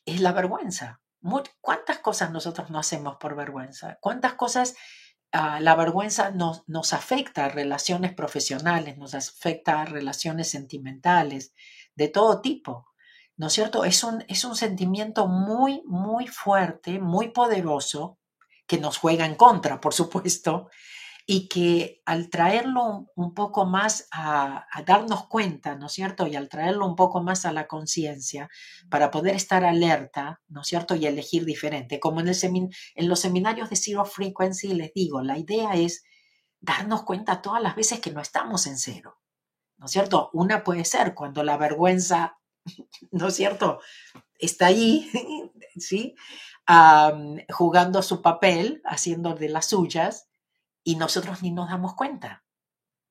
es 0.05 0.21
la 0.21 0.31
vergüenza. 0.33 1.01
¿Cuántas 1.61 1.99
cosas 1.99 2.31
nosotros 2.31 2.69
no 2.69 2.79
hacemos 2.79 3.17
por 3.17 3.35
vergüenza? 3.35 3.97
¿Cuántas 4.01 4.33
cosas 4.33 4.75
Ah, 5.33 5.59
la 5.61 5.75
vergüenza 5.75 6.31
nos, 6.31 6.67
nos 6.67 6.91
afecta 6.93 7.45
a 7.45 7.49
relaciones 7.49 8.13
profesionales, 8.13 8.97
nos 8.97 9.13
afecta 9.13 9.81
a 9.81 9.85
relaciones 9.85 10.49
sentimentales, 10.49 11.53
de 11.95 12.09
todo 12.09 12.41
tipo. 12.41 12.87
¿No 13.37 13.47
es 13.47 13.53
cierto? 13.53 13.85
Es 13.85 14.03
un, 14.03 14.23
es 14.27 14.43
un 14.43 14.55
sentimiento 14.55 15.27
muy, 15.27 15.81
muy 15.85 16.27
fuerte, 16.27 16.99
muy 16.99 17.29
poderoso, 17.29 18.19
que 18.67 18.77
nos 18.77 18.97
juega 18.97 19.25
en 19.25 19.35
contra, 19.35 19.79
por 19.81 19.93
supuesto, 19.93 20.69
y 21.33 21.47
que 21.47 22.01
al 22.05 22.29
traerlo 22.29 23.09
un 23.15 23.33
poco 23.33 23.65
más 23.65 24.09
a, 24.11 24.65
darnos 24.85 25.27
cuenta, 25.27 25.75
¿no 25.75 25.85
es 25.85 25.93
cierto? 25.93 26.27
Y 26.27 26.35
al 26.35 26.49
traerlo 26.49 26.85
un 26.85 26.97
poco 26.97 27.23
más 27.23 27.45
a 27.45 27.53
la 27.53 27.67
conciencia, 27.67 28.49
para 28.89 29.11
poder 29.11 29.37
estar 29.37 29.63
alerta, 29.63 30.41
¿no 30.49 30.59
es 30.59 30.67
cierto? 30.67 30.93
Y 30.93 31.05
elegir 31.05 31.45
diferente. 31.45 32.01
Como 32.01 32.19
en, 32.19 32.27
el 32.27 33.07
los 33.07 33.21
seminarios 33.21 33.69
de 33.69 33.77
Zero 33.77 34.03
Frequency 34.03 34.73
les 34.73 34.93
digo, 34.93 35.21
la 35.21 35.37
idea 35.37 35.71
es 35.75 36.03
darnos 36.59 37.03
cuenta 37.03 37.41
todas 37.41 37.63
las 37.63 37.77
veces 37.77 38.01
que 38.01 38.11
no 38.11 38.19
estamos 38.19 38.67
en 38.67 38.77
cero, 38.77 39.17
¿no 39.77 39.85
es 39.85 39.91
cierto? 39.93 40.31
Una 40.33 40.65
puede 40.65 40.83
ser 40.83 41.15
cuando 41.15 41.45
la 41.45 41.55
vergüenza, 41.55 42.39
¿no 43.11 43.29
es 43.29 43.35
cierto? 43.35 43.79
Está 44.37 44.65
ahí, 44.65 45.09
¿sí? 45.77 46.13
jugando 47.49 48.01
su 48.01 48.21
papel, 48.21 48.81
haciendo 48.83 49.33
de 49.33 49.47
las 49.47 49.67
suyas, 49.67 50.27
y 50.83 50.95
nosotros 50.95 51.41
ni 51.41 51.51
nos 51.51 51.69
damos 51.69 51.95
cuenta, 51.95 52.43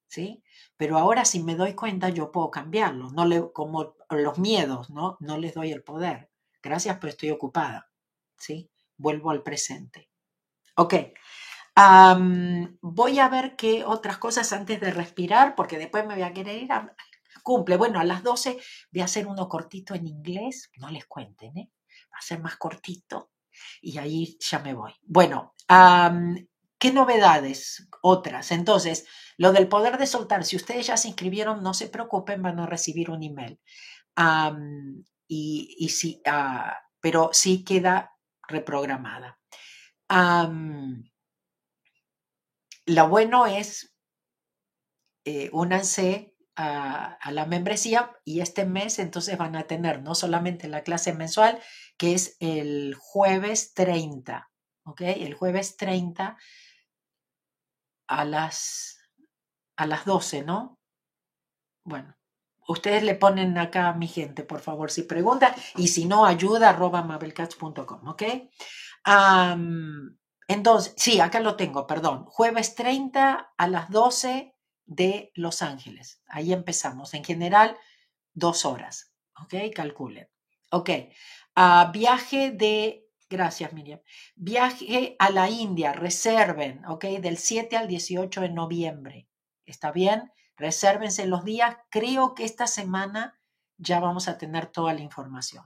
¿sí? 0.08 0.42
Pero 0.76 0.98
ahora 0.98 1.24
si 1.24 1.42
me 1.42 1.54
doy 1.54 1.74
cuenta 1.74 2.08
yo 2.08 2.32
puedo 2.32 2.50
cambiarlo, 2.50 3.10
no 3.10 3.24
le, 3.24 3.52
como 3.52 3.94
los 4.10 4.38
miedos, 4.38 4.90
¿no? 4.90 5.16
No 5.20 5.38
les 5.38 5.54
doy 5.54 5.72
el 5.72 5.82
poder. 5.82 6.30
Gracias, 6.62 6.98
pero 7.00 7.10
estoy 7.10 7.30
ocupada, 7.30 7.90
¿sí? 8.36 8.70
Vuelvo 8.96 9.30
al 9.30 9.42
presente. 9.42 10.10
Ok. 10.76 10.94
voy 12.80 13.18
a 13.18 13.28
ver 13.28 13.56
qué 13.56 13.84
otras 13.84 14.18
cosas 14.18 14.52
antes 14.52 14.80
de 14.80 14.90
respirar, 14.90 15.54
porque 15.54 15.78
después 15.78 16.06
me 16.06 16.14
voy 16.14 16.24
a 16.24 16.32
querer 16.32 16.62
ir 16.62 16.72
a... 16.72 16.94
Cumple. 17.42 17.76
Bueno, 17.76 18.00
a 18.00 18.04
las 18.04 18.22
12 18.22 18.58
voy 18.92 19.00
a 19.00 19.06
hacer 19.06 19.26
uno 19.26 19.48
cortito 19.48 19.94
en 19.94 20.06
inglés. 20.06 20.70
No 20.76 20.90
les 20.90 21.06
cuenten, 21.06 21.56
¿eh? 21.56 21.70
Va 22.12 22.18
a 22.18 22.22
ser 22.22 22.40
más 22.40 22.56
cortito. 22.56 23.30
Y 23.80 23.96
ahí 23.98 24.36
ya 24.40 24.58
me 24.58 24.74
voy. 24.74 24.92
Bueno, 25.02 25.54
¿Qué 26.80 26.92
novedades? 26.92 27.86
Otras. 28.00 28.50
Entonces, 28.52 29.06
lo 29.36 29.52
del 29.52 29.68
poder 29.68 29.98
de 29.98 30.06
soltar, 30.06 30.44
si 30.46 30.56
ustedes 30.56 30.86
ya 30.86 30.96
se 30.96 31.08
inscribieron, 31.08 31.62
no 31.62 31.74
se 31.74 31.88
preocupen, 31.88 32.42
van 32.42 32.58
a 32.58 32.66
recibir 32.66 33.10
un 33.10 33.22
email. 33.22 33.60
y, 35.28 35.88
ah, 36.26 36.78
pero 37.00 37.30
sí 37.32 37.64
queda 37.64 38.12
reprogramada. 38.48 39.38
lo 42.86 43.08
bueno 43.08 43.46
es, 43.46 43.94
eh, 45.26 45.50
únanse 45.52 46.34
a, 46.56 47.12
a, 47.20 47.30
la 47.30 47.44
membresía 47.44 48.10
y 48.24 48.40
este 48.40 48.64
mes 48.64 48.98
entonces 48.98 49.36
van 49.36 49.54
a 49.54 49.66
tener 49.66 50.02
no 50.02 50.14
solamente 50.14 50.66
la 50.66 50.82
clase 50.82 51.12
mensual, 51.12 51.60
que 51.98 52.14
es 52.14 52.36
el 52.40 52.94
jueves 52.98 53.74
30, 53.74 54.50
¿ok? 54.84 55.02
El 55.02 55.34
jueves 55.34 55.76
30 55.76 56.38
a 58.10 58.24
las, 58.24 58.98
a 59.76 59.86
las 59.86 60.04
12, 60.04 60.42
¿no? 60.42 60.80
Bueno, 61.84 62.16
ustedes 62.66 63.04
le 63.04 63.14
ponen 63.14 63.56
acá 63.56 63.88
a 63.88 63.94
mi 63.94 64.08
gente, 64.08 64.42
por 64.42 64.60
favor, 64.60 64.90
si 64.90 65.04
pregunta, 65.04 65.54
y 65.76 65.88
si 65.88 66.06
no, 66.06 66.26
ayuda 66.26 66.70
arroba 66.70 67.02
mabelcats.com, 67.02 68.08
¿ok? 68.08 68.22
entonces, 70.46 70.94
sí, 70.96 71.20
acá 71.20 71.40
lo 71.40 71.56
tengo, 71.56 71.86
perdón. 71.86 72.26
Jueves 72.26 72.74
30 72.74 73.52
a 73.56 73.68
las 73.68 73.88
12 73.88 74.54
de 74.84 75.30
Los 75.34 75.62
Ángeles. 75.62 76.20
Ahí 76.26 76.52
empezamos. 76.52 77.14
En 77.14 77.24
general, 77.24 77.78
dos 78.34 78.66
horas, 78.66 79.14
¿ok? 79.40 79.54
Calculen. 79.74 80.28
Ok. 80.70 80.90
Ah, 81.54 81.90
viaje 81.94 82.50
de 82.50 83.08
Gracias, 83.30 83.72
Miriam. 83.72 84.00
Viaje 84.34 85.14
a 85.20 85.30
la 85.30 85.48
India, 85.48 85.92
reserven, 85.92 86.84
¿ok? 86.86 87.04
Del 87.20 87.38
7 87.38 87.76
al 87.76 87.86
18 87.86 88.40
de 88.40 88.48
noviembre. 88.48 89.28
¿Está 89.64 89.92
bien? 89.92 90.32
Resérvense 90.56 91.24
los 91.26 91.44
días. 91.44 91.76
Creo 91.90 92.34
que 92.34 92.44
esta 92.44 92.66
semana 92.66 93.40
ya 93.78 94.00
vamos 94.00 94.26
a 94.26 94.36
tener 94.36 94.66
toda 94.66 94.92
la 94.94 95.00
información. 95.00 95.64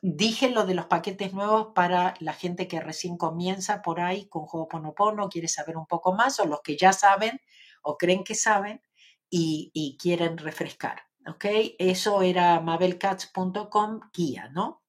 dije 0.00 0.48
lo 0.48 0.64
de 0.64 0.74
los 0.74 0.86
paquetes 0.86 1.34
nuevos 1.34 1.72
para 1.74 2.14
la 2.20 2.32
gente 2.32 2.66
que 2.66 2.80
recién 2.80 3.18
comienza 3.18 3.82
por 3.82 4.00
ahí 4.00 4.26
con 4.28 4.46
Ho'oponopono, 4.50 5.28
quiere 5.28 5.48
saber 5.48 5.76
un 5.76 5.86
poco 5.86 6.14
más, 6.14 6.40
o 6.40 6.46
los 6.46 6.62
que 6.62 6.78
ya 6.78 6.94
saben 6.94 7.40
o 7.82 7.98
creen 7.98 8.24
que 8.24 8.34
saben 8.34 8.80
y, 9.28 9.98
quieren 10.00 10.38
refrescar. 10.38 11.02
¿Ok? 11.26 11.44
Eso 11.78 12.22
era 12.22 12.58
mabelcats.com 12.60 14.00
guía, 14.14 14.48
¿no? 14.48 14.79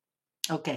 Ok. 0.49 0.69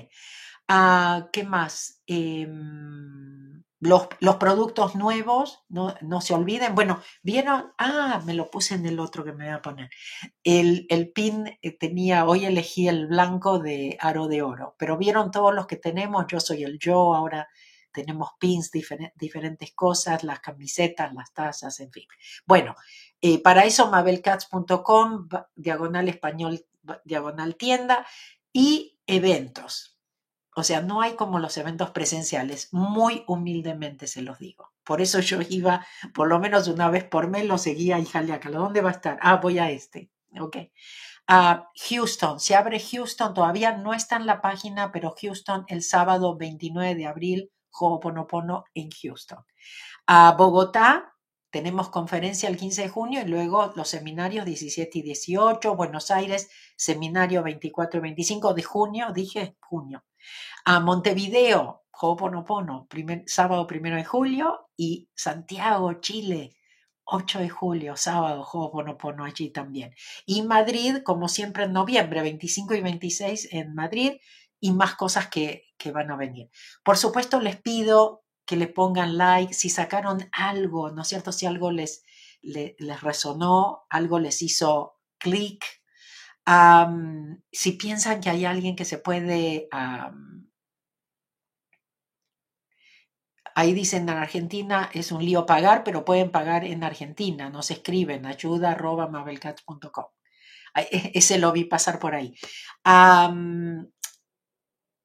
Ah, 0.69 1.29
¿Qué 1.33 1.45
más? 1.45 2.03
Em, 2.07 3.63
los, 3.81 4.09
los, 4.21 4.37
productos 4.37 4.95
nuevos, 4.95 5.63
no, 5.69 5.95
no, 6.01 6.21
se 6.21 6.35
olviden. 6.35 6.75
Bueno, 6.75 7.03
vieron, 7.23 7.73
ah, 7.79 8.23
me 8.25 8.35
lo 8.35 8.51
puse 8.51 8.75
en 8.75 8.87
el 8.87 8.99
otro 8.99 9.25
que 9.25 9.33
me 9.33 9.45
voy 9.45 9.55
a 9.55 9.63
poner. 9.63 9.91
El, 10.43 10.87
el 10.89 11.13
pin 11.13 11.59
eh, 11.61 11.77
tenía, 11.77 12.25
hoy 12.27 12.47
elegí 12.47 12.89
el 12.89 13.07
blanco 13.07 13.59
de 13.59 13.99
aro 14.01 14.27
de 14.29 14.43
oro, 14.43 14.75
pero 14.79 14.97
vieron 14.97 15.31
todos 15.31 15.55
los 15.55 15.67
que 15.67 15.77
tenemos, 15.77 16.27
yo 16.29 16.41
soy 16.41 16.65
el 16.65 16.79
yo, 16.79 17.15
ahora 17.15 17.49
tenemos 17.95 18.31
pins, 18.39 18.71
diferentes 19.15 19.73
cosas, 19.73 20.25
las 20.25 20.41
camisetas, 20.41 21.15
las 21.15 21.33
tazas, 21.33 21.79
en 21.81 21.93
fin. 21.93 22.07
Bueno, 22.45 22.75
eh, 23.21 23.41
para 23.41 23.65
eso 23.65 23.91
mabelcats.com, 23.91 25.29
diagonal 25.55 26.09
español, 26.09 26.67
diagonal 27.05 27.57
tienda 27.57 28.07
y 28.53 28.94
eventos. 29.07 29.99
O 30.57 30.63
sea, 30.63 30.81
no 30.81 31.01
hay 31.01 31.15
como 31.15 31.39
los 31.39 31.57
eventos 31.57 31.91
presenciales, 31.91 32.69
muy 32.73 33.25
humildemente 33.27 34.07
se 34.07 34.23
los 34.23 34.39
digo. 34.39 34.73
Por 34.85 35.01
eso 35.01 35.19
yo 35.21 35.41
iba, 35.49 35.85
por 36.15 36.29
lo 36.29 36.39
menos 36.39 36.69
una 36.69 36.91
vez 36.91 37.05
por 37.05 37.29
mes, 37.29 37.47
lo 37.47 37.59
seguía 37.59 37.99
y 37.99 38.05
Jaliácalo. 38.05 38.61
¿Dónde 38.61 38.81
va 38.81 38.91
a 38.91 38.93
estar? 38.93 39.19
Ah, 39.21 39.37
voy 39.37 39.59
a 39.59 39.71
este. 39.71 40.11
Ok. 40.41 40.57
Uh, 41.29 41.65
Houston, 41.89 42.39
se 42.39 42.55
abre 42.55 42.79
Houston, 42.79 43.33
todavía 43.33 43.77
no 43.79 43.95
está 43.95 44.17
en 44.17 44.27
la 44.27 44.43
página, 44.43 44.93
pero 44.93 45.15
Houston 45.21 45.65
el 45.69 45.83
sábado 45.83 46.37
29 46.37 46.95
de 46.95 47.07
abril, 47.07 47.51
Ho'oponopono 47.71 48.65
en 48.75 48.91
Houston. 48.91 49.45
A 50.07 50.33
Bogotá, 50.33 51.14
tenemos 51.55 51.89
conferencia 51.89 52.49
el 52.49 52.57
15 52.57 52.83
de 52.83 52.89
junio 52.89 53.21
y 53.23 53.29
luego 53.29 53.73
los 53.77 53.87
seminarios 53.87 54.45
17 54.45 54.99
y 54.99 55.03
18, 55.03 55.77
Buenos 55.77 56.11
Aires, 56.11 56.51
seminario 56.75 57.45
24 57.45 57.99
y 57.99 58.03
25 58.03 58.55
de 58.55 58.63
junio, 58.65 59.13
dije 59.15 59.57
junio. 59.61 60.05
A 60.65 60.81
Montevideo, 60.81 61.85
Ho'oponopono, 61.93 62.89
primer, 62.89 63.23
sábado 63.29 63.69
1 63.71 63.95
de 63.95 64.05
julio 64.05 64.69
y 64.77 65.09
Santiago, 65.15 65.93
Chile, 66.01 66.57
8 67.05 67.39
de 67.39 67.49
julio, 67.51 67.97
sábado, 67.97 68.43
Ho'oponopono 68.43 69.25
allí 69.25 69.51
también. 69.51 69.95
Y 70.27 70.43
Madrid, 70.43 71.05
como 71.05 71.29
siempre, 71.29 71.67
en 71.67 71.73
noviembre, 71.73 72.23
25 72.23 72.75
y 72.75 72.81
26 72.81 73.49
en 73.53 73.75
Madrid 73.77 74.15
y 74.59 74.73
más 74.73 74.97
cosas 74.97 75.29
que, 75.29 75.67
que 75.79 75.93
van 75.93 76.11
a 76.11 76.17
venir. 76.17 76.51
Por 76.83 76.97
supuesto, 76.97 77.39
les 77.39 77.55
pido 77.55 78.24
que 78.47 78.57
le 78.57 78.67
pongan 78.67 79.17
like, 79.17 79.55
si 79.55 79.71
sacaron 79.71 80.29
algo, 80.33 80.91
¿no 80.91 81.03
es 81.03 81.09
cierto? 81.09 81.33
Si 81.33 81.47
algo 81.47 81.71
les, 81.71 82.05
resonó, 83.01 83.87
algo 83.91 84.19
les 84.19 84.43
hizo 84.43 85.01
clic. 85.19 85.65
si 87.53 87.73
piensan 87.73 88.21
que 88.21 88.31
hay 88.31 88.45
alguien 88.45 88.77
que 88.77 88.85
se 88.85 88.99
puede... 88.99 89.69
ahí 93.57 93.73
dicen 93.73 94.09
en 94.09 94.17
Argentina 94.17 94.91
es 94.93 95.13
un 95.13 95.25
lío 95.25 95.47
pagar, 95.47 95.85
pero 95.85 96.05
pueden 96.05 96.31
pagar 96.31 96.65
en 96.65 96.85
Argentina. 96.85 97.51
Nos 97.51 97.71
escriben 97.71 98.27
ayuda 98.27 98.73
arroba 98.73 99.09
mabelcats.com. 99.09 100.07
E, 100.75 101.13
ese 101.15 101.39
lo 101.39 101.53
vi 101.53 101.65
pasar 101.65 101.99
por 101.99 102.15
ahí. 102.15 102.35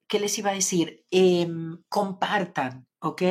¿Qué 0.09 0.19
les 0.19 0.37
iba 0.39 0.49
a 0.49 0.55
decir? 0.55 1.05
Em, 1.11 1.83
compartan, 1.87 2.87
¿ok? 2.99 3.21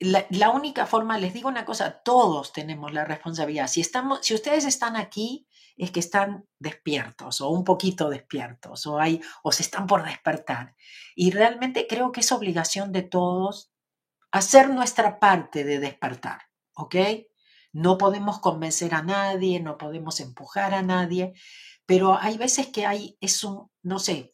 la, 0.00 0.50
única 0.50 0.86
forma, 0.86 1.18
les 1.18 1.32
digo 1.32 1.48
una 1.48 1.64
cosa, 1.64 2.02
todos 2.02 2.52
tenemos 2.52 2.92
la 2.92 3.04
responsabilidad. 3.04 3.68
Si, 3.68 3.80
estamos, 3.80 4.20
si 4.22 4.34
ustedes 4.34 4.64
están 4.64 4.96
aquí, 4.96 5.46
es 5.76 5.90
que 5.90 6.00
están 6.00 6.46
despiertos 6.58 7.40
o 7.40 7.48
un 7.48 7.64
poquito 7.64 8.10
despiertos 8.10 8.86
o, 8.86 8.98
hay, 8.98 9.20
o 9.42 9.52
se 9.52 9.62
están 9.62 9.86
por 9.86 10.04
despertar. 10.04 10.74
Y 11.14 11.30
realmente 11.30 11.86
creo 11.86 12.12
que 12.12 12.20
es 12.20 12.32
obligación 12.32 12.92
de 12.92 13.02
todos 13.02 13.72
hacer 14.32 14.70
nuestra 14.70 15.18
parte 15.18 15.64
de 15.64 15.78
despertar, 15.78 16.42
¿ok? 16.74 16.96
No 17.72 17.98
podemos 17.98 18.40
convencer 18.40 18.94
a 18.94 19.02
nadie, 19.02 19.60
no 19.60 19.78
podemos 19.78 20.20
empujar 20.20 20.74
a 20.74 20.82
nadie, 20.82 21.34
pero 21.86 22.18
hay 22.18 22.38
veces 22.38 22.68
que 22.68 22.86
hay, 22.86 23.16
es 23.20 23.44
un, 23.44 23.70
no 23.82 23.98
sé, 23.98 24.31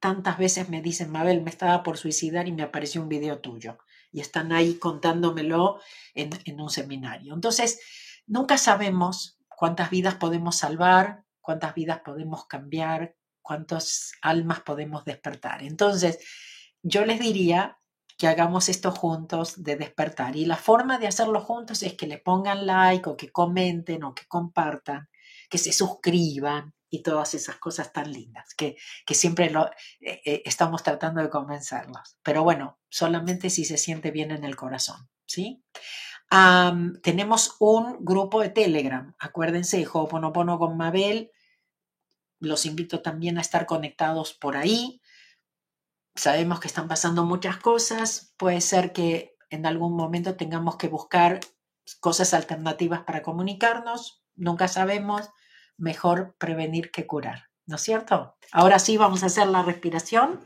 tantas 0.00 0.38
veces 0.38 0.68
me 0.70 0.80
dicen, 0.80 1.10
Mabel, 1.10 1.42
me 1.42 1.50
estaba 1.50 1.82
por 1.82 1.98
suicidar 1.98 2.48
y 2.48 2.52
me 2.52 2.62
apareció 2.62 3.02
un 3.02 3.08
video 3.08 3.38
tuyo. 3.38 3.78
Y 4.10 4.20
están 4.20 4.50
ahí 4.50 4.74
contándomelo 4.74 5.78
en, 6.14 6.60
un 6.60 6.70
seminario. 6.70 7.34
Entonces, 7.34 7.80
nunca 8.26 8.58
sabemos 8.58 9.38
cuántas 9.48 9.90
vidas 9.90 10.16
podemos 10.16 10.56
salvar, 10.56 11.24
cuántas 11.40 11.74
vidas 11.74 12.00
podemos 12.00 12.46
cambiar, 12.46 13.14
cuántas 13.42 14.12
almas 14.22 14.60
podemos 14.60 15.04
despertar. 15.04 15.62
Entonces, 15.62 16.18
yo 16.82 17.04
les 17.04 17.20
diría 17.20 17.78
que 18.16 18.26
hagamos 18.26 18.68
esto 18.68 18.90
juntos 18.90 19.62
de 19.62 19.76
despertar. 19.76 20.34
Y 20.34 20.46
la 20.46 20.56
forma 20.56 20.98
de 20.98 21.06
hacerlo 21.06 21.40
juntos 21.40 21.82
es 21.82 21.94
que 21.94 22.06
le 22.06 22.18
pongan 22.18 22.66
like 22.66 23.08
o 23.08 23.16
que 23.16 23.30
comenten 23.30 24.02
o 24.02 24.14
que 24.14 24.26
compartan, 24.26 25.08
que 25.48 25.58
se 25.58 25.72
suscriban 25.72 26.74
y 26.90 27.02
todas 27.02 27.34
esas 27.34 27.56
cosas 27.56 27.92
tan 27.92 28.12
lindas 28.12 28.54
que, 28.54 28.76
que 29.06 29.14
siempre 29.14 29.48
lo, 29.48 29.66
eh, 30.00 30.20
eh, 30.24 30.42
estamos 30.44 30.82
tratando 30.82 31.22
de 31.22 31.30
convencerlos. 31.30 32.18
Pero 32.22 32.42
bueno, 32.42 32.78
solamente 32.88 33.48
si 33.48 33.64
se 33.64 33.78
siente 33.78 34.10
bien 34.10 34.32
en 34.32 34.44
el 34.44 34.56
corazón, 34.56 35.08
¿sí? 35.26 35.62
tenemos 37.02 37.56
un 37.58 38.04
grupo 38.04 38.40
de 38.40 38.50
Telegram, 38.50 39.16
acuérdense, 39.18 39.84
Ho'oponopono 39.84 40.60
con 40.60 40.76
Mabel, 40.76 41.32
los 42.38 42.66
invito 42.66 43.02
también 43.02 43.36
a 43.36 43.40
estar 43.40 43.66
conectados 43.66 44.32
por 44.32 44.56
ahí. 44.56 45.02
Sabemos 46.14 46.60
que 46.60 46.68
están 46.68 46.86
pasando 46.86 47.24
muchas 47.24 47.56
cosas, 47.56 48.34
puede 48.36 48.60
ser 48.60 48.92
que 48.92 49.36
en 49.50 49.66
algún 49.66 49.96
momento 49.96 50.36
tengamos 50.36 50.76
que 50.76 50.86
buscar 50.86 51.40
cosas 51.98 52.32
alternativas 52.32 53.02
para 53.02 53.22
comunicarnos, 53.22 54.22
nunca 54.36 54.68
sabemos, 54.68 55.28
mejor 55.80 56.36
prevenir 56.38 56.90
que 56.90 57.06
curar, 57.06 57.48
¿no 57.66 57.76
es 57.76 57.82
cierto? 57.82 58.36
Ahora 58.52 58.78
sí 58.78 58.96
vamos 58.96 59.22
a 59.22 59.26
hacer 59.26 59.46
la 59.48 59.62
respiración. 59.62 60.40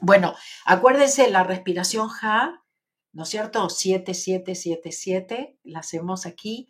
Bueno, 0.00 0.34
acuérdense 0.64 1.30
la 1.30 1.44
respiración 1.44 2.08
Ja, 2.08 2.64
¿no 3.12 3.22
es 3.22 3.28
cierto? 3.28 3.68
7777, 3.68 5.58
la 5.62 5.80
hacemos 5.80 6.26
aquí. 6.26 6.68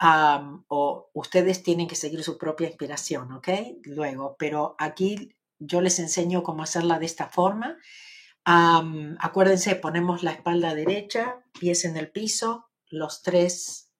o 0.00 1.10
ustedes 1.12 1.62
tienen 1.62 1.86
que 1.86 1.94
seguir 1.94 2.24
su 2.24 2.36
propia 2.36 2.66
inspiración, 2.66 3.30
¿ok? 3.32 3.48
Luego, 3.84 4.34
pero 4.36 4.74
aquí 4.78 5.36
yo 5.60 5.80
les 5.80 6.00
enseño 6.00 6.42
cómo 6.42 6.64
hacerla 6.64 6.98
de 6.98 7.06
esta 7.06 7.28
forma. 7.28 7.78
acuérdense, 8.44 9.76
ponemos 9.76 10.22
la 10.24 10.32
espalda 10.32 10.74
derecha, 10.74 11.44
pies 11.60 11.84
en 11.84 11.96
el 11.96 12.10
piso, 12.10 12.70
los 12.88 13.22
tres 13.22 13.90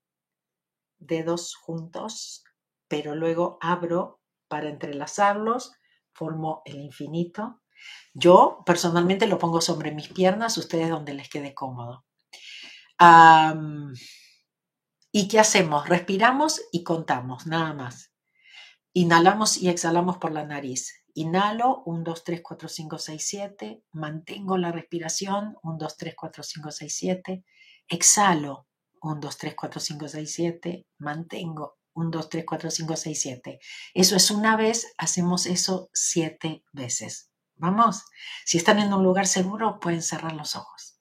dedos 0.99 1.55
juntos, 1.55 2.45
pero 2.93 3.14
luego 3.14 3.57
abro 3.62 4.20
para 4.49 4.68
entrelazarlos, 4.68 5.72
formo 6.12 6.61
el 6.66 6.78
infinito. 6.78 7.62
Yo 8.12 8.62
personalmente 8.66 9.26
lo 9.26 9.38
pongo 9.38 9.62
sobre 9.62 9.93
mis 9.93 10.09
piernas, 10.09 10.59
ustedes 10.59 10.90
donde 10.90 11.14
les 11.14 11.30
quede 11.30 11.55
cómodo. 11.55 12.05
¿Y 15.11 15.26
qué 15.28 15.40
hacemos? 15.40 15.88
Respiramos 15.88 16.61
y 16.70 16.84
contamos, 16.84 17.47
nada 17.47 17.72
más. 17.72 18.12
Inhalamos 18.93 19.57
y 19.57 19.70
exhalamos 19.70 20.18
por 20.18 20.32
la 20.32 20.45
nariz. 20.45 21.03
Inhalo, 21.14 21.82
1, 21.86 22.03
2, 22.05 22.24
3, 22.24 22.43
4, 22.43 22.68
5, 22.68 22.99
6, 22.99 23.26
7. 23.26 23.84
Mantengo 23.93 24.59
la 24.59 24.70
respiración, 24.70 25.57
1, 25.62 25.78
2, 25.78 25.97
3, 25.97 26.14
4, 26.14 26.43
5, 26.43 26.70
6, 26.70 26.95
7. 26.95 27.45
Exhalo, 27.88 28.66
1, 29.01 29.18
2, 29.18 29.38
3, 29.38 29.55
4, 29.55 29.80
5, 29.80 30.09
6, 30.09 30.34
7. 30.34 30.86
Mantengo, 30.99 31.78
1, 31.95 32.11
2, 32.11 32.28
3, 32.28 32.45
4, 32.47 32.70
5, 32.70 32.97
6, 32.97 33.20
7. 33.20 33.59
Eso 33.95 34.16
es 34.16 34.30
una 34.30 34.57
vez, 34.57 34.93
hacemos 34.99 35.47
eso 35.47 35.90
siete 35.93 36.64
veces. 36.72 37.30
Vamos, 37.57 38.03
si 38.45 38.59
están 38.59 38.78
en 38.78 38.93
un 38.93 39.03
lugar 39.03 39.26
seguro, 39.26 39.78
pueden 39.80 40.03
cerrar 40.03 40.32
los 40.32 40.57
ojos. 40.57 40.91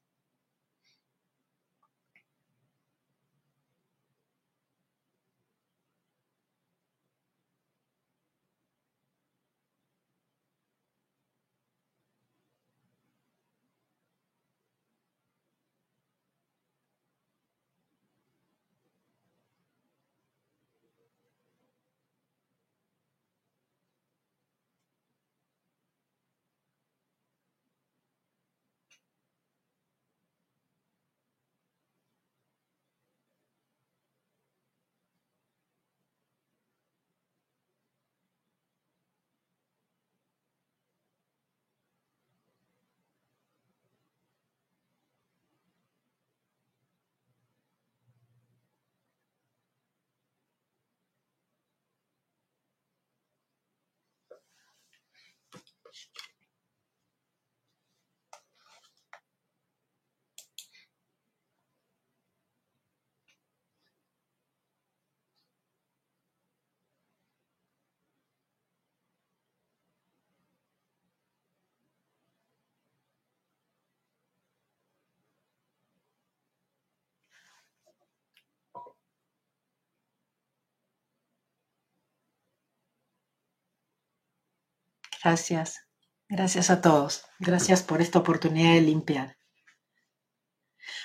Gracias. 85.24 85.80
Gracias 86.28 86.69
a 86.69 86.82
todos. 86.82 87.26
Gracias 87.39 87.84
por 87.84 88.01
esta 88.01 88.19
oportunidad 88.19 88.74
de 88.74 88.82
limpiar. 88.82 89.38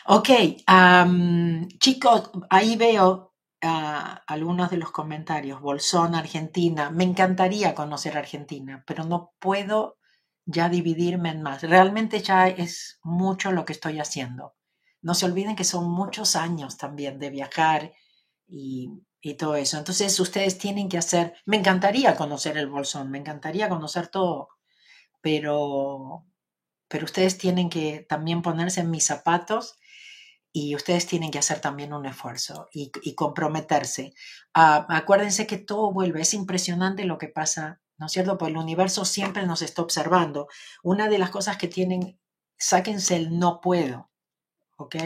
Ok, 0.06 0.28
chicos, 1.78 2.30
ahí 2.48 2.76
veo 2.76 3.34
ah, 3.62 4.22
algunos 4.26 4.70
de 4.70 4.76
los 4.76 4.92
comentarios. 4.92 5.60
Bolsón, 5.60 6.14
Argentina. 6.14 6.90
Me 6.90 7.04
encantaría 7.04 7.74
conocer 7.74 8.16
Argentina, 8.16 8.84
pero 8.86 9.04
no 9.04 9.32
puedo 9.40 9.98
ya 10.44 10.68
dividirme 10.68 11.30
en 11.30 11.42
más. 11.42 11.62
Realmente 11.62 12.22
ya 12.22 12.46
es 12.46 13.00
mucho 13.02 13.50
lo 13.50 13.64
que 13.64 13.72
estoy 13.72 13.98
haciendo. 13.98 14.54
No 15.02 15.14
se 15.14 15.26
olviden 15.26 15.56
que 15.56 15.64
son 15.64 15.90
muchos 15.90 16.36
años 16.36 16.76
también 16.76 17.18
de 17.18 17.30
viajar 17.30 17.92
y 18.46 18.90
y 19.26 19.34
todo 19.34 19.56
eso. 19.56 19.76
Entonces 19.78 20.20
ustedes 20.20 20.56
tienen 20.56 20.88
que 20.88 20.98
hacer, 20.98 21.34
me 21.46 21.56
encantaría 21.56 22.14
conocer 22.16 22.56
el 22.56 22.68
bolsón, 22.68 23.10
me 23.10 23.18
encantaría 23.18 23.68
conocer 23.68 24.06
todo, 24.06 24.50
pero, 25.20 26.24
pero 26.86 27.04
ustedes 27.04 27.36
tienen 27.36 27.68
que 27.68 28.06
también 28.08 28.40
ponerse 28.40 28.82
en 28.82 28.90
mis 28.90 29.04
zapatos 29.04 29.78
y 30.52 30.76
ustedes 30.76 31.06
tienen 31.06 31.32
que 31.32 31.40
hacer 31.40 31.60
también 31.60 31.92
un 31.92 32.06
esfuerzo 32.06 32.68
y, 32.72 32.90
comprometerse. 33.16 34.14
Ah, 34.54 34.86
acuérdense 34.88 35.46
que 35.46 35.58
todo 35.58 35.92
vuelve, 35.92 36.22
es 36.22 36.32
impresionante 36.32 37.04
lo 37.04 37.18
que 37.18 37.28
pasa, 37.28 37.80
¿no 37.98 38.06
es 38.06 38.12
cierto? 38.12 38.38
Pues 38.38 38.50
el 38.50 38.56
universo 38.56 39.04
siempre 39.04 39.44
nos 39.44 39.60
está 39.60 39.82
observando. 39.82 40.46
Una 40.84 41.08
de 41.08 41.18
las 41.18 41.30
cosas 41.30 41.56
que 41.56 41.66
tienen, 41.66 42.20
sáquense 42.58 43.16
el 43.16 43.36
no 43.38 43.60
puedo, 43.60 44.08
¿ok? 44.76 44.96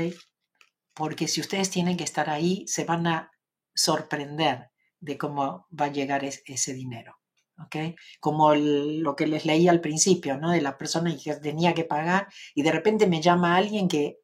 Porque 0.93 1.27
si 1.27 1.41
ustedes 1.41 1.71
tienen 1.71 1.97
que 1.97 2.05
estar 2.05 2.29
ahí, 2.29 2.67
se 2.69 2.85
van 2.85 3.07
a 3.07 3.33
sorprender 3.81 4.71
de 5.01 5.17
cómo 5.17 5.67
va 5.79 5.87
a 5.87 5.93
llegar 5.93 6.25
ese 6.25 6.75
dinero. 6.75 7.21
¿ok? 7.65 7.97
Como 8.21 8.55
lo 8.55 9.17
que 9.17 9.27
les 9.27 9.45
leí 9.45 9.69
al 9.69 9.81
principio, 9.81 10.39
¿no? 10.39 10.51
De 10.51 10.61
la 10.61 10.79
persona 10.79 11.15
que 11.23 11.35
tenía 11.37 11.75
que 11.75 11.85
pagar 11.85 12.29
y 12.55 12.63
de 12.63 12.73
repente 12.73 13.07
me 13.07 13.21
llama 13.21 13.57
alguien 13.57 13.89
que 13.89 14.19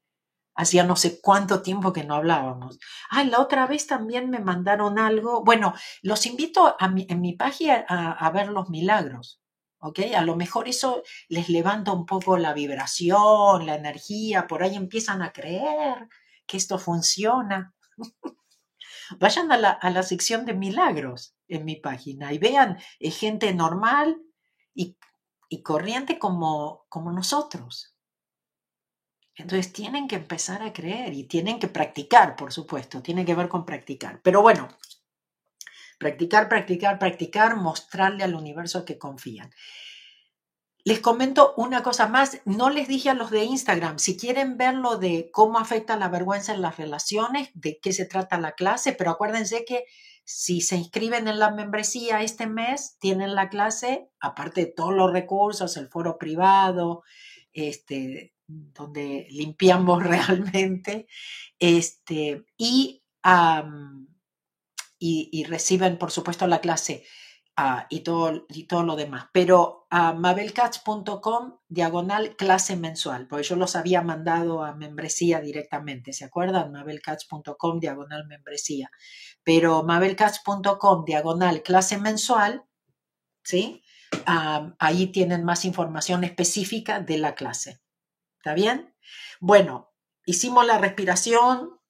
hacía 0.54 0.84
no 0.84 0.96
sé 0.96 1.20
cuánto 1.20 1.62
tiempo 1.62 1.92
que 1.92 2.04
no 2.04 2.14
hablábamos. 2.14 2.78
Ah, 3.10 3.24
la 3.24 3.40
otra 3.40 3.66
vez 3.66 3.86
también 3.86 4.30
me 4.30 4.40
mandaron 4.40 4.98
algo. 4.98 5.44
Bueno, 5.44 5.74
los 6.02 6.24
invito 6.26 6.66
a 6.66 6.94
en 6.96 7.20
mi 7.20 7.32
página 7.34 7.84
a, 7.88 8.30
ver 8.30 8.48
los 8.48 8.70
milagros. 8.70 9.40
¿Ok? 9.78 10.00
A 10.16 10.22
lo 10.22 10.36
mejor 10.36 10.68
eso 10.68 11.02
les 11.28 11.48
levanta 11.50 11.92
un 11.92 12.06
poco 12.06 12.38
la 12.38 12.54
vibración, 12.54 13.66
la 13.66 13.74
energía, 13.74 14.46
por 14.46 14.62
ahí 14.62 14.74
empiezan 14.74 15.22
a 15.22 15.32
creer 15.32 16.08
que 16.46 16.56
esto 16.56 16.78
funciona. 16.78 17.74
Vayan 19.18 19.50
a 19.52 19.56
la, 19.90 20.02
sección 20.02 20.44
de 20.44 20.54
milagros 20.54 21.36
en 21.48 21.64
mi 21.64 21.76
página 21.76 22.32
y 22.32 22.38
vean 22.38 22.76
es 22.98 23.14
eh, 23.14 23.18
gente 23.18 23.54
normal 23.54 24.20
y, 24.74 24.96
corriente 25.62 26.18
como, 26.18 26.86
como 26.88 27.12
nosotros. 27.12 27.96
Entonces 29.36 29.72
tienen 29.72 30.08
que 30.08 30.16
empezar 30.16 30.62
a 30.62 30.72
creer 30.72 31.12
y 31.12 31.24
tienen 31.24 31.58
que 31.58 31.68
practicar, 31.68 32.36
por 32.36 32.52
supuesto, 32.52 33.02
tiene 33.02 33.24
que 33.24 33.34
ver 33.34 33.48
con 33.48 33.64
practicar. 33.66 34.20
Pero 34.22 34.42
bueno, 34.42 34.68
practicar, 35.98 36.48
practicar, 36.48 36.98
practicar, 36.98 37.56
mostrarle 37.56 38.24
al 38.24 38.34
universo 38.34 38.84
que 38.84 38.98
confían. 38.98 39.50
Les 40.86 41.00
comento 41.00 41.52
una 41.56 41.82
cosa 41.82 42.06
más. 42.06 42.40
No 42.44 42.70
les 42.70 42.86
dije 42.86 43.10
a 43.10 43.14
los 43.14 43.32
de 43.32 43.42
Instagram, 43.42 43.98
si 43.98 44.16
quieren 44.16 44.56
ver 44.56 44.74
lo 44.74 44.98
de 44.98 45.30
cómo 45.32 45.58
afecta 45.58 45.96
la 45.96 46.08
vergüenza 46.08 46.54
en 46.54 46.62
las 46.62 46.76
relaciones, 46.76 47.50
de 47.54 47.80
qué 47.82 47.92
se 47.92 48.04
trata 48.04 48.38
la 48.38 48.52
clase, 48.52 48.92
pero 48.92 49.10
acuérdense 49.10 49.64
que 49.64 49.82
si 50.24 50.60
se 50.60 50.76
inscriben 50.76 51.26
en 51.26 51.40
la 51.40 51.50
membresía 51.50 52.22
este 52.22 52.46
mes, 52.46 52.98
tienen 53.00 53.34
la 53.34 53.48
clase, 53.48 54.10
aparte 54.20 54.66
de 54.66 54.72
todos 54.76 54.94
los 54.94 55.12
recursos, 55.12 55.76
el 55.76 55.88
foro 55.88 56.18
privado, 56.18 57.02
este, 57.52 58.36
donde 58.46 59.26
limpiamos 59.28 60.00
realmente, 60.04 61.08
este, 61.58 62.44
y, 62.56 63.02
y, 65.00 65.44
reciben, 65.48 65.98
por 65.98 66.12
supuesto, 66.12 66.46
la 66.46 66.60
clase 66.60 67.02
ah, 67.56 67.86
y, 67.90 68.00
todo, 68.00 68.46
y 68.48 68.64
todo 68.64 68.82
lo 68.82 68.96
demás. 68.96 69.26
Pero 69.32 69.86
a 69.90 70.12
mabelcats.com, 70.12 71.58
diagonal 71.68 72.36
clase 72.36 72.76
mensual, 72.76 73.26
porque 73.26 73.44
yo 73.44 73.56
los 73.56 73.76
había 73.76 74.02
mandado 74.02 74.64
a 74.64 74.74
membresía 74.74 75.40
directamente, 75.40 76.12
¿se 76.12 76.24
acuerdan? 76.24 76.72
mabelcats.com, 76.72 77.80
diagonal 77.80 78.26
membresía. 78.26 78.90
Pero 79.42 79.82
mabelcats.com, 79.82 81.04
diagonal 81.04 81.62
clase 81.62 81.98
mensual, 81.98 82.64
¿sí? 83.42 83.82
ahí 84.78 85.08
tienen 85.08 85.44
más 85.44 85.64
información 85.64 86.24
específica 86.24 87.00
de 87.00 87.18
la 87.18 87.34
clase. 87.34 87.80
¿Está 88.38 88.54
bien? 88.54 88.94
Bueno, 89.40 89.92
hicimos 90.24 90.66
la 90.66 90.78
respiración, 90.78 91.80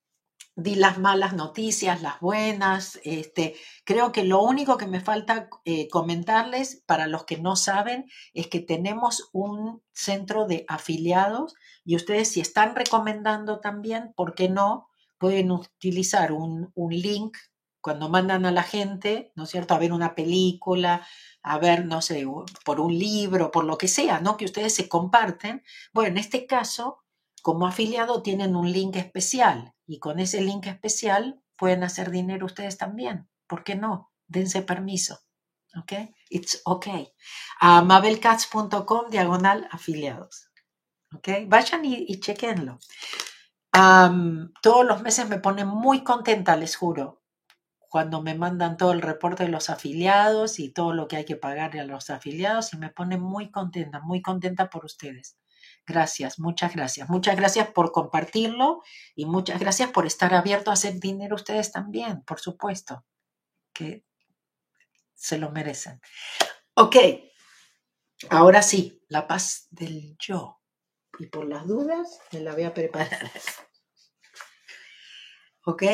di 0.57 0.75
las 0.75 0.99
malas 0.99 1.35
noticias, 1.35 2.03
las 2.03 2.19
buenas. 2.21 2.99
Este, 3.05 3.55
creo 3.85 4.11
que 4.11 4.25
lo 4.25 4.43
único 4.43 4.79
que 4.79 4.87
me 4.87 5.01
falta 5.01 5.49
eh, 5.65 5.89
comentarles 5.89 6.83
para 6.87 7.07
los 7.07 7.25
que 7.25 7.37
no 7.37 7.57
saben 7.57 8.07
es 8.33 8.49
que 8.49 8.61
tenemos 8.61 9.29
un 9.33 9.83
centro 9.93 10.47
de 10.47 10.65
afiliados 10.67 11.55
y 11.85 11.95
ustedes 11.95 12.33
si 12.33 12.41
están 12.41 12.75
recomendando 12.75 13.61
también, 13.61 14.15
¿por 14.17 14.35
qué 14.35 14.49
no? 14.49 14.89
Pueden 15.19 15.51
utilizar 15.51 16.33
un, 16.33 16.73
un 16.75 16.93
link 16.93 17.37
cuando 17.83 18.09
mandan 18.09 18.47
a 18.47 18.51
la 18.51 18.65
gente, 18.65 19.33
¿no 19.37 19.45
es 19.45 19.51
cierto?, 19.51 19.75
a 19.75 19.79
ver 19.79 19.93
una 19.93 20.15
película, 20.15 21.07
a 21.43 21.59
ver, 21.59 21.85
no 21.85 22.03
sé, 22.03 22.25
por 22.65 22.81
un 22.81 22.99
libro, 22.99 23.51
por 23.53 23.65
lo 23.65 23.79
que 23.79 23.89
sea, 23.89 24.21
¿no? 24.21 24.37
Que 24.37 24.47
ustedes 24.47 24.75
se 24.75 24.89
comparten. 24.89 25.63
Bueno, 25.93 26.11
en 26.11 26.19
este 26.19 26.47
caso, 26.47 27.05
como 27.43 27.67
afiliado 27.67 28.23
tienen 28.23 28.57
un 28.57 28.73
link 28.73 28.97
especial 28.97 29.76
y 29.87 29.99
con 29.99 30.19
ese 30.21 30.41
link 30.41 30.67
especial 30.67 31.43
pueden 31.57 31.85
hacer 31.85 32.11
dinero 32.11 32.47
ustedes 32.47 32.77
también. 32.77 33.29
¿Por 33.47 33.65
qué 33.65 33.77
no? 33.77 34.13
Dense 34.27 34.63
permiso. 34.63 35.21
¿Ok? 35.79 35.93
It's 36.31 36.63
ok. 36.65 36.87
A 37.61 37.83
mabelcats.com 37.83 39.11
diagonal 39.11 39.69
afiliados. 39.71 40.51
¿Ok? 41.15 41.29
Vayan 41.47 41.85
y, 41.85 42.21
chequenlo. 42.21 42.79
todos 44.63 44.87
los 44.87 45.03
meses 45.03 45.29
me 45.29 45.39
ponen 45.39 45.69
muy 45.69 46.03
contenta, 46.03 46.57
les 46.57 46.77
juro 46.77 47.23
cuando 47.89 48.21
me 48.21 48.35
mandan 48.35 48.77
todo 48.77 48.93
el 48.93 49.01
reporte 49.01 49.45
de 49.45 49.49
los 49.49 49.71
afiliados 49.71 50.59
y 50.59 50.71
todo 50.71 50.93
lo 50.93 51.09
que 51.09 51.17
hay 51.17 51.25
que 51.25 51.37
pagarle 51.37 51.81
a 51.81 51.85
los 51.85 52.11
afiliados 52.11 52.75
y 52.75 52.77
me 52.77 52.91
pone 52.91 53.17
muy 53.17 53.51
contenta, 53.51 54.01
muy 54.01 54.21
contenta 54.21 54.69
por 54.69 54.85
ustedes. 54.85 55.39
Gracias, 55.87 56.41
muchas 56.41 56.75
gracias. 56.75 57.09
Muchas 57.09 57.37
gracias 57.37 57.69
por 57.69 57.93
compartirlo 57.93 58.83
y 59.15 59.25
muchas 59.25 59.61
gracias 59.61 59.91
por 59.91 60.05
estar 60.05 60.35
abierto 60.35 60.71
a 60.71 60.75
hacer 60.75 60.99
dinero 60.99 61.37
ustedes 61.37 61.71
también, 61.71 62.23
por 62.23 62.41
supuesto, 62.41 63.05
que 63.73 64.05
se 65.15 65.39
lo 65.39 65.53
merecen. 65.53 66.01
Ok, 66.75 66.97
ahora 68.31 68.63
sí, 68.63 69.01
la 69.09 69.29
paz 69.29 69.69
del 69.71 70.17
yo. 70.19 70.61
Y 71.21 71.27
por 71.27 71.47
las 71.47 71.67
dudas, 71.67 72.19
me 72.33 72.41
la 72.41 72.53
voy 72.53 72.65
a 72.65 72.75
preparar. 72.75 73.31
¿Ok? 75.65 75.85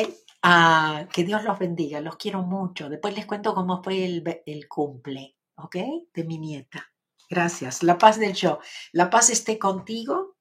Ah, 0.41 1.07
que 1.13 1.23
Dios 1.23 1.43
los 1.43 1.59
bendiga, 1.59 2.01
los 2.01 2.17
quiero 2.17 2.41
mucho. 2.41 2.89
Después 2.89 3.15
les 3.15 3.27
cuento 3.27 3.53
cómo 3.53 3.83
fue 3.83 4.05
el, 4.05 4.41
el 4.45 4.67
cumple, 4.67 5.37
¿ok? 5.55 5.75
De 6.13 6.23
mi 6.23 6.39
nieta. 6.39 6.92
Gracias. 7.33 7.81
La 7.81 7.97
paz 7.97 8.19
del 8.19 8.35
yo. 8.35 8.59
La 8.91 9.09
paz 9.09 9.31
esté 9.31 9.57
contigo. 9.57 10.37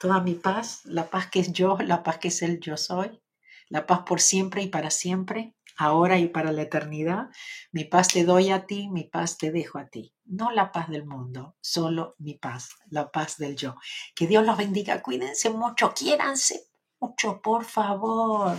Toda 0.00 0.22
mi 0.22 0.32
paz. 0.32 0.80
La 0.86 1.10
paz 1.10 1.26
que 1.30 1.40
es 1.40 1.52
yo, 1.52 1.76
la 1.80 2.02
paz 2.02 2.16
que 2.16 2.28
es 2.28 2.40
el 2.40 2.60
yo 2.60 2.78
soy. 2.78 3.20
La 3.68 3.84
paz 3.84 4.04
por 4.06 4.22
siempre 4.22 4.62
y 4.62 4.68
para 4.68 4.90
siempre, 4.90 5.54
ahora 5.76 6.18
y 6.18 6.28
para 6.28 6.50
la 6.50 6.62
eternidad. 6.62 7.28
Mi 7.72 7.84
paz 7.84 8.08
te 8.08 8.24
doy 8.24 8.50
a 8.50 8.64
ti, 8.64 8.88
mi 8.88 9.04
paz 9.04 9.36
te 9.36 9.52
dejo 9.52 9.78
a 9.78 9.86
ti. 9.86 10.14
No 10.24 10.50
la 10.50 10.72
paz 10.72 10.88
del 10.88 11.04
mundo, 11.04 11.56
solo 11.60 12.14
mi 12.18 12.32
paz, 12.34 12.70
la 12.88 13.10
paz 13.10 13.36
del 13.36 13.54
yo. 13.54 13.76
Que 14.14 14.26
Dios 14.26 14.46
los 14.46 14.56
bendiga. 14.56 15.02
Cuídense 15.02 15.50
mucho, 15.50 15.92
quiéranse 15.92 16.68
mucho, 17.00 17.42
por 17.42 17.66
favor. 17.66 18.56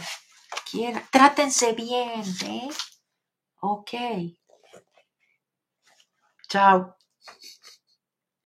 Quiera, 0.70 1.04
trátense 1.12 1.74
bien, 1.74 2.24
¿eh? 2.46 2.70
Ok. 3.60 3.92
Tchau! 6.54 6.94